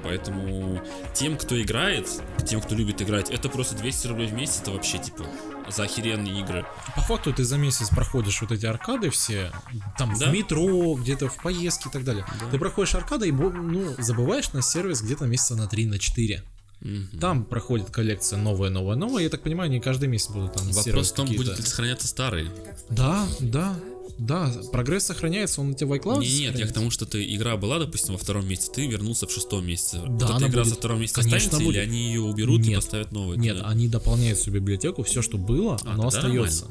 [0.03, 0.83] Поэтому
[1.15, 2.09] тем, кто играет,
[2.47, 5.25] тем, кто любит играть, это просто 200 рублей в месяц, это вообще, типа,
[5.69, 6.67] за охеренные игры.
[6.95, 9.51] По факту ты за месяц проходишь вот эти аркады все,
[9.97, 10.29] там Да.
[10.29, 12.27] в метро, где-то в поездке и так далее.
[12.51, 16.43] Ты проходишь аркады и ну, забываешь на сервис где-то месяца на 3 на 4.
[16.85, 17.09] Мгм.
[17.19, 19.23] Там проходит коллекция новая, новая, новая.
[19.25, 21.45] Я так понимаю, не каждый месяц будут там Вопрос в том, какие-то.
[21.47, 22.51] будет ли сохраняться старые.
[22.91, 23.75] Да, да,
[24.19, 24.53] да.
[24.71, 27.57] Прогресс сохраняется, он у тебя в iCloud Не, нет, я к тому, что ты игра
[27.57, 29.99] была, допустим, во втором месяце, ты вернулся в шестом месяце.
[30.01, 30.75] вот Да, эта она игра будет.
[30.75, 31.77] со второго месяца Конечно, останется, будет.
[31.77, 32.77] или они ее уберут и Нет.
[32.77, 33.39] поставят новую?
[33.39, 33.69] Нет, туда?
[33.71, 36.67] они дополняют всю библиотеку, все, что было, А, оно остается.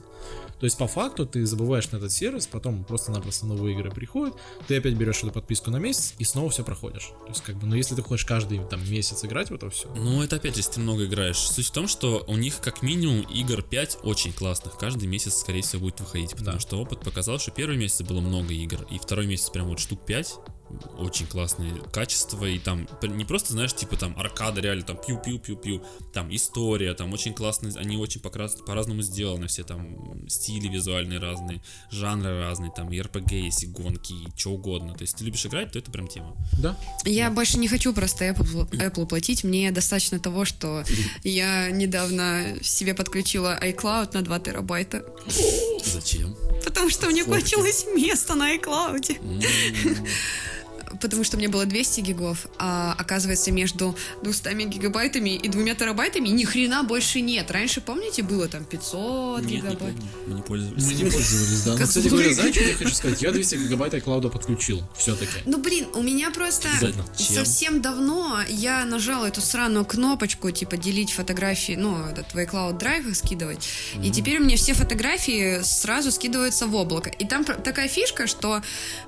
[0.63, 4.33] То есть, по факту, ты забываешь на этот сервис, потом просто-напросто новые игры приходят,
[4.65, 7.07] ты опять берешь эту подписку на месяц и снова все проходишь.
[7.07, 9.89] То есть, как бы, ну, если ты хочешь каждый там месяц играть в это все,
[9.93, 11.35] Ну, это опять если ты много играешь.
[11.37, 14.77] Суть в том, что у них как минимум игр 5 очень классных.
[14.77, 16.31] Каждый месяц, скорее всего, будет выходить.
[16.31, 16.59] Потому Да.
[16.61, 18.87] что опыт показал, что первый месяц было много игр.
[18.89, 20.35] И второй месяц прям вот штук 5
[20.97, 25.39] очень классные качество и там не просто знаешь типа там аркада реально там пью пью
[25.39, 25.83] пью пью
[26.13, 31.61] там история там очень классные они очень покрас- по-разному сделаны все там стили визуальные разные
[31.91, 35.45] жанры разные там и RPG есть и гонки и что угодно то есть ты любишь
[35.45, 36.77] играть то это прям тема да?
[37.05, 39.43] Я больше не хочу просто Apple, Apple платить.
[39.43, 40.83] Мне достаточно того, что
[41.23, 45.05] я недавно себе подключила iCloud на 2 терабайта.
[45.85, 49.17] зачем Потому что мне кончилось место на iCloud.
[51.01, 56.43] Потому что мне было 200 гигов, а оказывается между 200 гигабайтами и 2 терабайтами ни
[56.43, 57.49] хрена больше нет.
[57.51, 59.79] Раньше, помните, было там 500 нет, не гигабайт.
[59.79, 60.09] помню.
[60.27, 61.75] мы не пользовались Мы не пользовались, да.
[61.77, 63.21] Ну, кстати говоря, знаете, что я хочу сказать?
[63.21, 65.31] Я 200 гигабайт iCloud подключил, все-таки.
[65.45, 66.67] Ну блин, у меня просто
[67.15, 73.09] совсем давно я нажала эту сраную кнопочку, типа делить фотографии, ну, этот в iCloud Drive
[73.09, 73.67] их скидывать.
[74.03, 77.09] И теперь у меня все фотографии сразу скидываются в облако.
[77.09, 78.61] И там такая фишка, что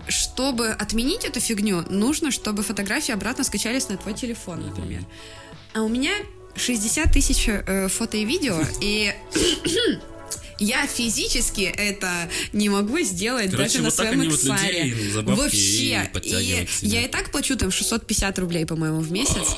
[0.07, 5.01] чтобы отменить эту фигню, нужно, чтобы фотографии обратно скачались на твой телефон, например.
[5.73, 6.11] А у меня
[6.55, 9.13] 60 тысяч э, фото и видео, и
[10.59, 14.43] я физически это не могу сделать Короче, даже на вот так своем они вот
[15.25, 16.09] на Вообще.
[16.23, 19.55] и я и так плачу там 650 рублей, по-моему, в месяц.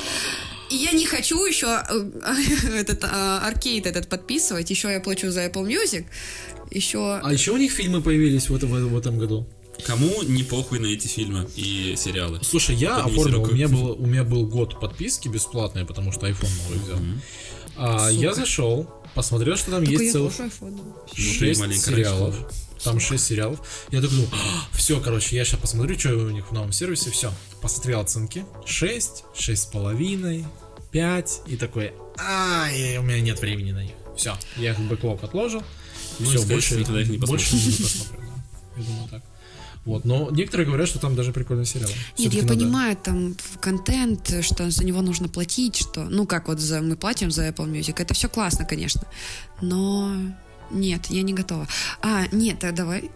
[0.70, 2.12] И я не хочу еще э,
[2.80, 4.70] этот аркейд этот подписывать.
[4.70, 6.06] Еще я плачу за Apple Music.
[6.72, 7.20] Еще...
[7.24, 9.48] А еще у них фильмы появились в этом, в этом году.
[9.86, 12.40] Кому не похуй на эти фильмы и сериалы?
[12.44, 16.28] Слушай, я Поднимите оформил, у меня, был, у меня был год подписки бесплатной, потому что
[16.28, 17.00] iPhone новый взял.
[17.78, 20.94] А, я зашел, посмотрел, что там Только есть целых слушаю iPhone.
[21.16, 22.36] ты 6 маленькая сериалов.
[22.84, 23.88] Там 6 сериалов.
[23.92, 24.32] Я такой думаю,
[24.74, 27.12] все, короче, я сейчас посмотрю, что у них в новом сервисе.
[27.12, 27.32] Все.
[27.62, 28.46] Посмотрел оценки.
[28.66, 30.46] 6, 6,5,
[30.92, 33.94] 5 и такой, ай, у меня нет времени на них.
[34.16, 35.62] Все, я их бэклог отложил.
[36.20, 38.22] Ну, все, больше, всего, тогда их не больше не посмотрю.
[38.22, 38.44] да.
[38.78, 39.22] Я думаю так.
[39.88, 41.90] Вот, но некоторые говорят, что там даже прикольный сериал.
[42.18, 46.60] Нет, я надо- понимаю, там контент, что за него нужно платить, что, ну как вот
[46.60, 49.04] за, мы платим за Apple Music, это все классно, конечно,
[49.62, 50.12] но
[50.72, 51.68] нет, я не готова.
[52.02, 53.10] А, нет, а давай.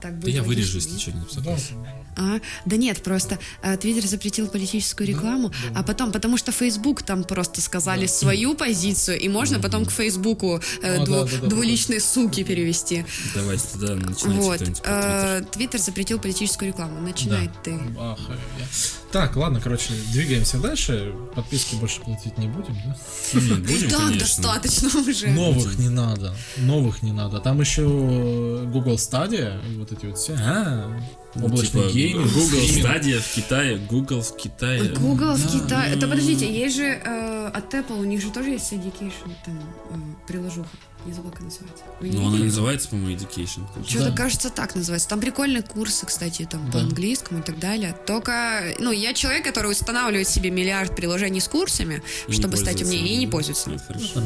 [0.00, 1.84] Так Да я вырежу, если что, не Да, согласен.
[2.16, 7.24] А, да нет, просто а, Твиттер запретил политическую рекламу, а потом, потому что Фейсбук там
[7.24, 11.46] просто сказали свою позицию, и можно потом к Фейсбуку э, А, дву- да, да, да,
[11.48, 13.04] двуличные суки перевести.
[13.34, 14.80] Давайте тогда начинайте Вот.
[14.84, 17.00] э, Твиттер запретил политическую рекламу.
[17.00, 17.78] Начинай ты.
[17.98, 18.18] Ах,
[18.58, 18.66] я-
[19.12, 21.14] Так, ладно, короче, двигаемся дальше.
[21.34, 22.96] Подписки больше платить не будем, да?
[23.40, 24.18] Не, И будем, так конечно.
[24.18, 25.28] достаточно уже.
[25.28, 26.34] Новых не надо.
[26.58, 27.40] Новых не надо.
[27.40, 30.34] Там еще Google Stadia, вот эти вот все.
[30.34, 31.02] А, Ну,
[31.34, 32.32] облачный типа, гейминг.
[32.32, 32.58] Google.
[32.58, 34.90] Stadia в Китае, Google в Китае.
[34.94, 35.58] Google в Да.
[35.58, 35.94] Китае.
[35.94, 39.58] Это подождите, есть же э, от Apple, у них же тоже есть Education там
[39.90, 39.94] э,
[40.26, 40.68] приложуха.
[41.04, 41.82] Не забыла, как называется.
[42.00, 43.62] Ну, она называется, по-моему, Education.
[43.88, 44.16] Что-то, Да.
[44.16, 45.08] кажется, так называется.
[45.08, 46.72] Там прикольные курсы, кстати, там Да.
[46.74, 47.96] по английскому и так далее.
[48.06, 53.14] Только, ну, я человек, который устанавливает себе миллиард приложений с курсами, И чтобы стать умнее,
[53.14, 53.76] и не пользуется.
[53.84, 54.20] Хорошо.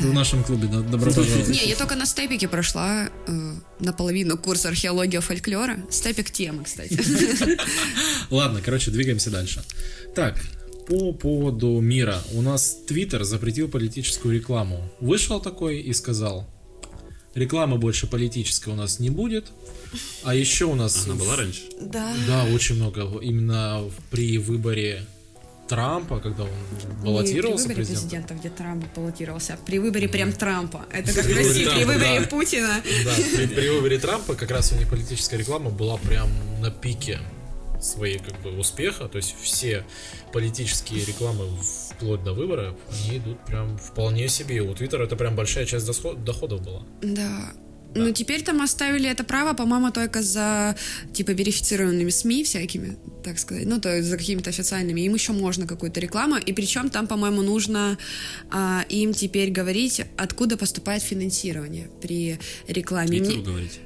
[0.00, 1.48] Ты в нашем клубе, да, добро пожаловать.
[1.48, 5.78] Не, я только на степике прошла э, наполовину курс археология фольклора.
[5.90, 6.98] Степик темы, кстати.
[8.30, 9.62] Ладно, короче, двигаемся дальше.
[10.14, 10.40] Так,
[10.88, 12.22] по поводу мира.
[12.32, 14.90] У нас Твиттер запретил политическую рекламу.
[15.00, 16.48] Вышел такой и сказал,
[17.34, 19.46] рекламы больше политической у нас не будет.
[20.24, 21.06] А еще у нас...
[21.06, 21.62] Она была раньше?
[21.80, 22.14] Да.
[22.26, 23.20] Да, очень много.
[23.20, 25.06] Именно при выборе
[25.68, 26.50] Трампа, когда он
[27.02, 30.84] баллотировался при выборе президента, где Трамп баллотировался, а при выборе прям Трампа.
[30.92, 32.20] Это как в России, при выборе.
[32.28, 32.82] Путина.
[33.04, 33.12] Да,
[33.54, 36.28] при, выборе Трампа как раз у них политическая реклама была прям
[36.60, 37.18] на пике
[37.80, 39.84] своей как бы успеха, то есть все
[40.32, 41.46] политические рекламы
[41.90, 44.62] вплоть до выборов, они идут прям вполне себе.
[44.62, 45.86] У Твиттера это прям большая часть
[46.24, 46.82] доходов была.
[47.02, 47.52] Да.
[47.94, 50.76] Ну, теперь там оставили это право, по-моему, только за,
[51.12, 55.00] типа, верифицированными СМИ всякими, так сказать, ну, то есть за какими-то официальными.
[55.02, 57.96] Им еще можно какую-то рекламу, и причем там, по-моему, нужно
[58.50, 62.38] а, им теперь говорить, откуда поступает финансирование при
[62.68, 63.18] рекламе.
[63.18, 63.80] Твиттеру говорить?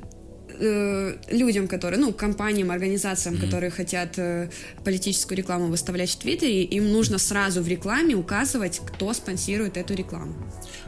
[0.60, 4.51] э, людям, которые, ну, компаниям, организациям, которые хотят э,
[4.85, 10.35] политическую рекламу выставлять в Твиттере, им нужно сразу в рекламе указывать, кто спонсирует эту рекламу.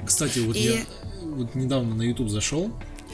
[0.05, 0.81] Кстати, вот И- я
[1.23, 2.73] вот недавно на YouTube зашел,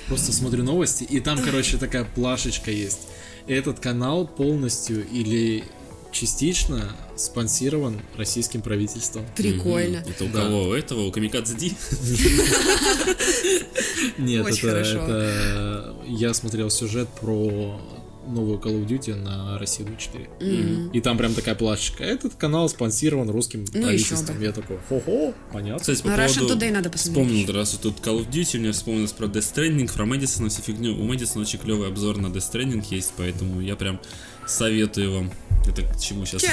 [0.08, 3.08] просто смотрю новости, и там, короче, такая плашечка есть.
[3.46, 5.64] Этот канал полностью или
[6.12, 9.24] частично спонсирован российским правительством.
[9.36, 10.00] Прикольно.
[10.00, 10.10] Мгм.
[10.10, 10.42] Это у Да.
[10.42, 10.62] кого?
[10.68, 11.06] У этого?
[11.06, 11.74] У Камикадзе Ди?
[14.18, 17.80] Нет, это я смотрел сюжет про
[18.26, 20.90] новую Call of Duty на Россию 4.
[20.92, 22.04] И там прям такая плашечка.
[22.04, 24.40] Этот канал спонсирован русским Ну, правительством.
[24.40, 25.80] Я такой, хо-хо, понятно.
[25.80, 26.56] Кстати, по На Russian поводу...
[26.56, 27.26] Today надо посмотреть.
[27.26, 30.62] Вспомнил, раз вот тут Call of Duty, мне вспомнилось про Death Stranding, про Мэдисона, всю
[30.62, 30.96] фигню.
[30.98, 34.00] У Мэдисона очень клевый обзор на Death Stranding есть, поэтому я прям
[34.46, 35.32] советую вам.
[35.68, 36.44] Это к чему сейчас?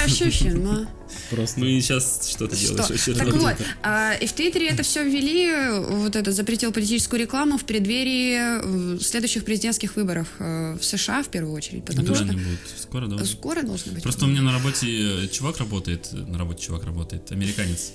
[0.54, 0.88] Но...
[1.30, 1.60] Просто.
[1.60, 2.68] Мы сейчас что-то Что?
[2.74, 3.14] делаешь вообще.
[3.14, 7.66] Так вот, а, и в Твиттере это все ввели, вот это запретил политическую рекламу в
[7.66, 12.44] преддверии э, следующих президентских выборов э, в США в первую очередь, потому Когда что они
[12.44, 12.60] будут?
[12.76, 13.26] Скоро, да?
[13.26, 14.04] скоро должны быть.
[14.04, 17.92] Просто у меня на работе чувак работает, на работе чувак работает, американец.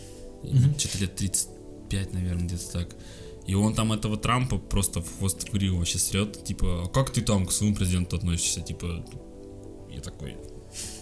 [0.79, 2.89] Что-то лет 35, наверное, где-то так.
[3.49, 6.45] И он там этого Трампа просто в хвост гриву вообще срет.
[6.45, 8.61] Типа, а как ты там к своему президенту относишься?
[8.61, 9.05] Типа,
[9.90, 10.36] я такой...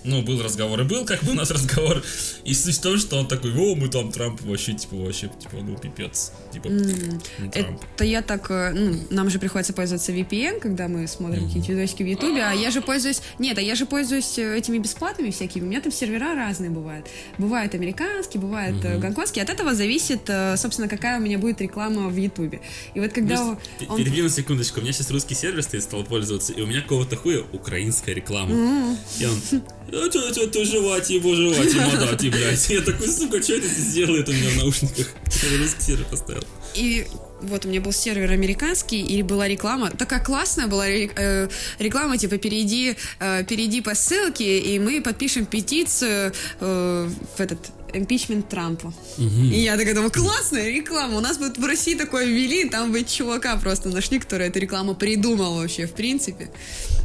[0.04, 2.00] Ну, был разговор и был, как бы у нас разговор.
[2.44, 5.56] И суть в том, что он такой, о, мы там Трамп вообще, типа, вообще, типа,
[5.60, 6.30] ну, пипец.
[6.52, 7.20] Типа, ну,
[7.50, 7.82] Трамп.
[7.96, 12.04] Это я так, э, ну, нам же приходится пользоваться VPN, когда мы смотрим какие-то видосики
[12.04, 15.64] в Ютубе, а я же пользуюсь, нет, а я же пользуюсь э, этими бесплатными всякими,
[15.64, 17.06] у меня там сервера разные бывают.
[17.38, 22.16] Бывают американские, бывают э, гонконгские, от этого зависит, собственно, какая у меня будет реклама в
[22.16, 22.60] Ютубе.
[22.94, 23.96] И вот когда п- он...
[23.96, 24.78] Перебью на секундочку.
[24.78, 28.96] У меня сейчас русский сервер стоит, стал пользоваться, и у меня какого-то хуя украинская реклама.
[29.18, 29.55] И он,
[29.88, 32.70] а чё, чё, ты жевать его, жевать ему дать, и, блядь.
[32.70, 35.06] Я такой, сука, что это здесь делает у меня в наушниках?
[35.42, 36.44] Я русский сервер поставил.
[36.74, 37.06] И
[37.42, 42.38] вот у меня был сервер американский, и была реклама, такая классная была э, реклама, типа
[42.38, 47.58] перейди, э, перейди по ссылке, и мы подпишем петицию э, в этот
[47.98, 48.92] импичмент Трампа.
[49.18, 51.16] И я такая думаю, классная реклама.
[51.16, 54.94] У нас вот в России такое ввели, там бы чувака просто нашли, который эту рекламу
[54.94, 56.50] придумал вообще, в принципе.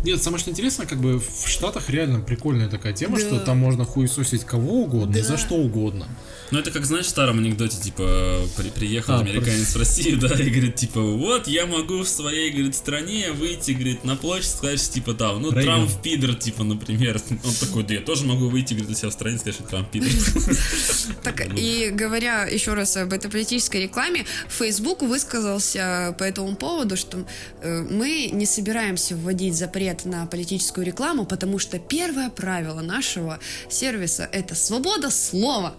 [0.04, 3.26] Нет, самое что интересно, как бы в Штатах реально прикольная такая тема, Да.
[3.26, 5.28] что там можно хуесосить кого угодно и Да.
[5.28, 6.08] за что угодно.
[6.52, 10.28] Ну, это как, знаешь, в старом анекдоте, типа, при- приехал А, американец в Россию, да,
[10.28, 14.80] и говорит, типа, вот, я могу в своей, говорит, стране выйти, говорит, на площадь, сказать,
[14.80, 15.64] что, типа, там, ну, Рейган.
[15.88, 17.22] Трамп пидор, типа, например.
[17.30, 19.90] Он такой, да я тоже могу выйти, говорит, у себя в стране, сказать, что Трамп
[19.90, 20.10] пидор.
[21.24, 27.26] Так, и говоря еще раз об этой политической рекламе, Facebook высказался по этому поводу, что
[27.62, 34.28] э, мы не собираемся вводить запрет на политическую рекламу, потому что первое правило нашего сервиса—
[34.32, 35.76] это свобода слова.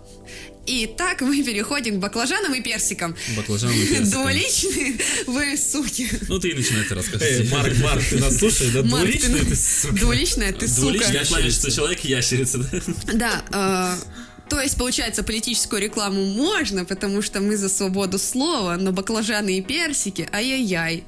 [0.67, 3.17] И так мы переходим к баклажанам и персикам.
[3.37, 4.11] Баклажан и персиком.
[4.11, 4.97] Двуличные
[5.27, 6.09] вы суки.
[6.29, 7.51] Ну, ты и начинай это Эй, рассказывать.
[7.51, 8.83] Марк, Марк, ты нас слушаешь, да?
[8.85, 9.95] Марк, ты- ты, сука.
[9.95, 11.05] Двуличная ты сука.
[11.29, 13.43] Плане, что человек ящерица, да?
[13.53, 18.93] Да, э, то есть, получается, политическую рекламу можно, потому что мы за свободу слова, но
[18.93, 21.05] баклажаны и персики, ай-яй-яй.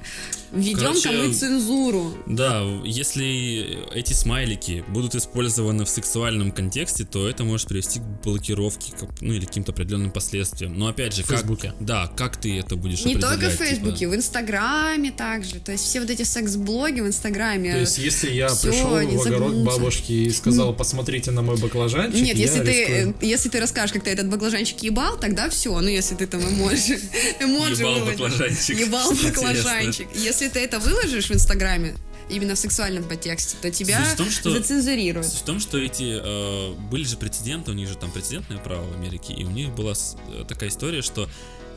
[0.55, 2.13] Введем-ка мы цензуру.
[2.25, 8.93] Да, если эти смайлики будут использованы в сексуальном контексте, то это может привести к блокировке,
[9.21, 10.77] ну или каким-то определенным последствиям.
[10.77, 11.73] Но опять же, В как, Фейсбуке.
[11.79, 13.63] да, как ты это будешь Не только в типа?
[13.65, 15.59] Фейсбуке, в Инстаграме также.
[15.59, 17.73] То есть все вот эти секс-блоги в Инстаграме.
[17.73, 22.21] То есть, если я Всё, пришел в огород бабушке и сказал, посмотрите на мой баклажанчик,
[22.21, 23.15] Нет, если ты, рискую.
[23.21, 25.79] э, если ты расскажешь, как ты этот баклажанчик ебал, тогда все.
[25.79, 26.99] Ну, если ты там эмоджи,
[27.39, 28.79] эмоджи Ебал баклажанчик.
[28.79, 30.07] Ебал баклажанчик.
[30.15, 31.95] Если ты это выложишь в Инстаграме,
[32.29, 35.27] именно в сексуальном подтексте, то тебя Суть в том, что- зацензурируют.
[35.27, 38.83] Суть в том, что эти э, были же прецеденты, у них же там прецедентное право
[38.85, 41.29] в Америке, и у них была э, такая история, что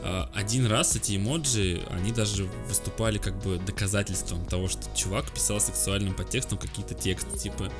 [0.03, 5.59] э, один раз эти эмоджи, они даже выступали как бы доказательством того, что чувак писал
[5.59, 7.71] сексуальным подтекстом какие-то тексты, типа.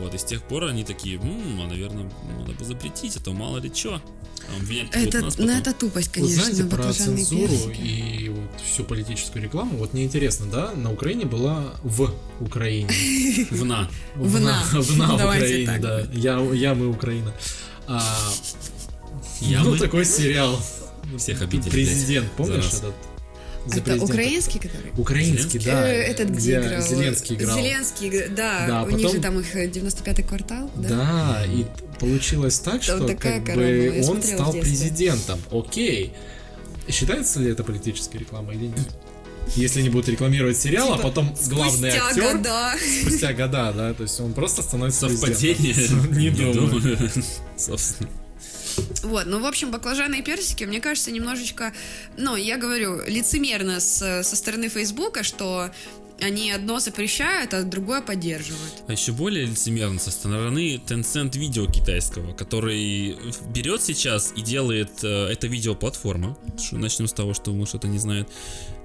[0.00, 3.32] Вот, и с тех пор они такие, «М, а, наверное, надо бы запретить, а то
[3.32, 3.70] мало ли.
[4.46, 5.60] А будут Это, нас ну, потом».
[5.60, 7.80] это тупость, Вы конечно, знаете про цензуру персики.
[7.80, 9.78] и вот всю политическую рекламу?
[9.78, 12.90] Вот мне интересно, да, на Украине была в Украине.
[13.50, 13.88] Вна.
[14.16, 14.62] Вна.
[14.72, 16.06] Вна в Украине, да.
[16.12, 17.32] Я, я, мы, Украина.
[17.86, 18.02] А,
[19.40, 19.70] Ямы?
[19.70, 20.58] был такой сериал.
[21.18, 22.94] Всех обидели, Президент, помнишь этот?
[23.66, 24.04] За Это президента.
[24.12, 24.90] украинский, который?
[24.98, 25.88] Украинский, да.
[25.88, 26.82] Э, Этот, где, играл?
[26.82, 27.56] Зеленский играл.
[27.58, 28.66] Зеленский, да.
[28.66, 30.88] Да, у них потом- же там их э, 95-й квартал, да?
[30.88, 31.64] Да, и
[31.98, 35.40] получилось так, что такая как бы он стал президентом.
[35.50, 36.12] Окей.
[36.88, 38.88] Считается ли это политическая реклама или нет?
[39.56, 42.72] Если не будут рекламировать сериал, а Типа, потом главный Спустя актер года.
[43.02, 45.74] спустя года, да, то есть он просто становится Совпадение?
[46.10, 46.98] Не думаю.
[47.56, 48.08] Собственно.
[49.02, 51.72] Вот, ну, в общем, баклажаны и персики, мне кажется, немножечко,
[52.16, 55.70] ну, я говорю, лицемерно с- со стороны Фейсбука, что
[56.20, 58.72] они одно запрещают, а другое поддерживают.
[58.86, 63.16] А еще более лицемерно со стороны Tencent видео китайского, который
[63.52, 66.38] берет сейчас и делает э, это видеоплатформа.
[66.70, 68.28] Начнем с того, что мы что-то не знает.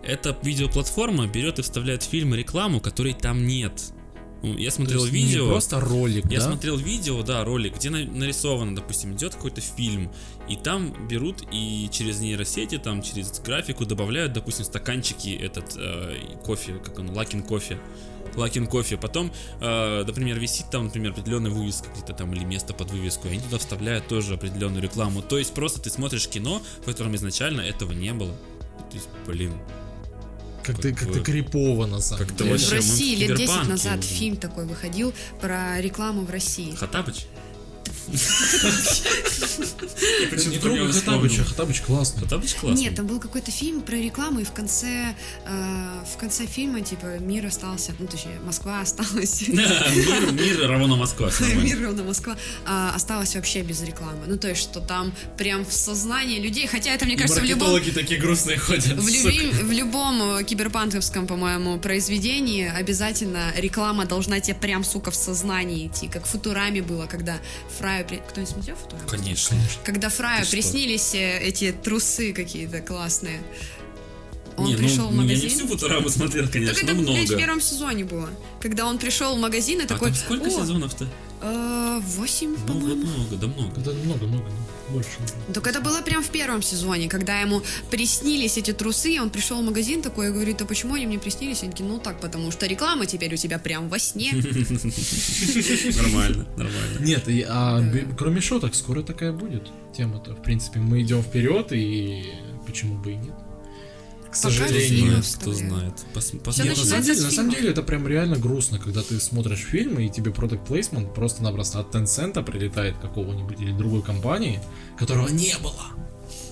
[0.04, 3.74] Эта видеоплатформа берет и вставляет в фильм рекламу, которой там нет.
[4.42, 5.48] Я смотрел есть не видео.
[5.50, 6.46] просто ролик, Я да?
[6.46, 10.12] смотрел видео, да, ролик, где на- нарисовано, допустим, идет какой-то фильм,
[10.48, 16.74] и там берут и через нейросети, там через графику добавляют, допустим, стаканчики этот э, кофе,
[16.84, 17.78] как он, Luckin Coffee.
[18.36, 18.96] Luckin Coffee.
[18.96, 23.32] Потом, э, например, висит там, например, определенная вывеска где-то там или место под вывеску, и
[23.32, 25.22] они туда вставляют тоже определенную рекламу.
[25.22, 28.32] То есть просто ты смотришь кино, в котором изначально этого не было.
[28.90, 29.54] То есть, блин,
[30.64, 32.58] Как ты, как бы- ты крипово на самом как-то деле.
[32.58, 36.74] В России лет 10 киберпанке назад фильм такой выходил про рекламу в России.
[36.76, 37.26] Хатабыч?
[40.62, 42.24] Трогай Хаттабыча, Хаттабыч классный.
[42.24, 42.82] Хатабыч классный.
[42.82, 45.16] Нет, там был какой-то фильм про рекламу, и в конце,
[45.46, 49.48] э, в конце фильма, типа, мир остался, ну, точнее, Москва осталась.
[49.48, 51.32] Мир, мир равно Москва.
[51.56, 52.36] Мир равно Москва
[52.66, 54.26] а, осталась вообще без рекламы.
[54.28, 57.46] Ну, то есть, что там прям в сознании людей, хотя это, мне И кажется, в
[57.46, 58.86] любом, такие грустные ходят.
[58.86, 65.88] в, люби- в любом киберпанковском, по-моему, произведении обязательно реклама должна тебе прям, сука, в сознании
[65.88, 66.08] идти.
[66.08, 67.38] Как в Футураме было, когда
[67.78, 68.06] Фраю...
[68.06, 69.08] при- Кто не смотрел Футураму?
[69.08, 69.58] Конечно.
[69.86, 73.40] Когда Фраю приснились э, эти трусы какие-то классные.
[74.60, 75.50] Он Не, ну, пришел в ну, Я не магазин.
[75.50, 77.38] всю Футураму смотрел, Так конечно, это, но блядь, в много.
[77.38, 78.30] первом сезоне было.
[78.60, 80.10] Когда он пришел в магазин и А такой...
[80.10, 81.08] там сколько «О, сезонов-то?
[81.42, 83.06] э, Восемь, Ну, по-моему.
[83.06, 83.82] много, да много.
[83.82, 84.52] Да много, много, много.
[84.90, 85.10] больше.
[85.54, 87.62] Так это было прям в первом сезоне, когда ему
[87.92, 91.20] приснились эти трусы, и он пришел в магазин такой и говорит, а почему они мне
[91.20, 91.64] приснились?
[91.64, 94.32] Они ну так, потому что реклама теперь у тебя прям во сне.
[95.96, 97.00] Нормально, нормально.
[97.00, 97.82] Нет, а
[98.18, 99.64] кроме шуток, скоро такая будет
[99.96, 100.34] тема-то.
[100.36, 102.34] В принципе, мы идем вперед, и
[102.68, 103.34] почему бы и нет.
[104.32, 105.94] К сожалению, кто знает.
[106.14, 109.20] Пос, пос, нет, на, самом деле, на самом деле это прям реально грустно, когда ты
[109.20, 114.60] смотришь фильмы и тебе продукт плейсмент просто-напросто от Tencent прилетает какого-нибудь или другой компании,
[114.98, 115.86] которого не было.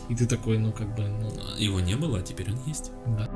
[0.09, 1.03] И ты такой, ну как бы...
[1.03, 1.31] Ну...
[1.37, 2.91] А, его не было, а теперь он есть.
[3.05, 3.29] Да.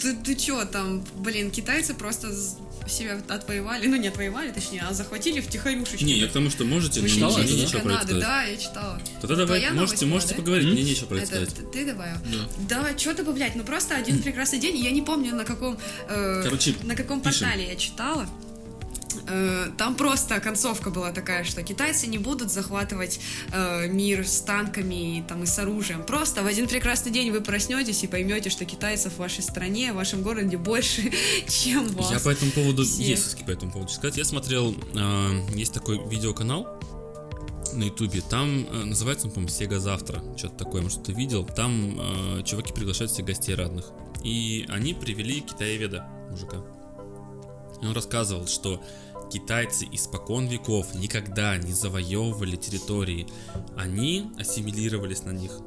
[0.00, 2.28] Ты, ты чё там, блин, китайцы просто
[2.88, 6.04] себя отвоевали, ну не отвоевали, точнее, а захватили втихарюшечку.
[6.04, 8.20] Не, я к тому, что можете, но читала мне нечего про сказать.
[8.20, 9.00] да, я читала.
[9.20, 10.40] Тогда давай, Твоя можете, новость была, можете да?
[10.40, 12.10] поговорить, мне нечего про это ты, ты давай.
[12.66, 12.82] Да.
[12.92, 13.54] Да, что добавлять?
[13.56, 15.78] Ну просто один прекрасный день, я не помню на каком,
[16.08, 17.46] э, Короче, на каком пишем.
[17.48, 18.28] портале я читала.
[19.28, 23.20] Э, Там просто концовка была такая, что китайцы не будут захватывать
[23.52, 26.04] э, мир с танками и, там, и с оружием.
[26.04, 29.96] Просто в один прекрасный день вы проснетесь и поймете, что китайцев в вашей стране, в
[29.96, 31.12] вашем городе больше,
[31.48, 32.10] чем вас.
[32.10, 34.16] Я по этому поводу, есть по этому поводу сказать.
[34.16, 36.66] Я смотрел, а, есть такой видеоканал
[37.72, 41.44] на ютубе, там а, называется, он, по-моему, Сега Завтра, что-то такое, может, ты видел.
[41.44, 43.86] Там а, чуваки приглашают всех гостей разных.
[44.24, 46.56] И они привели китаеведа, мужика.
[47.80, 48.82] И он рассказывал, что
[49.30, 53.28] китайцы испокон веков никогда не завоевывали территории.
[53.76, 55.60] Они ассимилировались на них.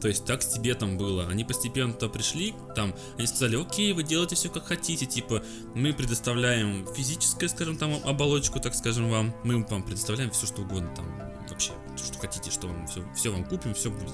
[0.00, 1.26] То есть так с Тибетом было.
[1.26, 5.42] Они постепенно туда пришли, там, они сказали, окей, вы делаете все как хотите, типа,
[5.74, 10.94] мы предоставляем физическое, скажем, там, оболочку, так скажем, вам, мы вам предоставляем все, что угодно,
[10.94, 11.06] там,
[11.48, 14.12] вообще, что хотите, что вам, все, все вам купим, все будет.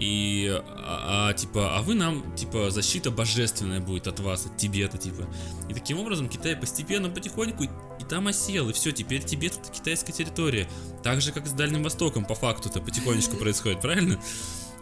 [0.00, 4.96] И, а, а, типа, а вы нам, типа, защита божественная будет от вас, от Тибета,
[4.96, 5.28] типа.
[5.68, 10.12] И таким образом Китай постепенно, потихоньку, и там осел, и все, теперь Тибет это китайская
[10.12, 10.66] территория.
[11.02, 14.18] Так же, как с Дальним Востоком, по факту это потихонечку происходит, правильно?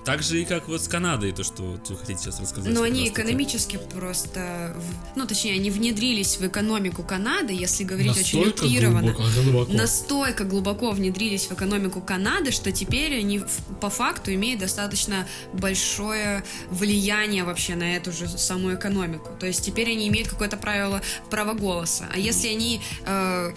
[0.08, 2.72] Так же и как вот с Канадой, то, что вот вы хотите сейчас рассказать.
[2.72, 8.38] Но они экономически просто, в- ну точнее, они внедрились в экономику Канады, если говорить очень
[8.38, 9.12] Настолько утрированно.
[9.12, 9.72] глубоко, глубоко.
[9.74, 13.42] Настолько глубоко внедрились в экономику Канады, что теперь они
[13.82, 19.28] по факту имеют достаточно большое влияние вообще на эту же самую экономику.
[19.38, 22.06] То есть теперь они имеют какое-то правило право голоса.
[22.14, 23.52] А если они э,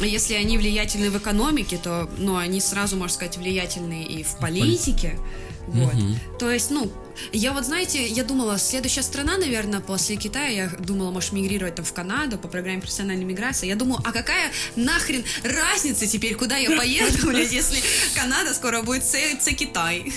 [0.00, 4.38] а если они влиятельны в экономике, то, ну, они сразу, можно сказать, влиятельны и в
[4.38, 5.18] политике.
[5.72, 5.94] Вот.
[5.94, 6.18] Мгм.
[6.38, 6.90] То есть, ну,
[7.32, 11.84] я вот, знаете, я думала, следующая страна, наверное, после Китая, я думала, может, мигрировать там
[11.84, 13.66] в Канаду по программе профессиональной миграции.
[13.66, 17.80] Я думаю, а какая нахрен разница теперь, куда я поеду, если
[18.14, 19.04] Канада скоро будет
[19.52, 20.12] Китай.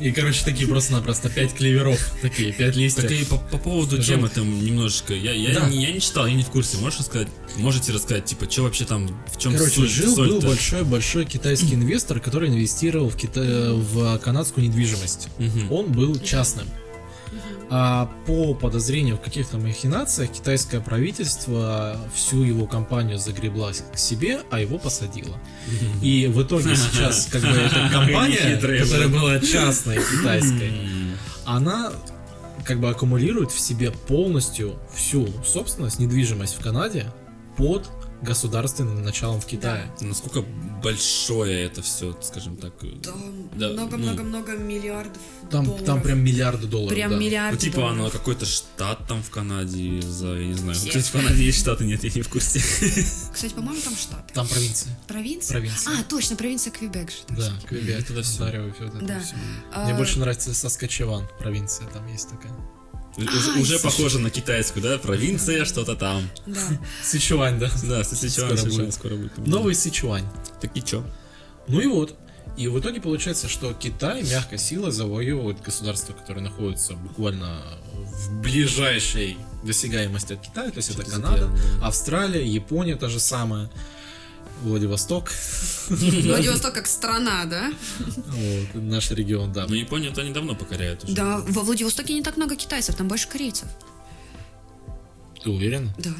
[0.00, 3.02] И, короче, такие просто-напросто пять клеверов, такие, пять листьев.
[3.02, 5.12] Так и по, по поводу темы там немножечко.
[5.14, 5.68] Я, я, Да.
[5.68, 6.78] не, я не читал, я не в курсе.
[6.78, 7.28] Можешь рассказать?
[7.56, 10.46] Можете рассказать, типа, что вообще там, в чем Короче, соль, жил был соль-то?
[10.46, 13.40] большой-большой китайский инвестор, который инвестировал в, Кита...
[13.74, 15.28] в канадскую недвижимость.
[15.38, 15.70] Мгм.
[15.72, 16.66] Он был частным.
[17.72, 24.58] А по подозрению в каких-то махинациях китайское правительство всю его компанию загребла к себе, а
[24.58, 25.38] его посадило.
[26.02, 29.38] И в итоге сейчас как бы эта компания, которая была.
[29.38, 30.72] частной китайской,
[31.44, 31.92] она
[32.64, 37.06] как бы аккумулирует в себе полностью всю собственность, недвижимость в Канаде
[37.56, 37.88] под
[38.22, 39.90] государственным началом в Китае.
[40.00, 40.42] Насколько
[40.82, 42.72] большое это все, скажем так.
[43.02, 43.72] Да, ну.
[43.72, 45.20] Много-много-много миллиардов
[45.50, 45.86] Там, долларов.
[45.86, 46.94] там прям миллиарды долларов.
[46.94, 47.16] Прям да.
[47.18, 47.98] миллиарды Ну, типа, долларов.
[47.98, 50.74] оно какой-то штат там в Канаде за, я не знаю.
[50.74, 50.88] Все.
[50.88, 52.60] Кстати, в Канаде есть штаты, нет, я не в курсе.
[53.32, 54.32] Кстати, по-моему, там штат.
[54.32, 54.98] Там провинция.
[55.06, 55.54] Провинция?
[55.58, 55.92] Провинция.
[55.98, 57.16] А, точно, провинция Квебек же.
[57.30, 57.52] Да.
[57.68, 58.20] Квебек, Это да.
[58.20, 59.20] Онтарио, это Да.
[59.20, 59.34] всё.
[59.72, 62.52] А, Мне больше нравится Саскачеван, провинция там есть такая.
[63.16, 64.98] Уже, Ай, уже похоже на китайскую, да?
[64.98, 66.28] Провинция, что-то там.
[66.46, 66.60] Да.
[67.02, 67.70] Сычуань, да?
[67.84, 68.94] Да, Сычуань Скоро совершенно будет.
[68.94, 69.46] скоро будет.
[69.46, 70.24] Новый Сычуань.
[70.60, 71.04] Так и чё?
[71.68, 72.16] Ну и вот.
[72.56, 77.62] И в итоге получается, что Китай мягкой силой завоевывает государство, которое находится буквально
[77.92, 81.86] в ближайшей досягаемости от Китая, то есть это Что-то Канада, океан, да.
[81.86, 83.70] Австралия, Япония та же самая,
[84.62, 85.32] Владивосток,
[85.88, 87.72] Владивосток как страна, да?
[87.98, 89.66] вот, наш регион, да.
[89.68, 91.14] Ну, Японию-то они давно покоряют уже.
[91.14, 93.68] Да, во Владивостоке не так много китайцев, там больше корейцев.
[95.42, 95.90] Ты уверен?
[95.98, 96.10] Да,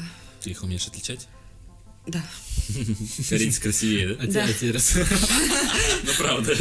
[0.41, 1.27] Ты их умеешь отличать?
[2.07, 2.23] да.
[3.29, 4.23] Корейцы красивее, да?
[4.23, 4.43] А Да.
[4.45, 4.95] а раз-
[6.03, 6.53] Ну, правда.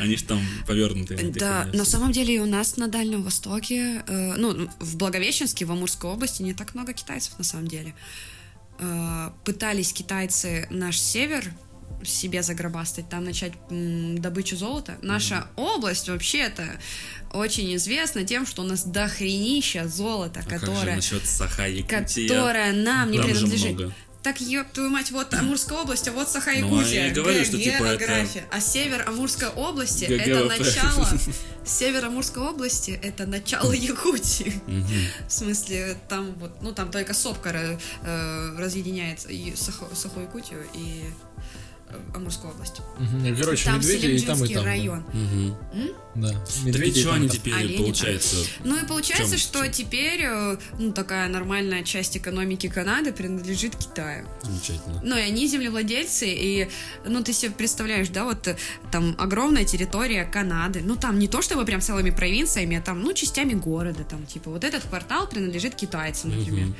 [0.00, 1.30] Они же там повернутые.
[1.32, 5.70] Да, на самом деле и у нас на Дальнем Востоке, э, ну, в Благовещенске, в
[5.72, 7.94] Амурской области не так много китайцев на самом деле.
[8.80, 11.44] Э, пытались китайцы наш север
[12.04, 14.96] себе загробастать, там начать м, добычу золота.
[15.02, 16.64] Наша область вообще-то
[17.32, 22.28] очень известна тем, что у нас дохренища золота, А как же которое, насчет Саха-Якутия?
[22.28, 23.72] которое нам не Там же принадлежит.
[23.78, 23.94] много.
[24.28, 27.04] Так, ёб твою мать, вот Амурская область, а вот Ну, Саха-Якутия.
[27.04, 28.44] я и говорю, что, типа, это- география.
[28.50, 31.08] А север Амурской области это начало.
[31.64, 34.52] Север Амурской области это начало Якутии.
[35.26, 41.08] В смысле, там вот, ну там только сопка э, разъединяется и
[42.14, 42.82] Амурской области.
[42.98, 43.36] Мгм.
[43.36, 44.62] Короче, там медведи и там, и там.
[44.64, 44.68] да.
[44.70, 45.04] район.
[46.14, 46.28] Да.
[46.30, 47.34] Так Медведи и и что там, они да.
[47.34, 47.84] теперь, Олени там.
[47.84, 48.36] получается?
[48.64, 53.76] Ну и получается, В чём- что теперь э, ну, такая нормальная часть экономики Канады принадлежит
[53.76, 54.26] Китаю.
[54.42, 55.00] Замечательно.
[55.04, 56.68] Ну и они землевладельцы, и
[57.06, 58.56] ну ты себе представляешь, да, вот э,
[58.90, 63.12] там огромная территория Канады, ну там не то чтобы прям целыми провинциями, а там, ну,
[63.12, 66.66] частями города, там, типа, вот этот квартал принадлежит китайцам, например.
[66.66, 66.76] Мгм.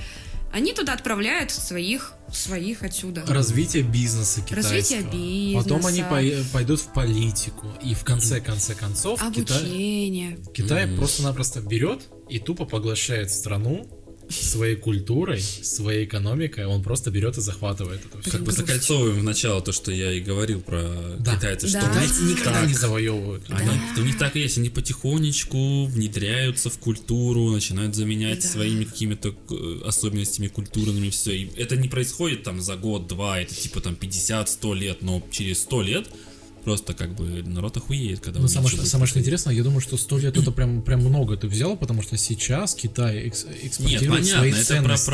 [0.53, 3.23] Они туда отправляют своих, своих отсюда.
[3.27, 4.75] Развитие бизнеса китайского.
[4.77, 5.63] Развитие бизнеса.
[5.63, 7.67] Потом они пой- пойдут в политику.
[7.83, 10.39] И в конце, конце концов, Китай, Обучение.
[10.55, 10.97] Китай Мгм.
[10.97, 13.89] просто-напросто берет и тупо поглощает страну
[14.31, 16.67] своей культурой, своей экономикой.
[16.67, 18.31] Он просто берет и захватывает это все.
[18.31, 20.83] Как бы закольцовываем в начало то, что я и говорил про
[21.19, 21.37] Да.
[21.37, 21.89] китайцев, что Да.
[21.91, 22.69] Китайцы никогда так.
[22.69, 23.45] не завоевывают.
[23.49, 28.49] Они, у них так и есть, они потихонечку внедряются в культуру, начинают заменять Да.
[28.49, 31.37] своими какими-то э, особенностями культурными все.
[31.37, 35.83] И это не происходит там за год-два, это типа там 50-100 лет, но через 100
[35.83, 36.09] лет
[36.69, 39.97] просто как бы народ охуеет, когда Ну, самое, что самое что интересно, я думаю, что
[39.97, 44.11] 100 лет это прям, прям много ты взял, потому что сейчас Китай экс- Нет, экспортирует
[44.11, 45.11] понятно, свои это про, ценности.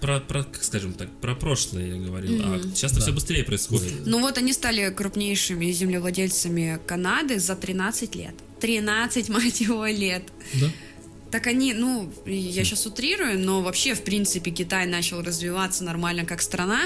[0.00, 3.00] про, про, про, как скажем так, про прошлое я говорил, а сейчас Да.
[3.00, 3.92] все быстрее происходит.
[4.04, 8.34] Ну вот они стали крупнейшими землевладельцами Канады за 13 лет.
[8.60, 10.24] 13, мать его, лет.
[10.60, 10.66] Да?
[11.30, 16.40] Так они, ну, я сейчас утрирую, но вообще, в принципе, Китай начал развиваться нормально как
[16.40, 16.80] страна,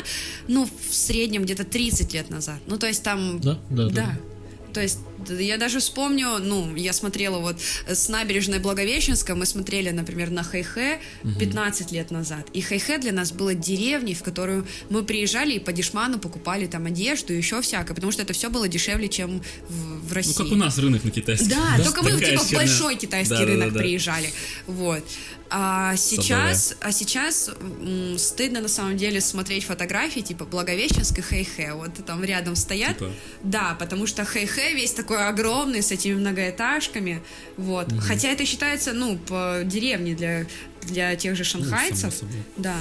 [0.49, 2.59] ну, в среднем где-то 30 лет назад.
[2.67, 3.41] Ну, то есть там...
[3.41, 3.91] Да, да, да.
[3.91, 4.32] Да.
[4.73, 9.91] То есть я даже вспомню, ну, я смотрела вот э, с набережной Благовещенска, мы смотрели,
[9.91, 11.01] например, на Хэйхэ
[11.39, 12.49] 15 лет назад.
[12.53, 16.87] И Хэйхэ для нас было деревней, в которую мы приезжали и по дешману покупали там
[16.87, 20.35] одежду и еще всякое, потому что это все было дешевле, чем в, в России.
[20.39, 21.49] Ну, как у нас рынок на китайский.
[21.49, 23.81] Да, только мы типа в большой китайский Да, да, рынок да, да.
[23.81, 24.31] приезжали.
[24.67, 25.05] Вот.
[25.55, 31.75] А сейчас, а сейчас м, стыдно на самом деле смотреть фотографии типа Благовещенск и Хэйхэ.
[31.75, 32.99] Вот там рядом стоят.
[32.99, 33.13] Типа?
[33.43, 37.23] Да, потому что Хэйхэ весь такой огромный с этими многоэтажками.
[37.59, 37.89] Вот.
[38.01, 40.47] Хотя это считается, ну, по деревне для,
[40.83, 42.05] для тех же шанхайцев.
[42.05, 42.43] Ну, само собой.
[42.57, 42.77] Да.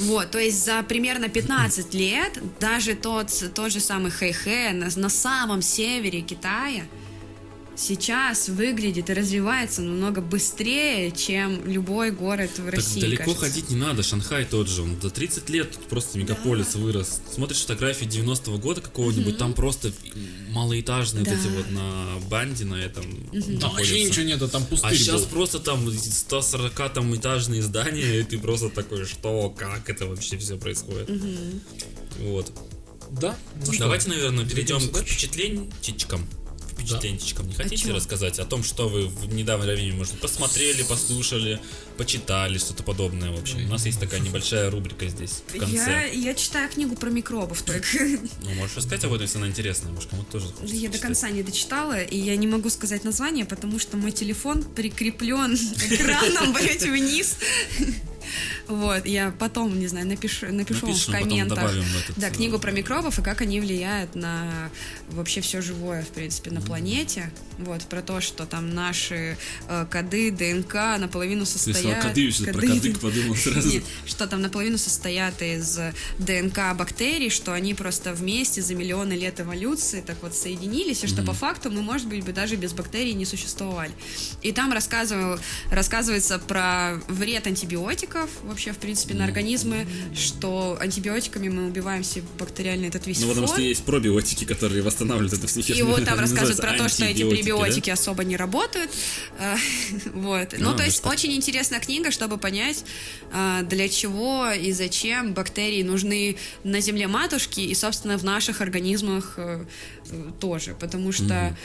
[0.00, 5.08] Вот, то есть за примерно 15 лет даже тот, тот же самый Хэйхэ на, на
[5.08, 6.84] самом севере Китая
[7.78, 13.00] сейчас выглядит и развивается намного быстрее, чем любой город в Так России.
[13.00, 13.44] далеко кажется.
[13.46, 17.20] ходить не надо, Шанхай тот же, он за 30 лет тут просто мегаполис вырос.
[17.32, 19.92] Смотришь фотографии 90-го года какого-нибудь, там просто
[20.50, 21.30] малоэтажные Да.
[21.30, 23.04] вот эти вот на банде на этом
[23.60, 25.28] Там вообще ничего нету, там А пустырь сейчас был.
[25.28, 30.56] просто там 140 там этажные здания, и ты просто такой, что, как это вообще все
[30.56, 31.08] происходит.
[32.18, 32.52] Вот.
[33.10, 33.34] Да?
[33.64, 35.14] Ну что, Давайте, наверное, перейдем двигаемся к дальше?
[35.14, 36.28] впечатленчикам.
[36.78, 37.48] Впечатленчикам.
[37.48, 37.96] Не хотите чего?
[37.96, 41.60] рассказать о том, что вы в недавнее время, может, посмотрели, послушали,
[41.96, 43.64] почитали, что-то подобное, в общем.
[43.66, 46.10] У нас есть такая небольшая рубрика здесь, в Я, конце.
[46.14, 47.88] я читаю книгу про микробов только.
[48.42, 51.28] Ну, можешь рассказать об этом, если она интересная, может, кому-то тоже Да Я до конца
[51.30, 55.54] не дочитала, и я не могу сказать название, потому что мой телефон прикреплен
[55.90, 57.36] экраном, блять, вниз.
[58.66, 61.58] Вот, я потом, не знаю, напишу, напишу вам в комментах.
[61.58, 64.70] этот, Да, э, книгу про микробов и как они влияют на
[65.10, 67.30] вообще все живое, в принципе, на планете.
[67.58, 69.36] Вот, про то, что там наши
[69.68, 71.78] э, коды, ДНК наполовину Ты состоят...
[71.78, 73.68] сказал коды, сейчас про коды- кадык подумал сразу.
[73.68, 75.78] Нет, что там наполовину состоят из
[76.18, 81.22] ДНК бактерий, что они просто вместе за миллионы лет эволюции так вот соединились, и что
[81.22, 83.92] по факту мы, может быть, бы даже без бактерий не существовали.
[84.42, 85.38] И там рассказываю,
[85.70, 92.88] рассказывается про вред антибиотиков вообще, в принципе, на организмы, что антибиотиками мы убиваем себе бактериальный
[92.88, 96.60] этот весь Ну, потому что есть пробиотики, которые восстанавливают эту всю И вот там рассказывают
[96.60, 97.30] про то, что эти да?
[97.30, 98.90] пребиотики особо не работают.
[99.38, 99.56] Э,
[100.14, 100.54] Вот.
[100.58, 102.84] Ну, А, то да есть очень интересная книга, чтобы понять,
[103.32, 109.34] э, для чего и зачем бактерии нужны на Земле матушки и, собственно, в наших организмах
[109.36, 109.64] э,
[110.40, 110.74] тоже.
[110.78, 111.56] Потому что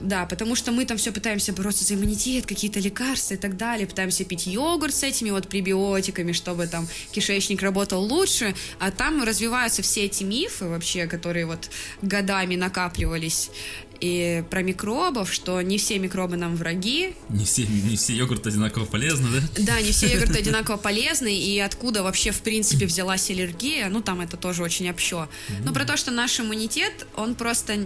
[0.00, 3.86] да, потому что мы там все пытаемся бороться за иммунитет, какие-то лекарства и так далее,
[3.86, 9.82] пытаемся пить йогурт с этими вот пребиотиками, чтобы там кишечник работал лучше, а там развиваются
[9.82, 11.70] все эти мифы вообще, которые вот
[12.02, 13.50] годами накапливались
[14.00, 18.84] и про микробов, что не все микробы нам враги, Не все, не все йогурты одинаково
[18.84, 19.62] полезны, да?
[19.62, 24.20] да, не все йогурты одинаково полезны, и откуда вообще, в принципе, взялась аллергия, ну, там
[24.20, 25.28] это тоже очень общо.
[25.64, 27.78] Но про то, что наш иммунитет, он просто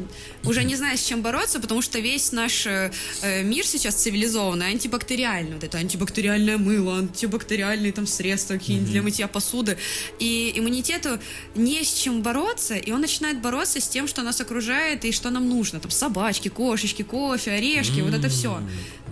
[0.45, 2.91] уже не знает, с чем бороться, потому что весь наш э,
[3.23, 5.55] э, мир сейчас цивилизованный, антибактериальный.
[5.55, 9.79] Вот это антибактериальное мыло, антибактериальные там средства какие-нибудь для мытья посуды.
[10.19, 11.19] И иммунитету
[11.55, 15.31] не с чем бороться, и он начинает бороться с тем, что нас окружает и что
[15.31, 15.81] нам нужно.
[15.81, 18.61] Там собачки, кошечки, кофе, орешки, вот это все.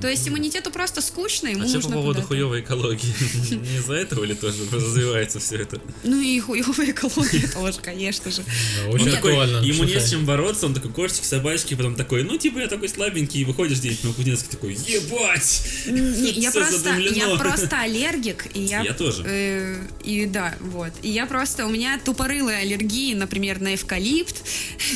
[0.00, 3.14] То есть иммунитету просто скучно, ему А что нужно по поводу хуевой экологии?
[3.54, 5.80] Не из-за этого ли тоже развивается все это?
[6.04, 8.42] Ну и хуевая экология тоже, конечно же.
[8.88, 9.58] Очень актуально.
[9.64, 12.88] ему не с чем бороться, он такой кошечки, собачки, потом такой, ну типа я такой
[12.88, 15.62] слабенький, и выходишь где-нибудь на Кузнецке такой, ебать!
[15.86, 18.82] Не, я просто, я просто аллергик, и я...
[18.82, 19.22] Я тоже.
[19.26, 20.92] э, и да, вот.
[21.02, 24.36] И я просто, у меня тупорылые аллергии, например, на эвкалипт.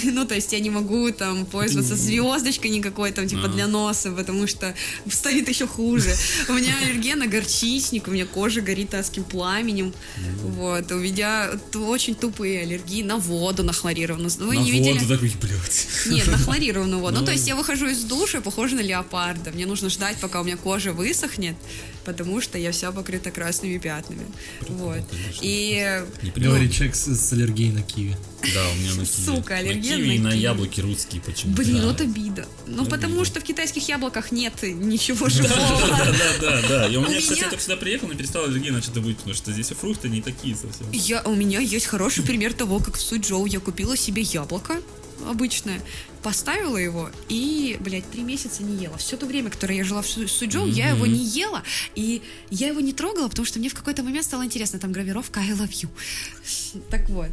[0.04, 3.48] ну, то есть я не могу там пользоваться звездочкой никакой там, типа, А.
[3.48, 4.74] для носа, потому что
[5.10, 6.14] станет еще хуже.
[6.48, 9.92] У меня аллергия на горчичник, у меня кожа горит адским пламенем.
[10.42, 10.90] Вот.
[10.92, 14.30] У меня очень тупые аллергии на воду, на хлорированную.
[14.38, 14.98] Вы На не видели?
[14.98, 15.86] воду такой, блядь.
[16.06, 17.14] Нет, на хлорированную воду.
[17.14, 17.26] Ну, Ну.
[17.26, 19.50] то есть я выхожу из душа, похожа на леопарда.
[19.52, 21.56] Мне нужно ждать, пока у меня кожа высохнет,
[22.04, 24.26] потому что я вся покрыта красными пятнами.
[24.68, 24.98] Вот.
[25.10, 25.40] конечно.
[25.42, 26.30] И Не.
[26.40, 28.16] Говорит человек с, с аллергией на киви.
[28.54, 29.24] Да, у меня на киви.
[29.26, 31.86] Сука, аллергия на киви и на яблоки русские почему Блин, Да.
[31.88, 32.46] вот обида.
[32.66, 33.24] Ну, потому Обида.
[33.26, 35.88] что в китайских яблоках нет ничего Да, живого.
[36.40, 36.86] да, да, да.
[36.88, 39.34] И у У меня, кстати, я только сюда приехал, но перестал аллергия начать быть, потому
[39.34, 40.86] что здесь фрукты не такие совсем.
[40.92, 44.80] Я, у меня есть хороший пример того, как в Суйчжоу я купила себе яблоко
[45.28, 45.82] обычное,
[46.22, 48.96] поставила его и, блядь, три месяца не ела.
[48.96, 51.62] Все то время, которое я жила в Су- Суйчжоу, я его не ела,
[51.94, 55.40] и я его не трогала, потому что мне в какой-то момент стало интересно, там гравировка
[55.40, 55.88] I love you.
[56.90, 57.28] Так вот.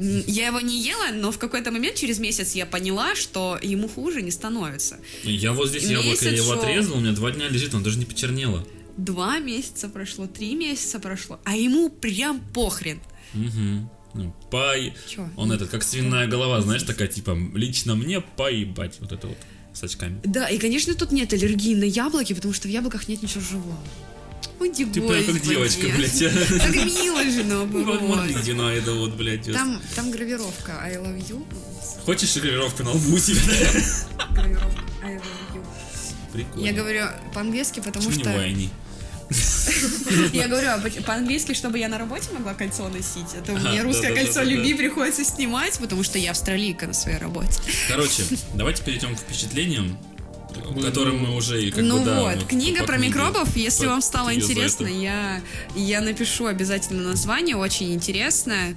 [0.00, 4.22] Я его не ела, но в какой-то момент, через месяц, я поняла, что ему хуже
[4.22, 4.98] не становится.
[5.24, 6.62] Я вот здесь яблоко, я его шел.
[6.62, 8.66] отрезал, у меня два дня лежит, он даже не почернело.
[8.96, 13.00] Два месяца прошло, три месяца прошло, а ему прям похрен.
[13.34, 13.90] Угу.
[14.14, 14.94] Ну, пай.
[15.08, 15.28] Чё?
[15.36, 19.38] Он этот, как свиная голова, знаешь, такая типа, лично мне поебать, вот это вот,
[19.74, 20.20] с очками.
[20.24, 23.78] Да, и, конечно, тут нет аллергии на яблоки, потому что в яблоках нет ничего живого.
[24.60, 26.18] Уйди, Ты прям как девочка, блядь.
[26.18, 28.00] Так мило же, наоборот.
[28.04, 29.50] смотри, на это вот, блядь.
[29.50, 31.42] Там, там гравировка I love you.
[32.04, 33.40] Хочешь гравировку на лбу у тебя?
[34.32, 35.22] Гравировка I love
[35.54, 35.64] you.
[36.34, 36.64] Прикольно.
[36.66, 38.38] Я говорю по-английски, потому Почему не что...
[38.38, 38.70] Вайни?
[40.32, 43.32] Я говорю а по- по-английски, чтобы я на работе могла кольцо носить.
[43.36, 44.40] Это Ага, мне русское да-да-да-да-да.
[44.40, 47.60] кольцо любви приходится снимать, потому что я австралийка на своей работе.
[47.88, 48.24] Короче,
[48.54, 49.96] давайте перейдем к впечатлениям,
[50.82, 53.08] которым мы уже и как ну бы, да, вот, книга по про книге.
[53.08, 55.42] микробов, если вам стало интересно, я,
[55.74, 58.76] я напишу обязательно название, очень интересное.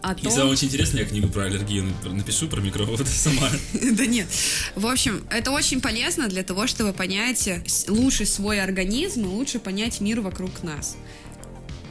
[0.00, 0.50] О Если вам том...
[0.50, 3.48] очень интересно, я книгу про аллергию нап- напишу, про микробов, это сама.
[3.72, 4.28] Да нет.
[4.76, 7.48] В общем, это очень полезно для того, чтобы понять
[7.88, 10.96] лучше свой организм и лучше понять мир вокруг нас.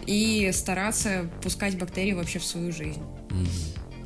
[0.06, 3.02] И стараться пускать бактерии вообще в свою жизнь.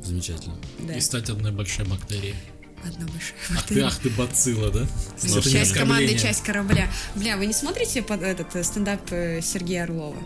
[0.02, 0.56] Замечательно.
[0.80, 0.94] Да.
[0.94, 2.34] И стать одной большой бактерией.
[2.84, 4.86] Одна большая Ах ты, ах ты, бацилла, да?
[5.42, 6.90] Часть команды, часть корабля.
[7.14, 10.16] Бля, вы не смотрите под этот э, стендап э, Сергея Орлова?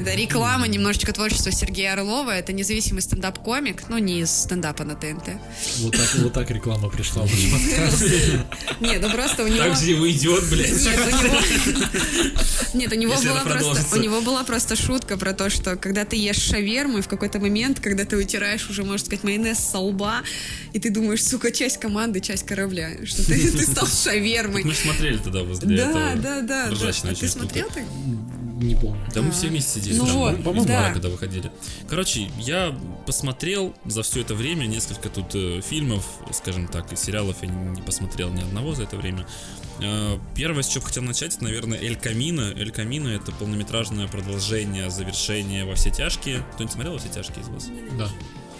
[0.00, 2.30] Это реклама немножечко творчества Сергея Орлова.
[2.30, 5.30] Это независимый стендап-комик, ну не из стендапа на ТНТ.
[5.78, 7.30] Вот так, вот так реклама пришла в.
[8.80, 9.58] Нет, ну просто у него...
[9.58, 10.70] Так же его идет, блядь.
[10.70, 11.38] Нет, у него...
[12.74, 16.16] Нет, у него, была просто, у него была просто шутка про то, что когда ты
[16.16, 20.22] ешь шаверму, и в какой-то момент, когда ты утираешь уже, можно сказать, майонез со лба,
[20.72, 24.64] и ты думаешь, сука, часть команды, часть корабля, что ты, ты стал шавермой.
[24.64, 26.22] Мы смотрели тогда возле Да, этого.
[26.22, 26.70] да, да.
[26.70, 27.14] да.
[27.14, 27.84] Ты смотрел так?
[28.62, 29.00] Не помню.
[29.14, 29.98] Да мы все вместе сидели.
[29.98, 30.92] Ну вот, по-моему, да.
[30.92, 31.50] когда выходили.
[31.88, 32.74] Короче, я
[33.06, 37.70] посмотрел за все это время несколько тут э, фильмов, скажем так, и сериалов я не,
[37.70, 39.26] не посмотрел ни одного за это время.
[39.80, 42.52] Э, первое, с чего хотел начать, это, наверное, Эль Камино.
[42.56, 46.44] Эль Камино это полнометражное продолжение, завершение во все тяжкие.
[46.54, 47.68] Кто-нибудь смотрел во все тяжкие из вас?
[47.98, 48.08] Да.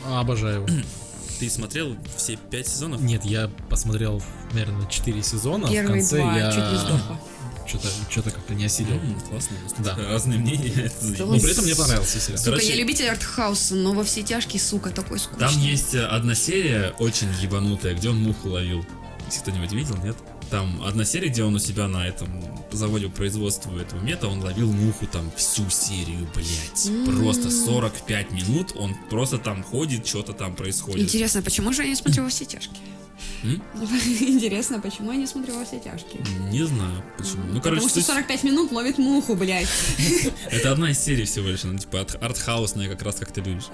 [0.05, 0.67] А, Обожаю его.
[1.39, 3.01] Ты смотрел все пять сезонов?
[3.01, 4.23] Нет, я посмотрел,
[4.53, 5.67] наверное, 4 сезона.
[5.67, 7.21] в Первые конце два, я чуть не сдохла.
[7.67, 8.97] Что-то, что-то как-то не осилил.
[8.97, 9.57] М, классно.
[9.79, 9.97] Да.
[9.97, 10.91] Разные мнения.
[11.19, 12.39] Но при этом мне понравился сериал.
[12.39, 15.47] Сука, Короче- я любитель артхауса, но во все тяжкие, сука, такой скучный.
[15.49, 18.85] Там есть э, одна серия очень ебанутая, где он муху ловил.
[19.27, 20.17] Если кто-нибудь видел, нет?
[20.53, 22.29] Там одна серия, где он у себя на этом
[22.71, 26.91] заводе по производству этого мета, он ловил муху там всю серию, блять.
[27.07, 31.01] Просто 45 минут он просто там ходит, что-то там происходит.
[31.05, 32.77] Интересно, почему же я не смотрю во все тяжкие?
[33.45, 33.63] М?
[34.21, 36.23] Интересно, почему я не смотрю во все тяжкие?
[36.51, 37.45] Не знаю почему.
[37.45, 39.69] Ну, короче, Потому что суть- 45 минут ловит муху, блядь.
[40.51, 43.69] Это одна из серий всего лишь, она типа арт- артхаусная, как раз как ты любишь.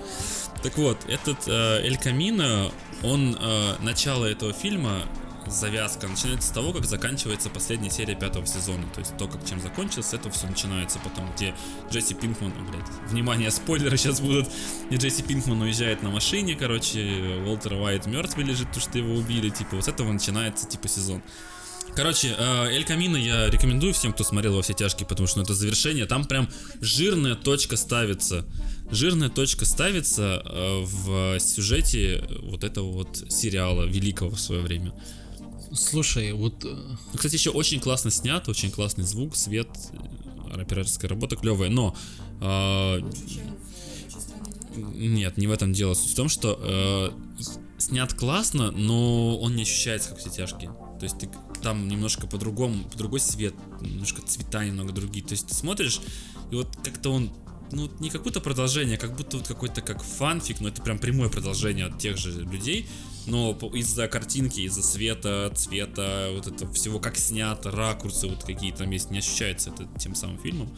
[0.62, 2.70] Так вот, этот э, Эль Камино,
[3.02, 5.02] он, э, начало этого фильма,
[5.50, 8.86] завязка, начинается с того, как заканчивается последняя серия пятого сезона.
[8.94, 11.54] То есть то, как чем закончилось, с этого все начинается потом, где
[11.90, 14.48] Джесси Пинкман, блядь, внимание, спойлеры сейчас будут,
[14.88, 19.48] где Джесси Пинкман уезжает на машине, короче, Уолтер Уайт мертвый лежит, потому что его убили,
[19.50, 21.22] типа, вот с этого начинается, типа, сезон.
[21.94, 25.44] Короче, э, Эль Камино я рекомендую всем, кто смотрел во все тяжкие, потому что ну,
[25.44, 26.06] это завершение.
[26.06, 26.48] Там прям
[26.80, 28.44] жирная точка ставится.
[28.90, 34.92] Жирная точка ставится э, в сюжете вот этого вот сериала великого в свое время.
[35.72, 41.08] Слушай, вот э, Ну, Кстати, еще очень классно снят, очень классный звук, свет, э, операторская
[41.08, 41.96] работа клевая, но
[42.40, 43.00] э,
[44.76, 45.94] нет, не в этом дело.
[45.94, 47.10] Суть в том, что э,
[47.78, 50.70] снят классно, но он не ощущается как все тяжкие.
[50.98, 51.28] То есть ты
[51.62, 55.24] там немножко по-другому, по другой свет, немножко цвета немного другие.
[55.24, 56.00] То есть ты смотришь,
[56.50, 57.30] и вот как-то он
[57.72, 60.98] ну, не как будто продолжение, а как будто вот какой-то как фанфик, но это прям
[60.98, 62.86] прямое продолжение от тех же людей,
[63.28, 68.72] но по- из-за картинки, из-за света, цвета, вот это всего как снято, ракурсы вот какие
[68.72, 70.68] там есть, не ощущается это тем самым фильмом.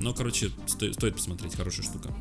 [0.00, 2.14] Но, короче, сто- стоит посмотреть, хорошая штука.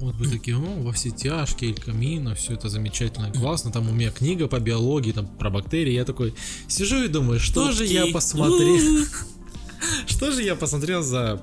[0.00, 3.72] Вот вы такие, о, во все тяжкие, Эль Камино, все это замечательно, классно.
[3.72, 5.92] Там у меня книга по биологии, там про бактерии.
[5.92, 6.34] Я такой
[6.68, 9.04] сижу и думаю, что же я посмотрел?
[10.06, 11.40] Что же я посмотрел за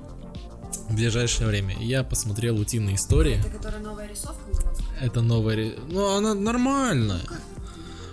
[0.90, 1.76] ближайшее время?
[1.80, 3.38] Я посмотрел утиные истории.
[3.38, 4.40] Это которая новая рисовка?
[5.00, 5.74] Это новая...
[5.88, 7.20] Ну, она нормальная.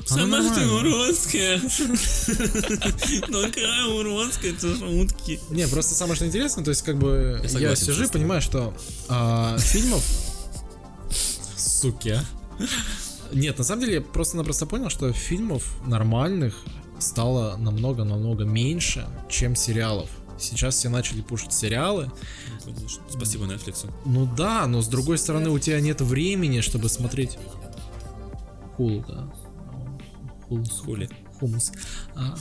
[0.09, 0.67] Она нормальная.
[0.67, 1.61] уродская.
[3.29, 5.39] Ну какая уродская, это шутки.
[5.49, 8.73] Не, просто самое что интересно, то есть как бы я, сижу и понимаю, что
[9.07, 10.03] а, фильмов...
[11.55, 12.17] Суки.
[13.31, 16.55] Нет, на самом деле я просто-напросто понял, что фильмов нормальных
[16.99, 20.09] стало намного-намного меньше, чем сериалов.
[20.39, 22.11] Сейчас все начали пушить сериалы.
[23.09, 23.89] Спасибо Netflix.
[24.05, 27.37] Ну да, но с другой стороны у тебя нет времени, чтобы смотреть...
[28.75, 29.31] Хулу, да.
[30.47, 30.65] Хулу.
[30.65, 31.09] Хули.
[31.39, 31.71] Хумус.
[32.15, 32.35] А,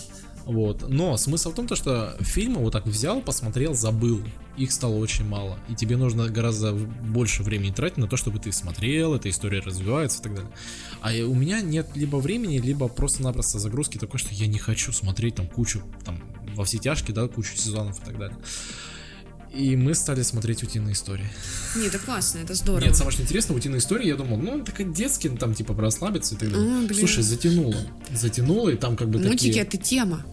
[0.45, 0.89] вот.
[0.89, 4.21] Но смысл в том, то, что фильмы вот так взял, посмотрел, забыл.
[4.57, 5.59] Их стало очень мало.
[5.69, 10.21] И тебе нужно гораздо больше времени тратить на то, чтобы ты смотрел, эта история развивается
[10.21, 10.53] и так далее.
[11.01, 15.37] А у меня нет либо времени, либо просто-напросто загрузки такой, что я не хочу смотреть
[15.37, 16.21] там кучу, там,
[16.55, 18.37] во все тяжкие, да, кучу сезонов и так далее.
[19.55, 21.27] И мы стали смотреть утиные истории.
[21.77, 22.87] Не, это классно, это здорово.
[22.87, 26.35] Нет, самое что интересно, утиные истории, я думал, ну, такая детский, ну, там, типа, расслабиться
[26.35, 26.79] и так далее.
[26.79, 26.99] А, блин.
[26.99, 27.77] Слушай, затянуло.
[28.15, 30.25] Затянуло, и там как бы Мультики такие это тема.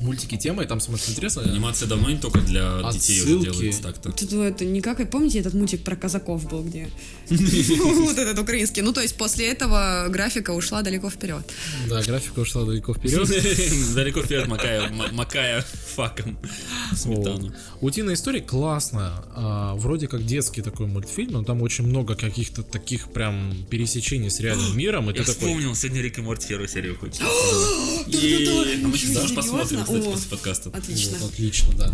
[0.00, 4.12] Мультики тема, и там, что интересно, Анимация давно не только для детей уже делается так-то.
[4.12, 6.88] Тут это не как, помните, этот мультик про казаков был, где?
[7.30, 8.82] Вот этот украинский.
[8.82, 11.42] Ну, то есть после этого графика ушла далеко вперед.
[11.88, 13.28] да, графика ушла далеко вперед.
[13.94, 15.64] Далеко вперед макая, макая
[15.94, 16.38] факом
[16.94, 17.52] сметану.
[17.80, 19.12] Утиная история классная.
[19.34, 24.40] а, вроде как детский такой мультфильм, но там очень много каких-то таких прям пересечений с
[24.40, 25.10] реальным миром.
[25.10, 27.12] И Я вспомнил, сегодня Рик и Морти первую серию тоже?
[28.08, 29.84] А мы сейчас посмотрим?
[29.88, 30.10] Кстати, О.
[30.12, 30.70] после подкаста.
[30.70, 31.18] Отлично.
[31.20, 31.92] Вот, отлично, да.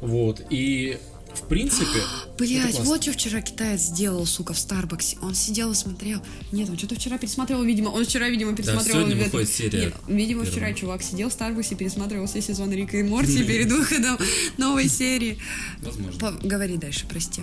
[0.00, 0.42] Вот.
[0.50, 0.98] И
[1.34, 1.86] в принципе.
[1.86, 5.16] это Блять, вот что вчера китаец сделал, сука, в Старбаксе.
[5.22, 6.20] Он сидел и смотрел.
[6.52, 7.88] Нет, он что-то вчера пересматривал, видимо.
[7.88, 8.98] Он вчера, видимо, пересматривал.
[9.00, 10.50] сегодня этот- выходит серия Нет, видимо, первая.
[10.50, 14.18] вчера чувак сидел в Старбаксе, пересматривал все сезоны Рика и Морти перед выходом
[14.58, 15.38] новой серии.
[15.80, 16.18] Возможно.
[16.20, 17.42] По- Говори дальше, прости.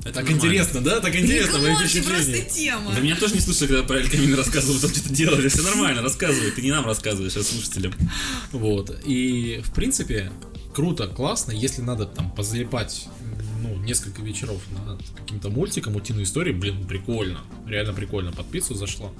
[0.00, 0.36] Это Так нормально.
[0.38, 1.00] интересно, да?
[1.00, 2.08] Так интересно, мои впечатления.
[2.08, 2.92] просто тема.
[2.94, 5.48] Да меня тоже не слушали, когда про Эль Камино рассказывал, там что-то делали.
[5.48, 6.50] Все нормально, рассказывай.
[6.50, 7.94] Ты не нам рассказываешь, а слушателям.
[8.52, 8.94] Вот.
[9.06, 10.30] И, в принципе,
[10.74, 13.06] круто, классно, если надо там позалипать
[13.64, 17.40] ну, несколько вечеров над каким-то мультиком, утиную историю, блин, прикольно.
[17.66, 18.32] Реально прикольно.
[18.32, 19.12] Под пиццу зашло.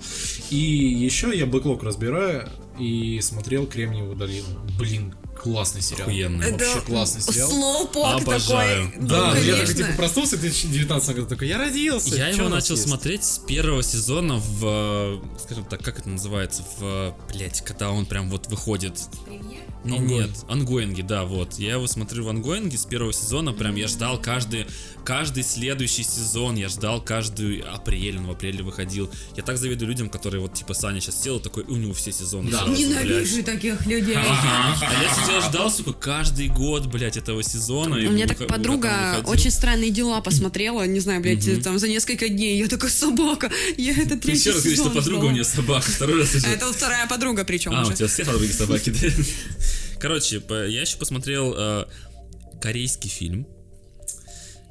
[0.50, 2.48] И еще я бэклог разбираю
[2.78, 4.46] и смотрел Кремниевую долину.
[4.78, 6.08] Блин, классный сериал.
[6.08, 6.50] Охуенно.
[6.50, 7.50] Вообще классный сериал.
[7.50, 8.90] Slowpoke Обожаю.
[8.90, 9.06] такой.
[9.06, 12.16] Да, ну, я такой, типа, проснулся в 2019 году, такой, я родился.
[12.16, 16.64] Я его начал есть?» смотреть с первого сезона в, э, скажем так, как это называется,
[16.78, 19.00] в, блять, когда он прям вот выходит.
[19.28, 20.10] Не, Ongoing.
[20.10, 21.54] нет, ongoing и, да, вот.
[21.54, 24.66] Я его смотрю в ongoing е с первого сезона, прям я ждал каждый,
[25.04, 29.10] каждый следующий сезон, я ждал каждый апрель, он в апреле выходил.
[29.36, 32.50] Я так завидую людям, которые вот типа Саня сейчас сел, такой, у него все сезоны.
[32.50, 32.58] Да.
[32.58, 32.88] сразу, блядь.
[32.88, 34.16] Ненавижу таких людей.
[34.16, 34.78] Ага.
[34.94, 37.96] А я сидел ждал, сука, каждый год, блядь, этого сезона.
[37.96, 42.58] У меня так подруга очень странные дела посмотрела, не знаю, блядь, там за несколько дней.
[42.58, 43.50] Я такая собака.
[43.76, 46.46] Я это третий еще раз говоришь, что сезон подруга у нее собака, второй раз уже.
[46.46, 49.08] Это вторая подруга причем А, у тебя все подруги собаки, да?
[50.04, 51.86] Короче, я еще посмотрел э,
[52.60, 53.46] корейский фильм.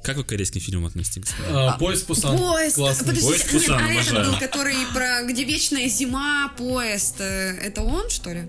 [0.04, 1.74] Как вы к корейским фильмам относитесь, господа?
[1.74, 2.38] А, Поезд Пусан.
[2.38, 3.06] Поезд, Классный.
[3.08, 4.30] подождите, Поезд Пусан, а обожаю.
[4.30, 8.42] был, который про где вечная зима, поезд, э, это он, что ли?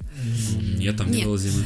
[0.78, 1.26] Нет, там не нет.
[1.26, 1.66] было зимы.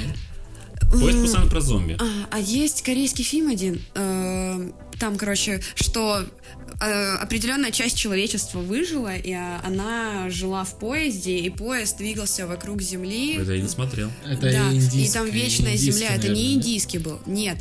[0.89, 1.97] Поезд Пусан про зомби.
[1.99, 6.27] А, а есть корейский фильм один, э, там, короче, что э,
[6.85, 13.35] определенная часть человечества выжила, и а, она жила в поезде, и поезд двигался вокруг Земли.
[13.35, 14.09] Это я не смотрел.
[14.23, 16.53] да, Это и индийский- там вечная индийский, земля, это не да?
[16.53, 17.57] индийский был, нет.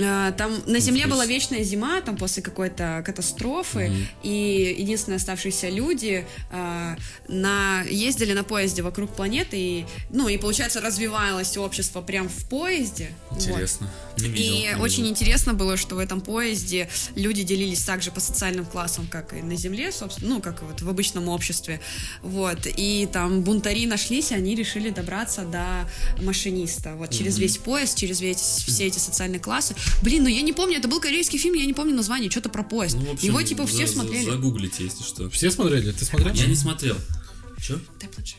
[0.00, 3.92] А, Там на Земле была вечная зима, там после какой-то катастрофы,
[4.22, 6.96] и единственные оставшиеся люди а,
[7.28, 13.10] на, ездили на поезде вокруг планеты, и, ну, и, получается, развивалось общество прям в поезде.
[13.30, 13.42] Вот.
[13.42, 13.90] Интересно.
[14.18, 14.42] Не видел.
[14.42, 15.10] И не очень видел.
[15.10, 19.56] интересно было, что в этом поезде люди делились также по социальным классам, как и на
[19.56, 21.80] Земле, собственно, ну, как и вот в обычном обществе.
[22.22, 22.66] Вот.
[22.66, 25.64] И там бунтари нашлись, и они решили добраться до
[26.22, 26.94] машиниста.
[26.94, 29.74] Вот через весь поезд, через весь, все эти социальные классы.
[30.02, 32.62] Блин, ну я не помню, это был корейский фильм, я не помню название, что-то про
[32.62, 32.96] поезд.
[32.96, 34.24] Ну, общем, Его типа все за- за- смотрели.
[34.24, 35.30] Загуглите, если что.
[35.30, 35.92] Все смотрели?
[35.92, 36.34] Ты смотрел?
[36.34, 36.96] Я не смотрел.
[37.60, 37.78] Че?
[38.00, 38.36] Дай планшет.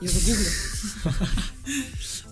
[0.00, 0.46] Я загуглю.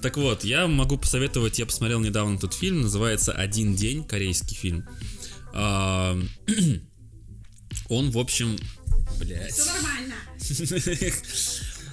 [0.02, 4.86] Так вот, я могу посоветовать, я посмотрел недавно тут фильм, называется «Один день», корейский фильм.
[5.52, 6.16] А,
[7.88, 8.56] Он, в общем...
[9.18, 9.58] Блять.
[9.58, 10.14] нормально.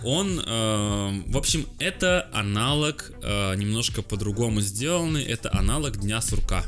[0.04, 6.66] Он, э, в общем, это аналог, э, немножко по-другому сделанный, это аналог Дня сурка.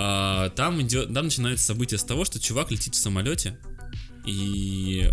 [0.00, 3.58] А, там идет, там начинается событие с того, что чувак летит в самолете
[4.24, 5.10] и,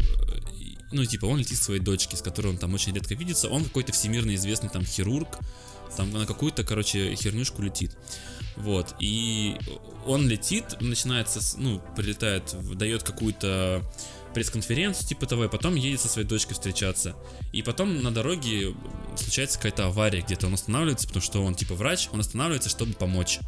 [0.60, 3.50] и, ну типа он летит к своей дочке, с которой он там очень редко видится,
[3.50, 5.40] он какой-то всемирно известный там хирург,
[5.98, 7.98] там на какую-то, короче, хернюшку летит.
[8.58, 9.58] Вот, и
[10.06, 13.82] он летит, начинается, ну, прилетает, дает какую-то
[14.36, 17.16] пресс-конференцию типа того, и потом едет со своей дочкой встречаться.
[17.54, 18.76] И потом на дороге
[19.16, 23.40] случается какая-то авария, где-то он останавливается, потому что он типа врач, он останавливается, чтобы помочь.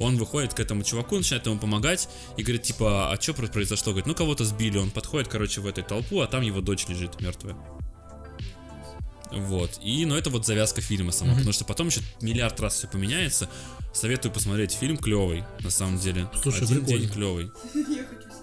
[0.00, 3.92] Он выходит к этому чуваку, начинает ему помогать и говорит, типа, а что произошло?
[3.92, 4.76] Говорит, ну кого-то сбили.
[4.76, 7.56] Он подходит, короче, в этой толпу, а там его дочь лежит мертвая.
[9.30, 9.78] Вот.
[9.82, 13.48] И, ну, это вот завязка фильма сама, потому что потом еще миллиард раз все поменяется.
[13.92, 16.28] Советую посмотреть фильм клевый, на самом деле.
[16.42, 16.98] Слушай, Один прикольно.
[16.98, 17.50] день клевый.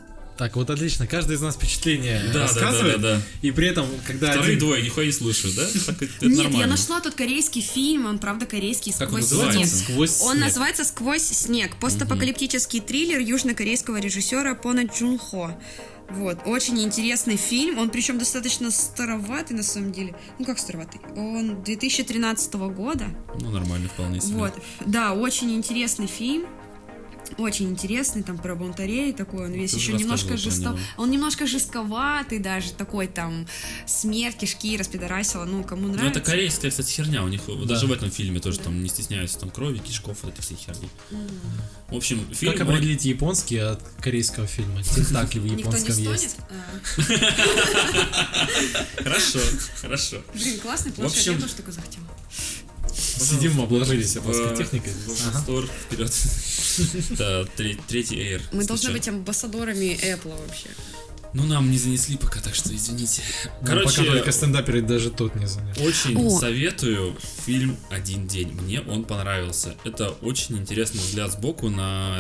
[0.42, 1.06] Так, вот отлично.
[1.06, 3.00] Каждый из нас впечатление Да, да, да, рассказывает.
[3.00, 3.22] да, да.
[3.44, 4.60] И при этом, когда Вторые один...
[4.60, 5.68] двое нихуя не слушают, да?
[5.86, 6.58] Так это Нет, нормально.
[6.62, 9.76] я нашла тут корейский фильм, он правда корейский, Как он сквозь называется?
[9.76, 9.84] снег.
[9.84, 10.46] Сквозь Он снег.
[10.46, 11.76] называется «Сквозь снег».
[11.80, 15.56] Постапокалиптический триллер южнокорейского режиссера Пона Джун Хо.
[16.10, 17.78] Вот, очень интересный фильм.
[17.78, 20.16] Он причем достаточно староватый на самом деле.
[20.40, 21.02] Ну как староватый?
[21.16, 23.06] Он 2013 года.
[23.40, 24.34] Ну, нормально вполне себе.
[24.38, 24.54] Вот,
[24.88, 26.48] да, очень интересный фильм.
[27.38, 30.74] Очень интересный, там про бунтарей такой, он весь Ты еще немножко жесток.
[30.76, 30.80] него.
[30.98, 33.48] Он немножко жестковатый даже, такой там
[33.86, 36.20] смерть, кишки, распидорасила, ну, кому Ну, нравится.
[36.20, 37.24] это корейская, кстати, херня.
[37.24, 37.66] У них Да.
[37.66, 40.90] даже в этом фильме тоже там не стесняются там крови, кишков, вот этой всей херни.
[41.90, 42.54] В общем, фильм...
[42.54, 44.84] Как он- определить японский от корейского фильма?
[44.84, 46.38] Тентакли в Никто не японском есть.
[46.50, 47.02] А,
[49.04, 49.40] Хорошо,
[49.82, 50.18] хорошо.
[50.34, 52.06] Блин, классный планшет, общем- я тоже такой захотела.
[53.22, 54.94] Сидим, обложились японской техникой.
[55.08, 56.12] Store вперед.
[57.18, 58.42] Да, тре- третий Air.
[58.54, 60.70] Мы должны быть амбассадорами Apple вообще.
[61.34, 63.22] Ну, нам не занесли пока, так что извините.
[63.46, 65.78] Ну, Пока Короче, только стендаперы даже тот не занят.
[65.80, 66.30] очень О.
[66.40, 67.16] советую
[67.46, 68.50] фильм «Один день».
[68.52, 69.76] Мне он понравился.
[69.86, 72.18] Это очень интересный взгляд сбоку на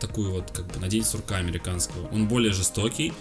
[0.00, 2.06] такую вот, как бы, на День сурка американского.
[2.12, 3.12] Он более жестокий,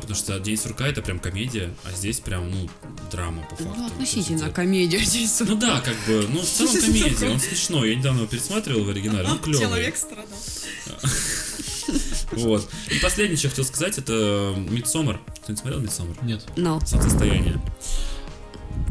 [0.00, 2.68] потому что День сурка это прям комедия, а здесь прям, ну,
[3.10, 3.74] драма по факту.
[3.76, 5.40] Ну, относительно есть комедия здесь.
[5.40, 7.90] это- Ну да, как бы, ну в целом комедия, он смешной.
[7.90, 9.92] Я недавно его пересматривал в оригинале, он клевый.
[9.96, 10.26] страдал.
[12.32, 12.68] Вот.
[12.90, 15.20] И последнее, что я хотел сказать, это Мидсомер.
[15.46, 16.16] Ты не смотрел Мидсомер?
[16.22, 16.46] Нет.
[16.56, 16.84] No.
[16.86, 17.60] Солнцестояние.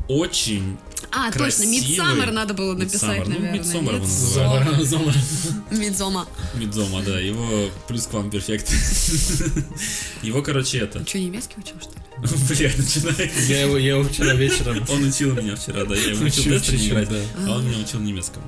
[0.08, 0.78] Очень
[1.12, 1.80] А, точно, Красивый.
[1.80, 3.30] Мидсаммер надо было написать, Midsommar.
[3.30, 3.60] Ну, наверное.
[3.60, 5.16] Midsommar его называют.
[5.72, 6.28] Мидзома.
[6.56, 8.72] Мидзома, да, его плюс к вам перфект.
[10.22, 11.06] Его, короче, это.
[11.08, 12.00] Что, немецкий учил, что ли?
[12.50, 13.32] Блядь, начинает.
[13.48, 16.88] Я его, я его вчера вечером Он учил меня вчера, да, я его учил встречать,
[16.88, 17.18] играть, да.
[17.48, 18.46] а он меня учил немецкому.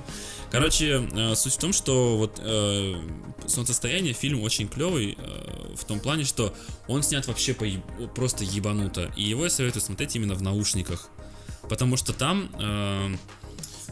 [0.51, 2.95] Короче, э, суть в том, что вот э,
[3.47, 6.53] «Солнцестояние» фильм очень клевый э, в том плане, что
[6.87, 7.81] он снят вообще по еб-
[8.13, 9.09] просто ебануто.
[9.15, 11.07] И его я советую смотреть именно в наушниках.
[11.69, 13.15] Потому что там, э,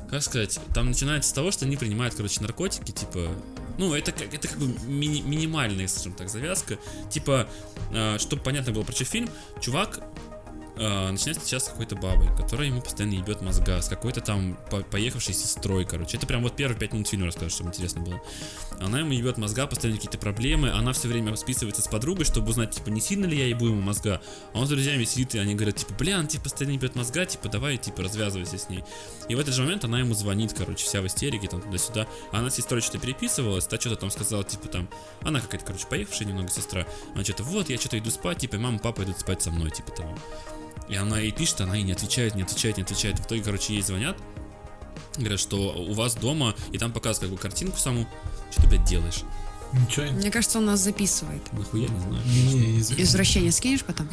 [0.10, 3.30] как сказать, там начинается с того, что они принимают, короче, наркотики, типа...
[3.78, 6.78] Ну, это, это как бы мини- минимальная, скажем так, завязка.
[7.10, 7.48] Типа,
[8.18, 9.30] чтобы понятно было про что фильм,
[9.62, 10.02] чувак
[10.76, 14.82] э, начинает встречаться с какой-то бабой, которая ему постоянно ебет мозга, с какой-то там по-
[14.82, 16.18] поехавшей сестрой, короче.
[16.18, 18.22] Это прям вот первые пять минут фильма рассказываю, чтобы интересно было.
[18.80, 22.72] Она ему ебет мозга, постоянно какие-то проблемы, она все время списывается с подругой, чтобы узнать,
[22.72, 24.22] типа, не сильно ли я ебу ему мозга.
[24.54, 27.26] А он с друзьями сидит, и они говорят, типа, бля, он тебе постоянно ебет мозга,
[27.26, 28.84] типа, давай, типа, развязывайся с ней.
[29.28, 32.08] И в этот же момент она ему звонит, короче, вся в истерике, там, туда-сюда.
[32.32, 34.90] Она с сестрой что-то переписывалась, та что-то там сказала, типа, там,
[35.24, 36.88] она какая-то, короче, поехавшая немного сестра.
[37.14, 39.92] Она что-то, вот, я что-то иду спать, типа, мама, папа идут спать со мной, типа,
[39.92, 40.18] того.
[40.88, 43.20] И она ей пишет, она ей не отвечает, не отвечает, не отвечает.
[43.20, 44.18] В итоге, короче, ей звонят,
[45.18, 48.08] говорят, что у вас дома, и там показывают как бы картинку саму.
[48.52, 49.22] Что ты, блядь, делаешь?
[49.72, 50.06] Ничего.
[50.08, 51.42] Мне кажется, он нас записывает.
[51.54, 52.24] Нахуя, не знаю.
[52.26, 54.10] Не, из- Извращение скинешь потом?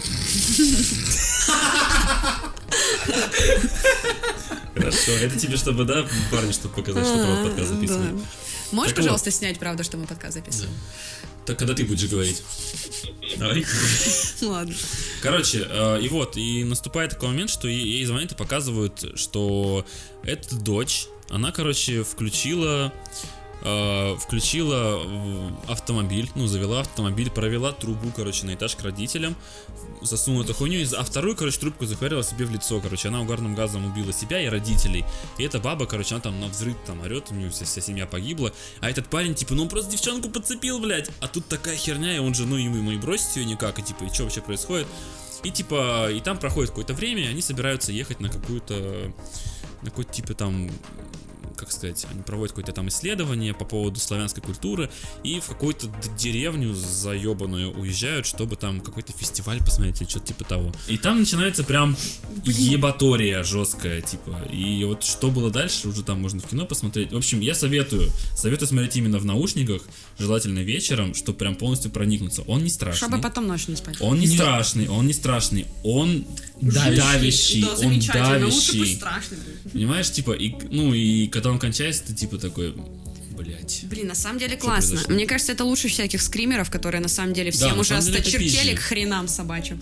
[4.74, 8.16] Хорошо, это тебе чтобы, да, парни, чтобы показать, что провод подкаст записывает.
[8.16, 8.22] Да.
[8.72, 9.04] Можешь, Так вот.
[9.04, 10.74] пожалуйста, снять, правда, что мы подкаст записываем?
[11.46, 12.42] Так когда ты будешь говорить?
[13.38, 13.64] Давай.
[14.42, 14.74] Ладно.
[15.22, 19.86] Короче, э, и вот, и наступает такой момент, что ей звонят и показывают, что
[20.24, 22.92] эта дочь, она, короче, включила
[23.60, 29.34] включила в автомобиль, ну, завела автомобиль, провела трубу, короче, на этаж к родителям,
[30.02, 33.86] засунула эту хуйню, а вторую, короче, трубку захватила себе в лицо, короче, она угарным газом
[33.86, 35.04] убила себя и родителей.
[35.38, 38.06] И эта баба, короче, она там на взрыв там орет, у нее вся, вся семья
[38.06, 42.14] погибла, а этот парень, типа, ну он просто девчонку подцепил, блядь, а тут такая херня,
[42.14, 44.42] и он же, ну, ему, ему и бросить ее никак, и типа, и что вообще
[44.42, 44.86] происходит?
[45.42, 49.12] И типа, и там проходит какое-то время, и они собираются ехать на какую-то,
[49.82, 50.70] на какой-то типа там,
[51.56, 54.90] как сказать, они проводят какое-то там исследование по поводу славянской культуры,
[55.24, 55.88] и в какую-то
[56.18, 60.72] деревню заебанную уезжают, чтобы там какой-то фестиваль посмотреть или что-то типа того.
[60.88, 61.96] И там начинается прям
[62.44, 64.48] ебатория жесткая, типа.
[64.52, 67.12] И вот что было дальше, уже там можно в кино посмотреть.
[67.12, 69.82] В общем, я советую, советую смотреть именно в наушниках,
[70.18, 72.42] желательно вечером, чтобы прям полностью проникнуться.
[72.42, 73.08] Он не страшный.
[73.08, 73.96] Чтобы потом ночью не спать.
[74.00, 76.24] Он не страшный, он не страшный, он
[76.60, 78.46] давящий, Да, он замечательно.
[78.46, 78.96] Лучше давящий.
[78.96, 79.38] страшный.
[79.72, 82.74] Понимаешь, типа, и, ну и когда он кончается, ты типа такой,
[83.36, 83.84] блять.
[83.84, 85.00] Блин, на самом деле классно.
[85.08, 88.80] Мне кажется, это лучше всяких скримеров, которые на самом деле всем на уже осточертели к
[88.80, 89.80] хренам собачьим.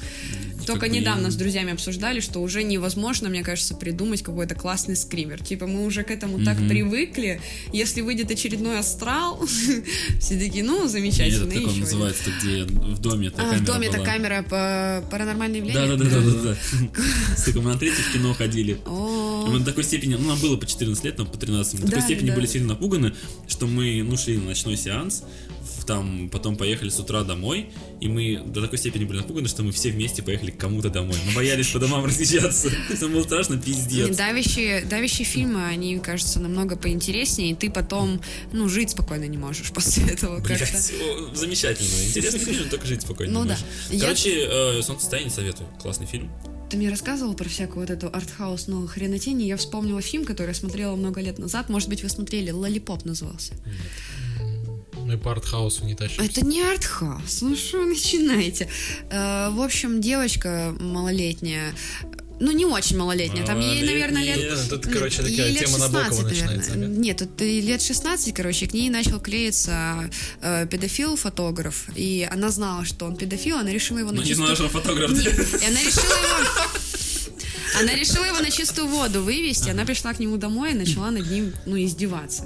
[0.66, 4.96] Только как бы недавно с друзьями обсуждали, что уже невозможно, мне кажется, придумать какой-то классный
[4.96, 5.42] скример.
[5.42, 7.40] Типа мы уже к этому так привыкли.
[7.72, 9.44] Если выйдет очередной астрал,
[10.20, 11.52] все такие, ну, замечательно.
[11.52, 13.42] как и он называется, где в доме эта.
[13.42, 14.06] А, камера в доме это была.
[14.06, 15.86] камера по паранормальное явление?
[15.86, 17.36] Да, да, да, да, да, да.
[17.36, 18.78] Сука, мы на третий в кино ходили.
[18.86, 21.86] Мы до такой степени, ну, нам было по 14 лет, там по 13, мы до
[21.86, 23.14] такой степени были сильно напуганы,
[23.46, 25.24] что мы, ну, шли на ночной сеанс,
[25.86, 27.70] там, потом поехали с утра домой,
[28.00, 31.16] и мы до такой степени были напуганы, что мы все вместе поехали к кому-то домой.
[31.26, 32.70] Мы боялись по домам разъезжаться.
[32.90, 34.16] Это было страшно, пиздец.
[34.16, 38.20] Давящие, давящие фильмы, они, кажется, намного поинтереснее, и ты потом,
[38.52, 40.40] ну, жить спокойно не можешь после этого.
[40.40, 40.92] Блять,
[41.34, 41.88] замечательно.
[42.06, 43.32] Интересный фильм, только жить спокойно.
[43.32, 43.54] Ну не да.
[43.54, 43.66] можешь.
[43.90, 45.68] Я- Короче, э, «Солнцестояние» советую.
[45.80, 46.30] Классный фильм.
[46.70, 50.54] Ты мне рассказывал про всякую вот эту артхаусную хренотень, и я вспомнила фильм, который я
[50.54, 51.68] смотрела много лет назад.
[51.68, 53.52] Может быть, вы смотрели, «Лолипоп» назывался.
[55.04, 56.24] Мы по артхаусу не тащимся.
[56.30, 58.68] Это не артхаус, ну что вы начинаете?
[59.10, 61.74] Э, в общем, девочка малолетняя,
[62.40, 64.36] ну не очень малолетняя, там ей, наверное, лет...
[64.36, 64.68] Малолетняя.
[64.70, 66.70] Тут, короче, Ей такая лет тема Набокова 16, начинается.
[66.70, 66.96] наверное.
[66.98, 70.10] Нет, тут лет 16, короче, к ней начал клеиться
[70.40, 74.46] э, педофил-фотограф, и она знала, что он педофил, она решила его Ну, на не чистую...
[74.46, 75.10] знаю, что он фотограф.
[75.62, 76.70] И она решила его...
[77.80, 81.28] Она решила его на чистую воду вывести, она пришла к нему домой и начала над
[81.28, 82.44] ним, ну, издеваться.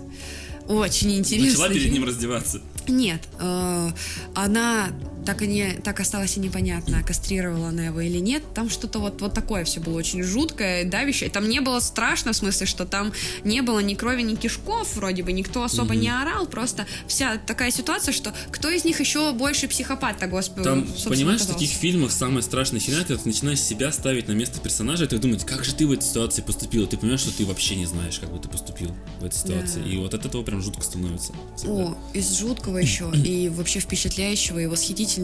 [0.69, 1.63] Очень интересно.
[1.63, 2.61] Начала перед ним раздеваться.
[2.87, 3.91] Нет, э,
[4.35, 4.89] она
[5.29, 8.43] так и не так осталось и непонятно, кастрировала она его или нет.
[8.55, 11.29] Там что-то вот, вот такое все было очень жуткое, давящее.
[11.29, 13.13] Там не было страшно, в смысле, что там
[13.45, 16.47] не было ни крови, ни кишков, вроде бы никто особо не орал.
[16.47, 20.65] Просто вся такая ситуация, что кто из них еще больше психопат-то, господи.
[20.65, 21.53] Там, понимаешь, в оказался?
[21.53, 25.19] таких фильмах самая страшная херня, когда ты начинаешь себя ставить на место персонажа, и ты
[25.19, 28.19] думаешь, как же ты в этой ситуации поступил, ты понимаешь, что ты вообще не знаешь,
[28.19, 29.83] как бы ты поступил в этой ситуации.
[29.83, 29.91] Да.
[29.91, 31.35] И вот от этого прям жутко становится.
[31.55, 31.75] всегда.
[31.75, 35.18] О, из жуткого еще, и вообще впечатляющего, и восхитительного.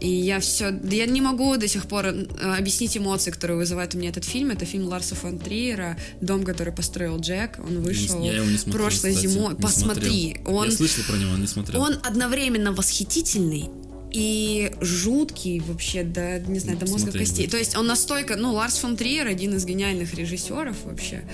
[0.00, 0.70] И я все...
[0.70, 2.26] да Я не могу до сих пор э,
[2.58, 4.50] объяснить эмоции, которые вызывает у меня этот фильм.
[4.50, 7.58] Это фильм Ларса фон Триера «Дом, который построил Джек».
[7.58, 9.54] Он вышел Я его не смотрел, прошлой кстати, зимой.
[9.54, 10.34] не Посмотри.
[10.34, 10.56] смотрел.
[10.58, 11.80] Он, Я слышал про него, не смотрел.
[11.80, 13.70] он одновременно восхитительный
[14.12, 17.44] и жуткий вообще до, не знаю, до мозга Смотреть костей.
[17.44, 17.50] будет.
[17.50, 21.24] То есть он настолько, ну, Ларс фон Триер один из гениальных режиссеров вообще.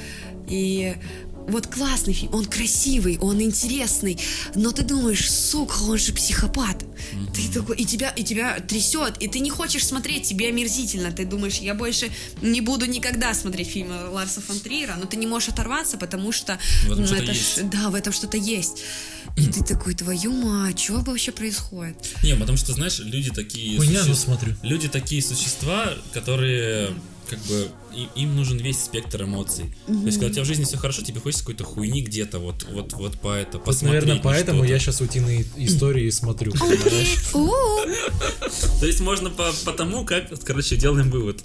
[0.49, 0.95] И
[1.49, 4.19] вот классный фильм, он красивый, он интересный,
[4.55, 6.85] но ты думаешь, сука, он же психопат.
[7.35, 11.11] Ты такой, и тебя, и тебя трясет, и ты не хочешь смотреть, тебе омерзительно.
[11.13, 12.11] Ты думаешь, я больше
[12.41, 16.59] не буду никогда смотреть фильмы Ларса фон Триера, но ты не можешь оторваться, потому что
[16.85, 17.71] В этом ну, что-то это ж- есть.
[17.71, 18.83] да, в этом что-то есть.
[19.37, 21.97] И ты такой, твою мать, что вообще происходит?
[22.23, 23.77] Не, потому что, знаешь, люди такие...
[23.79, 24.57] Хуйня, суще- но смотрю.
[24.63, 26.95] Люди такие существа, которые
[27.29, 29.75] как бы и- им нужен весь спектр эмоций.
[29.87, 32.67] То есть, когда у тебя в жизни все хорошо, тебе хочется какой-то хуйни где-то, вот,
[32.71, 34.73] вот, вот по это, Вот, посмотреть наверное, на поэтому что-то.
[34.73, 36.53] я сейчас утиные истории смотрю.
[37.33, 41.43] То есть можно по, тому, как, короче, делаем вывод.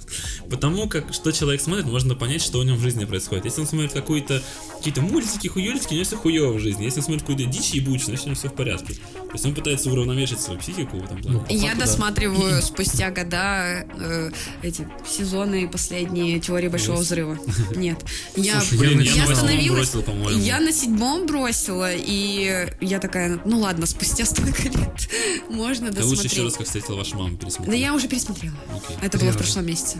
[0.50, 3.46] По тому, как, что человек смотрит, можно понять, что у него в жизни происходит.
[3.46, 4.42] Если он смотрит какую-то,
[4.78, 6.84] какие-то мультики, хуёльтики, у него все хуево в жизни.
[6.84, 8.94] Если он смотрит какую-то дичь ебучую, значит у него все в порядке.
[8.94, 11.42] То есть он пытается уравновешивать свою психику в этом плане.
[11.50, 14.32] Ну, Я досматриваю спустя года э,
[14.64, 17.38] эти сезоны последние теории большого взрыва.
[17.76, 17.98] Нет.
[18.36, 19.90] Я, Блин, я я, остановилась.
[19.92, 20.30] бросил.
[20.40, 25.10] Я на седьмом бросила, и я такая, ну ладно, спустя столько лет
[25.50, 26.44] Можно Ты лучше еще досмотреть.
[26.46, 27.80] раз, как встретила вашу маму, Да пересмотреть.
[27.82, 28.56] я уже пересмотрела.
[29.02, 29.98] Это было в прошлом месяце.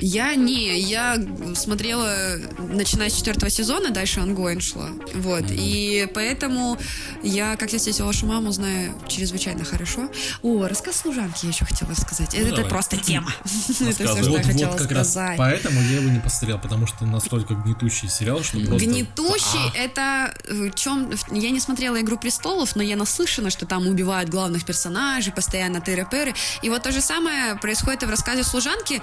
[0.00, 1.18] Я не, я
[1.54, 4.88] смотрела, начиная с четвертого сезона, дальше ангоин шла.
[5.14, 5.44] Вот.
[5.50, 6.78] И поэтому
[7.22, 10.08] я, как я встретила вашу маму, знаю чрезвычайно хорошо.
[10.42, 12.34] О, рассказ служанки я еще хотела рассказать.
[12.34, 12.70] Это Ну, давай.
[12.70, 13.32] просто тема.
[13.44, 15.36] Это все, что я хотела сказать.
[15.54, 18.86] Поэтому я его не посмотрел, потому что настолько гнетущий сериал, что просто...
[18.86, 24.28] Гнетущий это в чем я не смотрела Игру престолов, но я наслышана, что там убивают
[24.28, 26.34] главных персонажей, постоянно тыры-пыры.
[26.62, 29.00] И вот то же самое происходит и в рассказе служанки.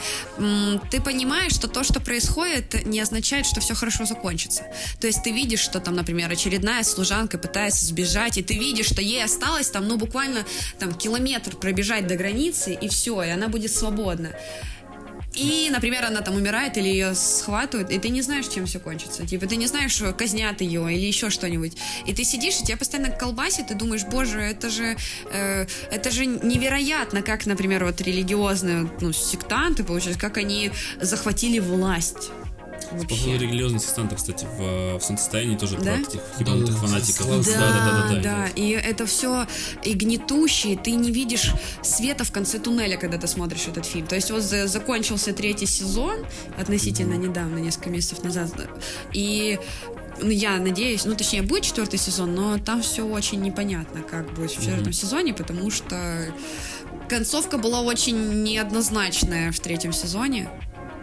[0.90, 4.64] Ты понимаешь, что то, что происходит, не означает, что все хорошо закончится.
[5.00, 9.02] То есть ты видишь, что там, например, очередная служанка пытается сбежать, и ты видишь, что
[9.02, 10.46] ей осталось там, ну, буквально
[10.80, 14.32] там километр пробежать до границы, и все, и она будет свободна.
[15.34, 19.26] И, например, она там умирает или ее схватывают, и ты не знаешь, чем все кончится.
[19.26, 21.78] Типа, ты не знаешь, казнят ее или еще что-нибудь.
[22.06, 24.98] И ты сидишь, и тебя постоянно колбасит, и думаешь, боже, это же,
[25.32, 32.32] э, это же невероятно, как, например, вот религиозные ну, сектанты, получается, как они захватили власть.
[32.90, 33.26] По Вообще.
[33.26, 35.94] поводу религиозных сектантов, кстати, в, в солнцестоянии тоже Да?
[35.94, 37.26] про этих ебанутых Да, фанатиков.
[37.26, 38.48] слава- Да, да, да.
[38.56, 39.48] и это все
[39.84, 41.52] и гнетущее, ты не видишь
[41.82, 44.08] света в конце туннеля, когда ты смотришь этот фильм.
[44.08, 46.26] То есть вот за- закончился третий сезон
[46.58, 48.52] относительно недавно, несколько месяцев назад,
[49.14, 49.60] и
[50.22, 54.52] ну, я надеюсь, ну, точнее, будет четвертый сезон, но там все очень непонятно, как будет
[54.52, 56.26] в четвертом сезоне, потому что
[57.10, 60.50] концовка была очень неоднозначная в третьем сезоне.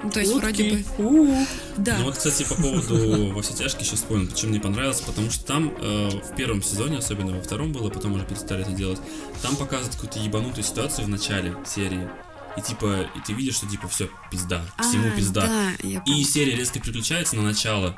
[0.02, 1.46] Ну, то есть, вроде бы...
[1.76, 1.98] Да.
[1.98, 5.44] Ну вот, кстати, по поводу «Во все тяжкие» еще вспомнил, почему мне понравилось, потому что
[5.44, 9.00] там э, в первом сезоне, особенно во втором было, потом уже перестали это делать,
[9.42, 12.08] там показывают какую-то ебанутую ситуацию в начале серии.
[12.56, 15.46] И типа, и ты видишь, что типа все, пизда, всему А, пизда.
[15.46, 17.96] Да, я И серия резко переключается на начало.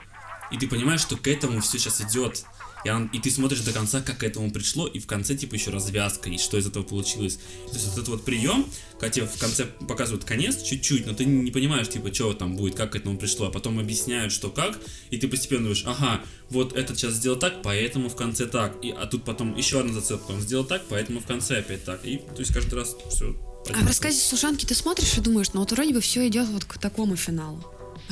[0.51, 2.45] И ты понимаешь, что к этому все сейчас идет.
[2.85, 5.55] И, он- и ты смотришь до конца, как к этому пришло, и в конце, типа,
[5.55, 7.39] еще развязка, и что из этого получилось.
[7.69, 11.25] То есть вот этот вот прием, когда тебе в конце показывают конец чуть-чуть, но ты
[11.25, 14.79] не понимаешь, типа, что там будет, как к этому пришло, а потом объясняют, что как,
[15.11, 18.91] и ты постепенно думаешь, ага, вот этот сейчас сделал так, поэтому в конце так, и,
[18.91, 22.05] а тут потом еще одна зацепка, он сделал так, поэтому в конце опять так.
[22.05, 23.37] И, то есть, каждый раз все.
[23.69, 26.65] А в рассказе служанки ты смотришь и думаешь, ну вот вроде бы все идет вот
[26.65, 27.63] к такому финалу.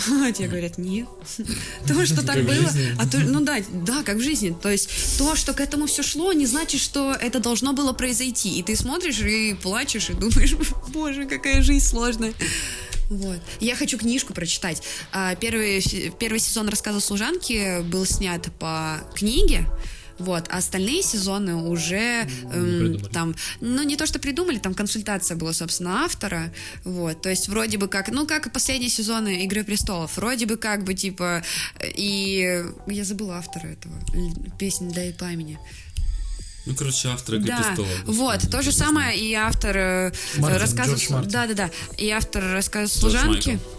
[0.06, 1.08] А тебе говорят, нет.
[1.86, 2.70] То, что так было.
[2.98, 4.56] А то, ну да, да, как в жизни.
[4.60, 8.58] То есть то, что к этому все шло, не значит, что это должно было произойти.
[8.58, 10.54] И ты смотришь и плачешь, и думаешь,
[10.88, 12.32] боже, какая жизнь сложная.
[13.10, 13.40] Вот.
[13.58, 14.82] Я хочу книжку прочитать.
[15.12, 15.82] А, Первый,
[16.18, 19.64] первый сезон рассказа служанки был снят по книге.
[20.18, 23.12] Вот, а остальные сезоны уже эм, придумали.
[23.12, 26.52] там, ну не то что придумали, там консультация была, собственно, автора,
[26.84, 30.56] вот, то есть вроде бы как, ну как и последние сезоны Игры престолов, вроде бы
[30.56, 31.42] как бы типа
[31.82, 33.94] и я забыла автора этого
[34.58, 35.58] песни «Дай пламени».
[36.66, 37.90] Ну, короче, автор «Игры Да, престолов».
[38.04, 40.76] вот, то же самое и автор э, Мартин,
[41.10, 41.30] Мартин.
[41.30, 43.48] да, да, да, и автор рассказа Джордж служанки.
[43.50, 43.77] Майкл.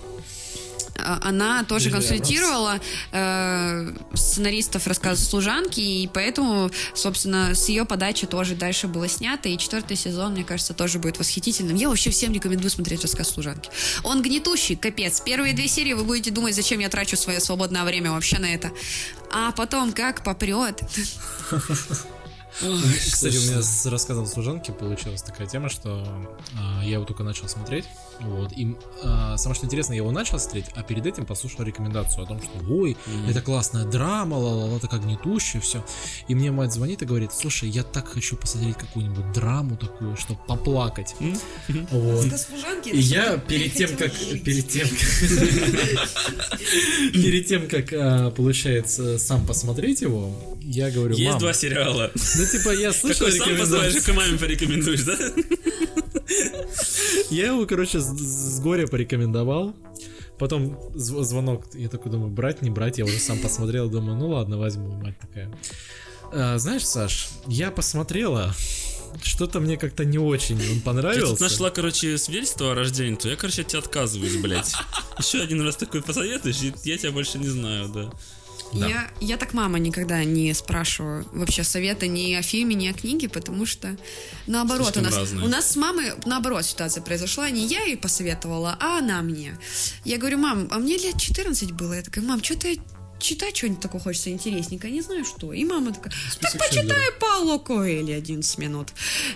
[1.04, 2.80] А, Она тоже консультировала
[3.12, 9.50] э, сценаристов рассказа служанки, и поэтому, собственно, с ее подачи тоже дальше было снято.
[9.50, 11.76] И четвертый сезон, мне кажется, тоже будет восхитительным.
[11.76, 13.70] Я вообще всем рекомендую смотреть рассказ служанки.
[14.04, 15.22] Он гнетущий, капец.
[15.22, 18.72] Первые две серии вы будете думать, зачем я трачу свое свободное время вообще на это.
[19.32, 20.82] А потом как попрет.
[22.60, 26.06] Кстати, у меня с рассказом служанки получилась такая тема, что
[26.58, 27.86] а, я его только начал смотреть.
[28.22, 28.52] Вот.
[28.54, 32.28] И а, самое что интересно, я его начал смотреть, а перед этим послушал рекомендацию о
[32.28, 32.98] том, что ой,
[33.28, 35.84] это классная драма, ла-ла-ла, такая гнетущая, все.
[36.28, 40.40] И мне мать звонит и говорит, слушай, я так хочу посмотреть какую-нибудь драму такую, чтобы
[40.48, 41.16] поплакать.
[41.92, 42.24] Вот.
[42.26, 42.90] Рассказ служанки.
[42.90, 44.12] И я перед тем, как
[44.44, 45.00] перед тем, как-
[47.14, 50.32] перед тем, как а, получается сам посмотреть его,
[50.72, 52.12] я говорю, Есть мам, два сериала.
[52.14, 55.18] ну типа я слышал Какой сам как и маме порекомендуешь, да?
[57.30, 59.76] Я его, короче, с, с горя порекомендовал.
[60.38, 64.30] Потом зв- звонок, я такой думаю, брать, не брать, я уже сам посмотрел, думаю, ну
[64.30, 65.52] ладно, возьму, мать такая.
[66.32, 68.56] А, знаешь, Саш, я посмотрела,
[69.22, 71.44] что-то мне как-то не очень он Я тут понравился.
[71.44, 74.74] нашла, короче, свидетельство о рождении, то я, короче, от тебя отказываюсь, блядь.
[75.18, 78.10] Еще один раз такой посоветуешь, я тебя больше не знаю, да.
[78.74, 78.88] Да.
[78.88, 83.30] Я, я так мама никогда не спрашиваю вообще совета ни о фильме, ни о книге,
[83.30, 83.98] потому что
[84.48, 85.46] наоборот, у нас, разные.
[85.46, 89.58] у нас с мамой наоборот ситуация произошла, не я ей посоветовала, а она мне.
[90.06, 92.80] Я говорю, мам, а мне лет 14 было, я такая, мам, что ты
[93.20, 95.54] читать что-нибудь такое хочется интересненькое, не знаю что.
[95.54, 98.90] И мама такая, так почитай Пауло Коэли 11 минут.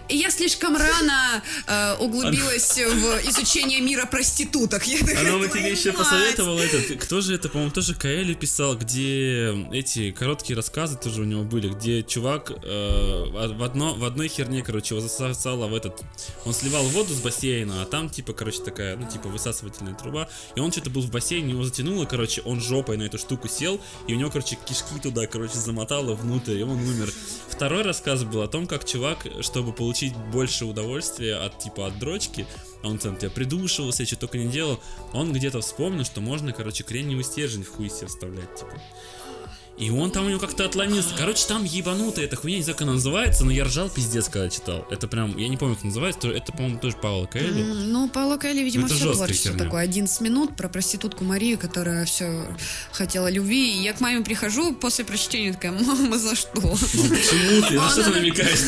[0.10, 4.86] И я слишком рано э, углубилась в изучение мира проституток.
[4.88, 7.04] Я такая, Она вот «Твою тебе еще мать!» посоветовала этот.
[7.04, 11.70] Кто же это, по-моему, тоже Каэли писал, где эти короткие рассказы тоже у него были,
[11.70, 16.02] где чувак э, в, одно, в одной херне, короче, его засосало в этот.
[16.46, 20.30] Он сливал воду с бассейна, а там, типа, короче, такая, ну, типа, высасывательная труба.
[20.56, 23.73] И он что-то был в бассейне, его затянуло, короче, он жопой на эту штуку сел,
[24.08, 27.12] и у него, короче, кишки туда, короче, замотало внутрь, и он умер.
[27.50, 32.46] Второй рассказ был о том, как чувак, чтобы получить больше удовольствия от, типа, от дрочки,
[32.84, 34.80] он там тебя придушивался, что только не делал,
[35.14, 38.74] он где-то вспомнил, что можно, короче, кремниевый стержень в хуй себе вставлять, типа.
[39.76, 41.10] И он там у него как-то отломился.
[41.18, 44.48] Короче, там ебанутая эта хуйня, не знаю, как она называется, но я ржал пиздец, когда
[44.48, 44.86] читал.
[44.92, 47.62] Это прям, я не помню, как называется, то- это, по-моему, тоже Паула Каэли.
[47.62, 49.82] М, Ну, Пауло Коэльо, видимо, Это все творчество такое.
[49.82, 52.46] 11 минут про проститутку Марию, которая все
[52.92, 53.80] хотела любви.
[53.80, 56.52] И я к маме прихожу после прочтения, такая, мама, за что?
[56.62, 57.74] Почему ты?
[57.74, 58.60] На что ты намекаешь,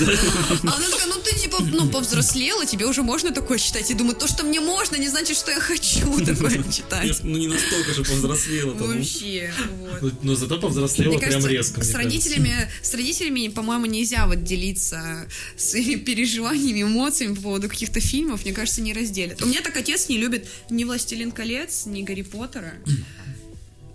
[0.63, 3.91] она такая, ну ты типа, ну, повзрослела, тебе уже можно такое читать.
[3.91, 7.19] И думаю, то, что мне можно, не значит, что я хочу такое читать.
[7.23, 8.73] Ну не настолько же повзрослела.
[8.73, 9.53] Вообще,
[9.91, 10.01] вот.
[10.01, 11.83] Ну, Но зато повзрослела Мне прям кажется, резко.
[11.83, 15.27] с родителями, с родителями, по-моему, нельзя вот делиться
[15.57, 18.43] своими переживаниями, эмоциями по поводу каких-то фильмов.
[18.43, 19.41] Мне кажется, не разделят.
[19.41, 22.73] У меня так отец не любит ни «Властелин колец», ни «Гарри Поттера».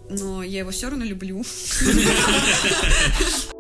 [0.09, 1.45] Но я его все равно люблю.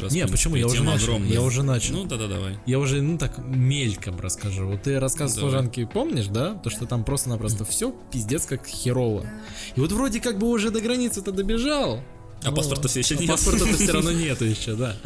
[0.00, 0.56] раз, Не, почему?
[0.56, 1.04] Я уже начал.
[1.04, 1.28] огромная.
[1.30, 1.94] Я уже начал.
[1.94, 2.58] Ну да-да, давай.
[2.66, 4.66] Я уже, ну так, мельком расскажу.
[4.66, 5.50] Вот ты рассказ Давай.
[5.50, 6.54] служанки помнишь, да?
[6.54, 9.24] То, что там просто-напросто все пиздец как херово.
[9.76, 12.00] И вот вроде как бы уже до границы-то добежал.
[12.44, 13.28] А но- паспорта всё еще а нет.
[13.28, 14.96] Паспорта-то все равно нету еще, да.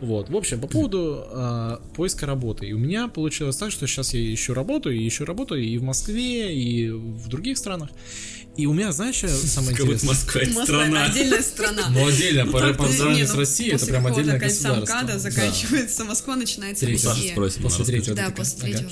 [0.00, 2.66] Вот, в общем, по поводу а, поиска работы.
[2.66, 5.82] И у меня получилось так, что сейчас я ищу работу, и ищу работу и в
[5.82, 7.90] Москве, и в других странах.
[8.56, 10.08] И у меня, знаешь, что самое Как интересное?
[10.10, 11.04] Москва это Москва страна.
[11.06, 11.82] отдельная страна.
[11.90, 14.82] Ну, отдельно, по, Так, по сравнению не, с ну, Россией, это после прям отдельное государство.
[14.94, 15.18] МКАДа Да.
[15.18, 17.32] заканчивается Москва, начинается Россия.
[17.32, 17.62] спросим.
[17.62, 18.14] После третьего.
[18.16, 18.90] Да, после третьего.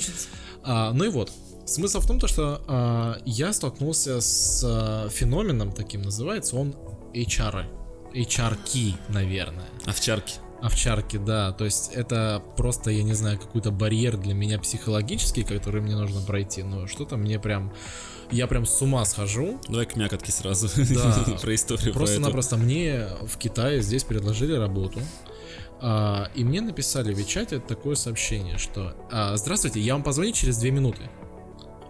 [0.63, 1.31] А, ну и вот.
[1.65, 6.75] Смысл в том, то, что а, я столкнулся с а, феноменом таким, называется он
[7.13, 7.63] HR.
[8.13, 9.65] HR-ки, наверное.
[9.85, 10.35] Овчарки.
[10.61, 11.51] Овчарки, да.
[11.51, 16.21] То есть это просто, я не знаю, какой-то барьер для меня психологический, который мне нужно
[16.21, 16.63] пройти.
[16.63, 17.73] Но что-то мне прям...
[18.31, 19.59] Я прям с ума схожу.
[19.67, 20.69] Давай к мякотке сразу.
[20.93, 21.37] Да.
[21.41, 21.93] Про историю.
[21.93, 25.01] Просто-напросто мне в Китае здесь предложили работу.
[25.81, 30.57] а, и мне написали в чате такое сообщение, что а, «Здравствуйте, я вам позвоню через
[30.57, 31.01] две минуты».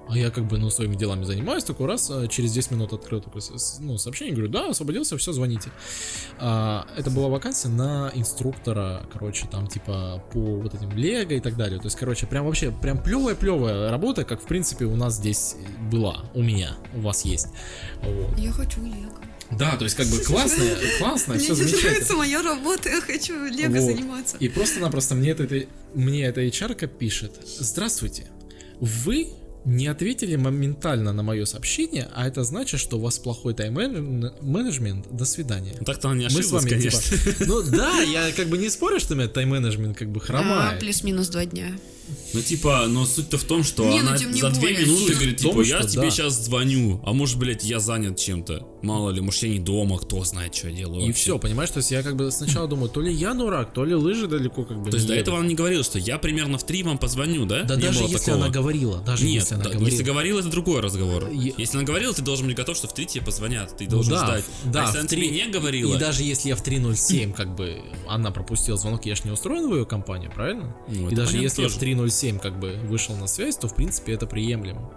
[0.10, 3.22] А я как бы, ну, своими делами занимаюсь, такой раз, а, через 10 минут открыл
[3.22, 3.42] такое
[3.80, 5.72] ну, сообщение, говорю, да, освободился, все, звоните.
[6.40, 11.56] А, это была вакансия на инструктора, короче, там, типа, по вот этим лего и так
[11.56, 11.80] далее.
[11.80, 15.56] То есть, короче, прям вообще, прям плевая-плевая работа, как, в принципе, у нас здесь
[15.90, 17.48] была, у меня, у вас есть.
[18.02, 18.38] Вот.
[18.38, 19.14] Я хочу Лего.
[19.52, 22.18] Да, то есть как бы классная, классная, Мне все нравится замечательно.
[22.18, 23.82] моя работа, я хочу Лего Вот.
[23.82, 24.38] заниматься.
[24.38, 25.48] И просто-напросто мне это,
[25.94, 27.40] мне эта HR пишет.
[27.60, 28.28] Здравствуйте,
[28.80, 29.30] вы
[29.65, 35.07] не ответили моментально на мое сообщение, а это значит, что у вас плохой тайм-менеджмент.
[35.11, 35.73] До свидания.
[35.80, 36.99] Ну, Так-то она не Мы с ошиблась, вами, конечно.
[37.18, 40.23] типа, ну да, я как бы не спорю, что у меня тайм-менеджмент как бы А,
[40.26, 40.80] хромает.
[40.80, 41.77] плюс-минус два дня.
[42.34, 44.86] Ну, типа, но суть-то в том, что Не, ну, она не за две более.
[44.86, 46.10] минуты Суть говорит, в том, типа, я что тебе да.
[46.12, 48.68] сейчас звоню, а может, блядь, я занят чем-то.
[48.82, 51.22] Мало ли, может, я не дома, кто знает, что я делаю И вообще.
[51.22, 53.96] все, понимаешь, то есть я как бы сначала думаю, то ли я дурак, то ли
[53.96, 56.66] лыжи далеко как бы То есть до этого она не говорила, что я примерно в
[56.66, 57.64] три вам позвоню, да?
[57.64, 58.36] Да Не даже если такого.
[58.38, 59.90] она говорила, даже Нет, если она да, говорила.
[59.90, 61.30] если говорила, это другой разговор.
[61.32, 63.92] Е- Если она говорила, ты должен быть готов, что в три тебе позвонят, ты Ну
[63.92, 64.46] должен да, ждать.
[64.66, 66.64] в- да, а если в она три- тебе не говорила, И даже если я в
[66.64, 67.78] 3.07, как бы,
[68.10, 70.76] она пропустила звонок, я ж не устроен в ее компанию, правильно?
[70.90, 74.14] Ну, и даже если я в 3.07, как бы, вышел на связь, то, в принципе,
[74.14, 74.91] это приемлемо.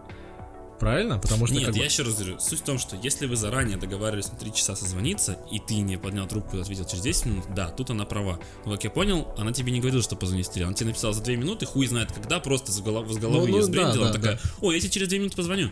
[0.79, 1.19] Правильно?
[1.19, 3.79] Потому что, Нет, я бы, еще раз говорю, суть в том, что если вы заранее
[3.79, 7.45] договаривались на 3 часа созвониться, и ты не поднял трубку и ответил через 10 минут,
[7.55, 8.39] да, тут она права.
[8.65, 10.65] Но, как я понял, она тебе не говорила, что позвонить в 3.
[10.65, 13.53] Она тебе написала за 2 минуты, хуй знает когда, просто с головы, с головы Ну,
[13.53, 15.71] ну, да, сбрендила, да, она такая, о, я тебе через 2 минуты позвоню.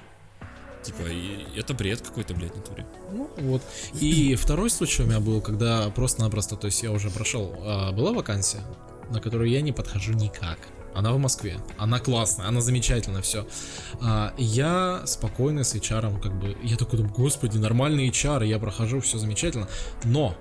[0.83, 2.87] Типа, и это бред какой-то, блядь, на туре.
[3.11, 3.63] ну, вот.
[4.01, 8.13] И второй случай у меня был, когда просто-напросто, то есть я уже прошел, а, была
[8.13, 8.63] вакансия,
[9.11, 10.59] на которую я не подхожу никак.
[10.95, 13.47] Она в Москве, она классная, она замечательная, все.
[14.39, 19.19] я спокойно с HR, как бы, я такой думаю, господи, нормальный HR, я прохожу, все
[19.19, 19.69] замечательно.
[20.05, 20.37] Но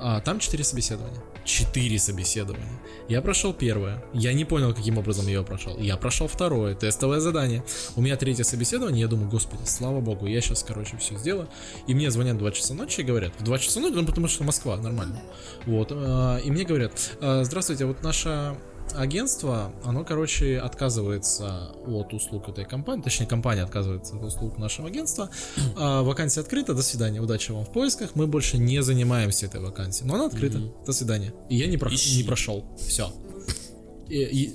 [0.00, 1.20] а, там 4 собеседования.
[1.44, 2.80] 4 собеседования.
[3.08, 4.02] Я прошел первое.
[4.14, 5.76] Я не понял, каким образом я его прошел.
[5.78, 7.62] Я прошел второе, тестовое задание.
[7.96, 9.02] У меня третье собеседование.
[9.02, 11.48] Я думаю, господи, слава богу, я сейчас, короче, все сделаю.
[11.86, 14.28] И мне звонят в 2 часа ночи и говорят, в 2 часа ночи, ну потому
[14.28, 15.20] что Москва, нормально.
[15.66, 15.88] Вот.
[15.92, 18.56] а, И мне говорят, «А, здравствуйте, вот наша
[18.96, 25.30] агентство, оно, короче, отказывается от услуг этой компании, точнее, компания отказывается от услуг нашего агентства.
[25.76, 30.08] А, вакансия открыта, до свидания, удачи вам в поисках, мы больше не занимаемся этой вакансией.
[30.08, 31.32] Но она открыта, до свидания.
[31.48, 32.18] И я не, про- Ищи.
[32.18, 33.12] не прошел, все.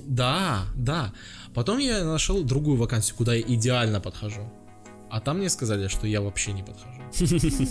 [0.06, 1.12] да, да.
[1.54, 4.42] Потом я нашел другую вакансию, куда я идеально подхожу.
[5.08, 7.00] А там мне сказали, что я вообще не подхожу.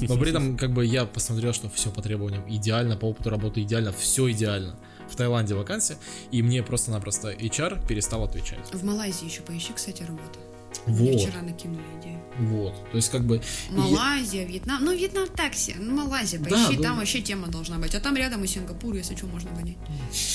[0.07, 3.61] Но при этом, как бы, я посмотрел, что все по требованиям идеально, по опыту работы
[3.61, 4.79] идеально, все идеально.
[5.09, 5.97] В Таиланде вакансия,
[6.31, 8.59] и мне просто-напросто HR перестал отвечать.
[8.73, 10.39] В Малайзии еще поищи, кстати, работу.
[10.87, 12.19] Мне Вот, вчера накинули идею.
[12.37, 12.73] вот.
[12.91, 13.41] То есть, как бы...
[13.69, 14.83] Малайзия, Вьетнам.
[14.83, 15.73] Ну, Вьетнам такси.
[15.79, 16.83] Ну, Малайзия, Да, поищи, да.
[16.83, 17.95] там вообще тема должна быть.
[17.95, 19.77] А там рядом и Сингапур, если что, можно гонять.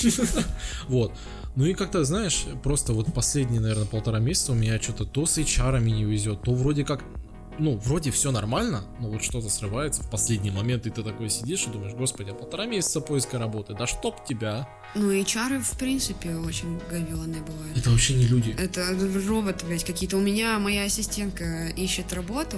[0.87, 1.13] Вот.
[1.55, 5.37] Ну и как-то, знаешь, просто вот последние, наверное, полтора месяца у меня что-то то с
[5.37, 7.03] HR не везет, то вроде как,
[7.61, 11.67] ну, вроде все нормально, но вот что-то срывается в последний момент, и ты такой сидишь
[11.67, 14.67] и думаешь, господи, а полтора месяца поиска работы, да чтоб тебя.
[14.95, 17.77] Ну, HR, в принципе, очень говёные бывают.
[17.77, 18.55] Это вообще не люди.
[18.57, 18.97] Это
[19.27, 20.17] роботы, блядь, какие-то.
[20.17, 22.57] У меня моя ассистентка ищет работу,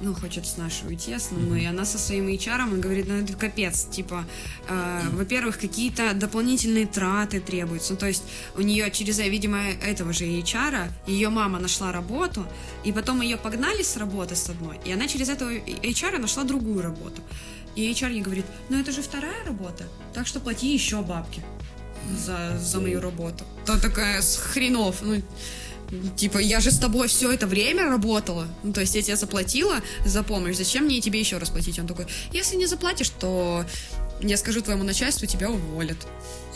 [0.00, 3.34] ну, хочет с нашей уйти основной, и она со своим HR и говорит, ну, это
[3.34, 4.24] капец, типа,
[4.68, 8.22] э, во-первых, какие-то дополнительные траты требуются, ну, то есть
[8.56, 12.46] у нее через, видимо, этого же HR, ее мама нашла работу,
[12.84, 16.82] и потом ее погнали с работы с одной, и она через этого HR нашла другую
[16.82, 17.22] работу.
[17.76, 21.42] И HR ей говорит, ну, это же вторая работа, так что плати еще бабки
[22.16, 23.44] за, за мою работу.
[23.66, 25.22] То такая с хренов, ну,
[26.16, 29.76] типа, я же с тобой все это время работала, ну, то есть я тебе заплатила
[30.04, 31.78] за помощь, зачем мне тебе еще раз платить?
[31.78, 33.64] Он такой, если не заплатишь, то
[34.20, 35.98] я скажу твоему начальству, тебя уволят.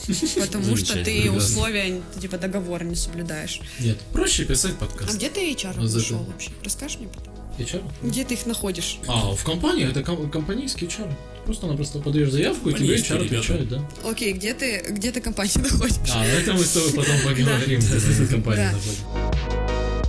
[0.40, 3.60] Потому что ты условия, типа, договора не соблюдаешь.
[3.80, 5.14] Нет, проще писать А подкаст.
[5.16, 6.50] где ты HR нашел вообще?
[6.62, 7.33] Расскажешь мне потом?
[7.58, 7.82] HR?
[8.02, 8.98] Где ты их находишь?
[9.06, 11.12] А, в компании, это ком- компанейский HR.
[11.44, 13.88] Просто-напросто подаешь заявку, и тебе HR отвечает, да.
[14.04, 15.96] Окей, где ты, где ты компанию находишь?
[16.12, 20.04] А, это мы с тобой потом поговорим, где ты компанию находишь.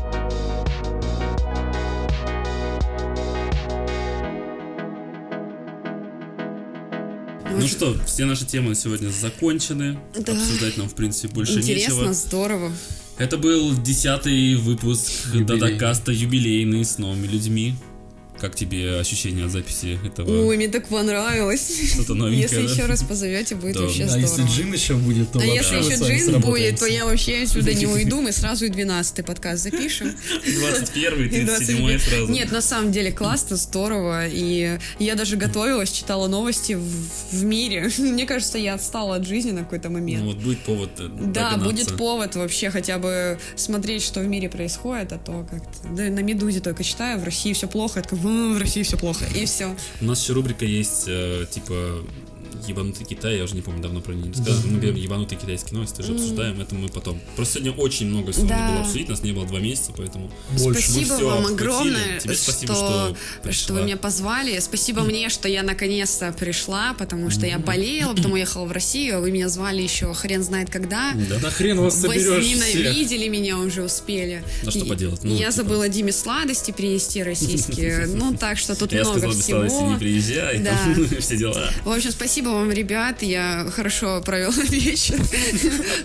[7.57, 9.97] Ну что, все наши темы на сегодня закончены.
[10.17, 10.33] Да.
[10.33, 12.13] Обсуждать нам, в принципе, больше Интересно, нечего.
[12.13, 12.71] здорово.
[13.17, 15.27] Это был десятый выпуск.
[15.33, 17.75] Дадакаста юбилейный с новыми людьми.
[18.39, 20.47] Как тебе ощущение от записи этого?
[20.47, 21.91] Ой, мне так понравилось.
[21.93, 22.73] Что-то новенькое, Если да?
[22.73, 23.81] еще раз позовете, будет Да.
[23.83, 24.21] вообще А здорово.
[24.25, 27.73] если джин еще будет, то А вообще если еще джин будет, то я вообще отсюда
[27.73, 30.13] не уйду, мы сразу и 12-й подкаст запишем.
[30.59, 31.99] 21 И 37 21.
[31.99, 32.31] сразу.
[32.31, 34.27] Нет, на самом деле классно, здорово.
[34.27, 36.83] И я даже готовилась, читала новости в,
[37.31, 37.89] в мире.
[37.97, 40.23] Мне кажется, я отстала от жизни на какой-то Ну момент.
[40.25, 41.57] вот будет повод э, Да, догнаться.
[41.65, 45.87] будет повод вообще хотя бы смотреть, что в мире происходит, а то как-то...
[45.95, 48.97] Да, на Медузе только читаю, в России все плохо, я такая, «М, в России все
[48.97, 49.75] плохо, и все.
[50.01, 52.03] У нас еще рубрика есть, э, типа,
[52.67, 54.69] ебанутый Китай, я уже не помню, давно про нее не рассказывал.
[54.71, 57.19] Мы берем ебанутые китайские новости, тоже обсуждаем, это мы потом.
[57.35, 58.69] Просто сегодня очень много всего Да.
[58.71, 60.31] было обсудить, нас не было два месяца, поэтому...
[60.59, 60.81] Больше.
[60.91, 61.53] Спасибо вам обхватили.
[61.53, 64.59] огромное, Тебе спасибо, что, что что вы меня позвали.
[64.59, 69.19] Спасибо мне, что я наконец-то пришла, потому что я болела, потом уехала в Россию, а
[69.21, 71.13] вы меня звали еще хрен знает когда.
[71.29, 71.39] Да.
[71.41, 72.59] Да хрен вас соберешь всех.
[72.59, 74.43] Возненавидели меня уже успели.
[74.65, 75.23] А что поделать?
[75.23, 75.51] Ну, я типа.
[75.51, 78.07] забыла Диме сладости принести российские.
[78.15, 79.91] Ну, так что тут Я много сказал, без сладости всего.
[79.91, 80.77] не приезжай, Да.
[81.19, 81.69] все дела.
[81.83, 83.21] В общем, спасибо вам, ребят.
[83.21, 85.19] Я хорошо провела вечер.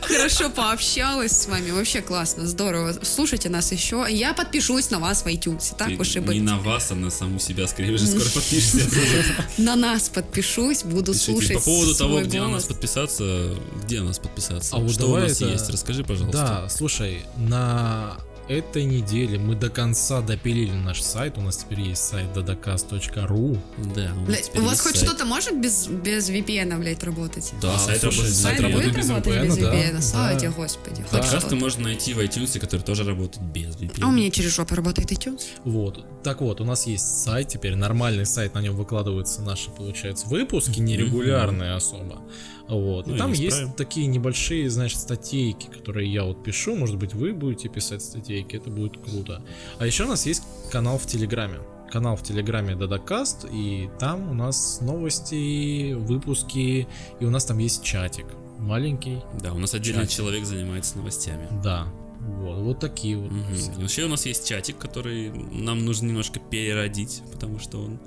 [0.03, 1.71] Хорошо пообщалась с вами.
[1.71, 2.95] Вообще классно, здорово.
[3.03, 4.07] Слушайте нас еще.
[4.09, 5.75] Я подпишусь на вас в iTunes.
[5.77, 6.43] Так уж и не быть.
[6.43, 8.89] на вас, а на саму себя, скорее уже скоро подпишешься.
[9.59, 12.63] На нас подпишусь, буду слушать По поводу того, где на голос.
[12.63, 13.55] нас подписаться,
[13.85, 14.77] где на нас подписаться?
[14.77, 15.69] А Что у нас есть?
[15.71, 16.39] Расскажи, пожалуйста.
[16.63, 18.17] Да, слушай, на
[18.51, 21.39] этой неделе мы до конца допилили наш сайт.
[21.39, 23.59] У нас теперь есть сайт dadacast.ru.
[23.95, 25.07] Да, у Блядь, у вас хоть сайт.
[25.09, 27.53] что-то может без, без VPN, блядь, работать?
[27.63, 28.37] Да, А, сайт слушай, работает.
[28.37, 30.03] сайт Сайт без будет без работать без VPN, да, VPN?
[30.03, 30.39] Слава да.
[30.39, 31.05] тебе, Господи.
[31.13, 31.19] Да.
[31.19, 34.01] Подкасты можно найти в iTunes, который тоже работает без VPN.
[34.03, 35.43] А у меня через жопу работает iTunes.
[35.65, 36.05] Вот.
[36.25, 40.81] Так вот, у нас есть сайт теперь, нормальный сайт, на нем выкладываются наши, получается, выпуски,
[40.81, 42.21] нерегулярные особо.
[42.71, 43.07] Вот.
[43.07, 43.73] Ну, и там есть исправим.
[43.73, 46.77] такие небольшие, значит, статейки, которые я вот пишу.
[46.77, 49.43] Может быть, вы будете писать статейки, это будет круто.
[49.79, 51.59] А еще у нас есть канал в Телеграме.
[51.91, 56.87] Канал в Телеграме Дадакаст, и там у нас новости, выпуски,
[57.19, 58.27] и у нас там есть чатик.
[58.59, 59.19] Маленький.
[59.43, 60.17] Да, у нас отдельный Чатик.
[60.19, 61.49] человек занимается новостями.
[61.65, 61.89] Да.
[62.21, 63.33] Вот, вот такие вот.
[63.33, 67.99] И Вообще у нас есть чатик, который нам нужно немножко переродить, потому что он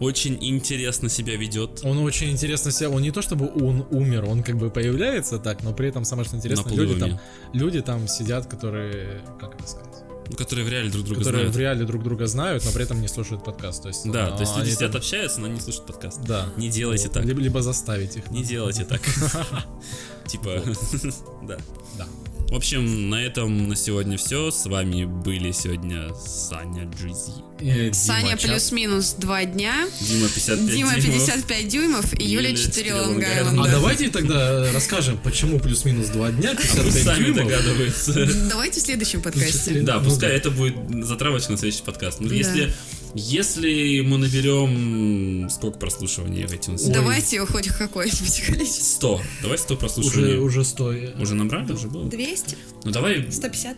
[0.00, 1.80] очень интересно себя ведет.
[1.84, 5.62] Он очень интересно себя, он не то чтобы он умер, он как бы появляется так,
[5.62, 7.20] но при этом самое что интересно, люди там,
[7.52, 9.94] люди там сидят, которые, как это сказать,
[10.28, 11.56] Ну, которые в реале друг друга которые знают.
[11.56, 13.82] в реале друг друга знают, но при этом не слушают подкаст.
[13.82, 16.20] То есть, Да, а, то есть люди сидят, там- общаются, но не слушают подкаст.
[16.26, 16.46] Да.
[16.56, 17.12] Не делайте Вот.
[17.14, 17.24] так.
[17.24, 18.30] Либо, либо заставить их.
[18.30, 19.00] Не делайте так.
[20.26, 20.60] Типа,
[21.42, 21.56] да.
[21.96, 22.06] Да.
[22.48, 24.50] В общем, на этом на сегодня все.
[24.52, 31.26] С вами были сегодня Саня Джизи, Э, Саня плюс-минус два дня, Дима 55 Дима дюймов.
[31.26, 33.62] 55 дюймов и Юля Юля 4 4 лонгайленда.
[33.62, 37.44] А давайте тогда расскажем, почему плюс-минус два дня, А 55 пусть сами дюймов.
[37.48, 38.28] догадываются.
[38.50, 39.80] Давайте в следующем подкасте.
[39.80, 40.36] Да, Ну пускай да.
[40.36, 42.20] это будет затравочка на следующий подкаст.
[42.20, 42.72] Ну, если,
[43.16, 45.48] если мы наберем...
[45.50, 46.90] Сколько прослушиваний в iTunes?
[46.90, 48.84] Давайте хоть какое-нибудь количество.
[48.84, 49.20] 100.
[49.42, 50.34] Давай 100 прослушиваний.
[50.34, 51.18] Уже, уже стоит.
[51.20, 51.72] Уже набрали?
[51.72, 52.08] Уже было?
[52.08, 52.56] 200?
[52.84, 53.76] Ну давай 150?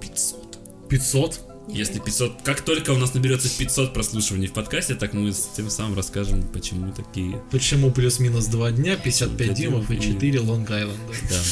[0.00, 0.58] 500.
[0.88, 1.40] 500?
[1.68, 5.68] Если 500, как только у нас наберется 500 прослушиваний в подкасте, так мы с тем
[5.68, 7.42] самым расскажем, почему такие.
[7.50, 10.14] Почему плюс-минус два дня, 55 55 дюймов и дюймов.
[10.20, 11.12] 4 лонг-айленда?
[11.30, 11.36] Да.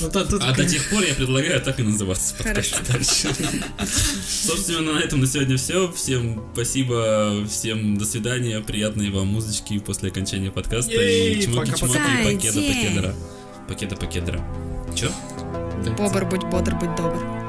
[0.00, 3.28] Ну, та- тут А до тех пор я предлагаю так и называться подкаст дальше.
[4.28, 5.90] Собственно, на этом на сегодня все.
[5.92, 10.92] Всем спасибо, всем до свидания, приятной вам музычки после окончания подкаста.
[11.00, 11.94] И чмоки пока-пока.
[11.94, 12.72] чмоки покеда Зайди.
[12.74, 13.14] покедра.
[13.68, 14.44] Покеда покедра.
[14.96, 15.12] Чё?
[15.96, 17.43] Бобр, будь бодр, будь добр.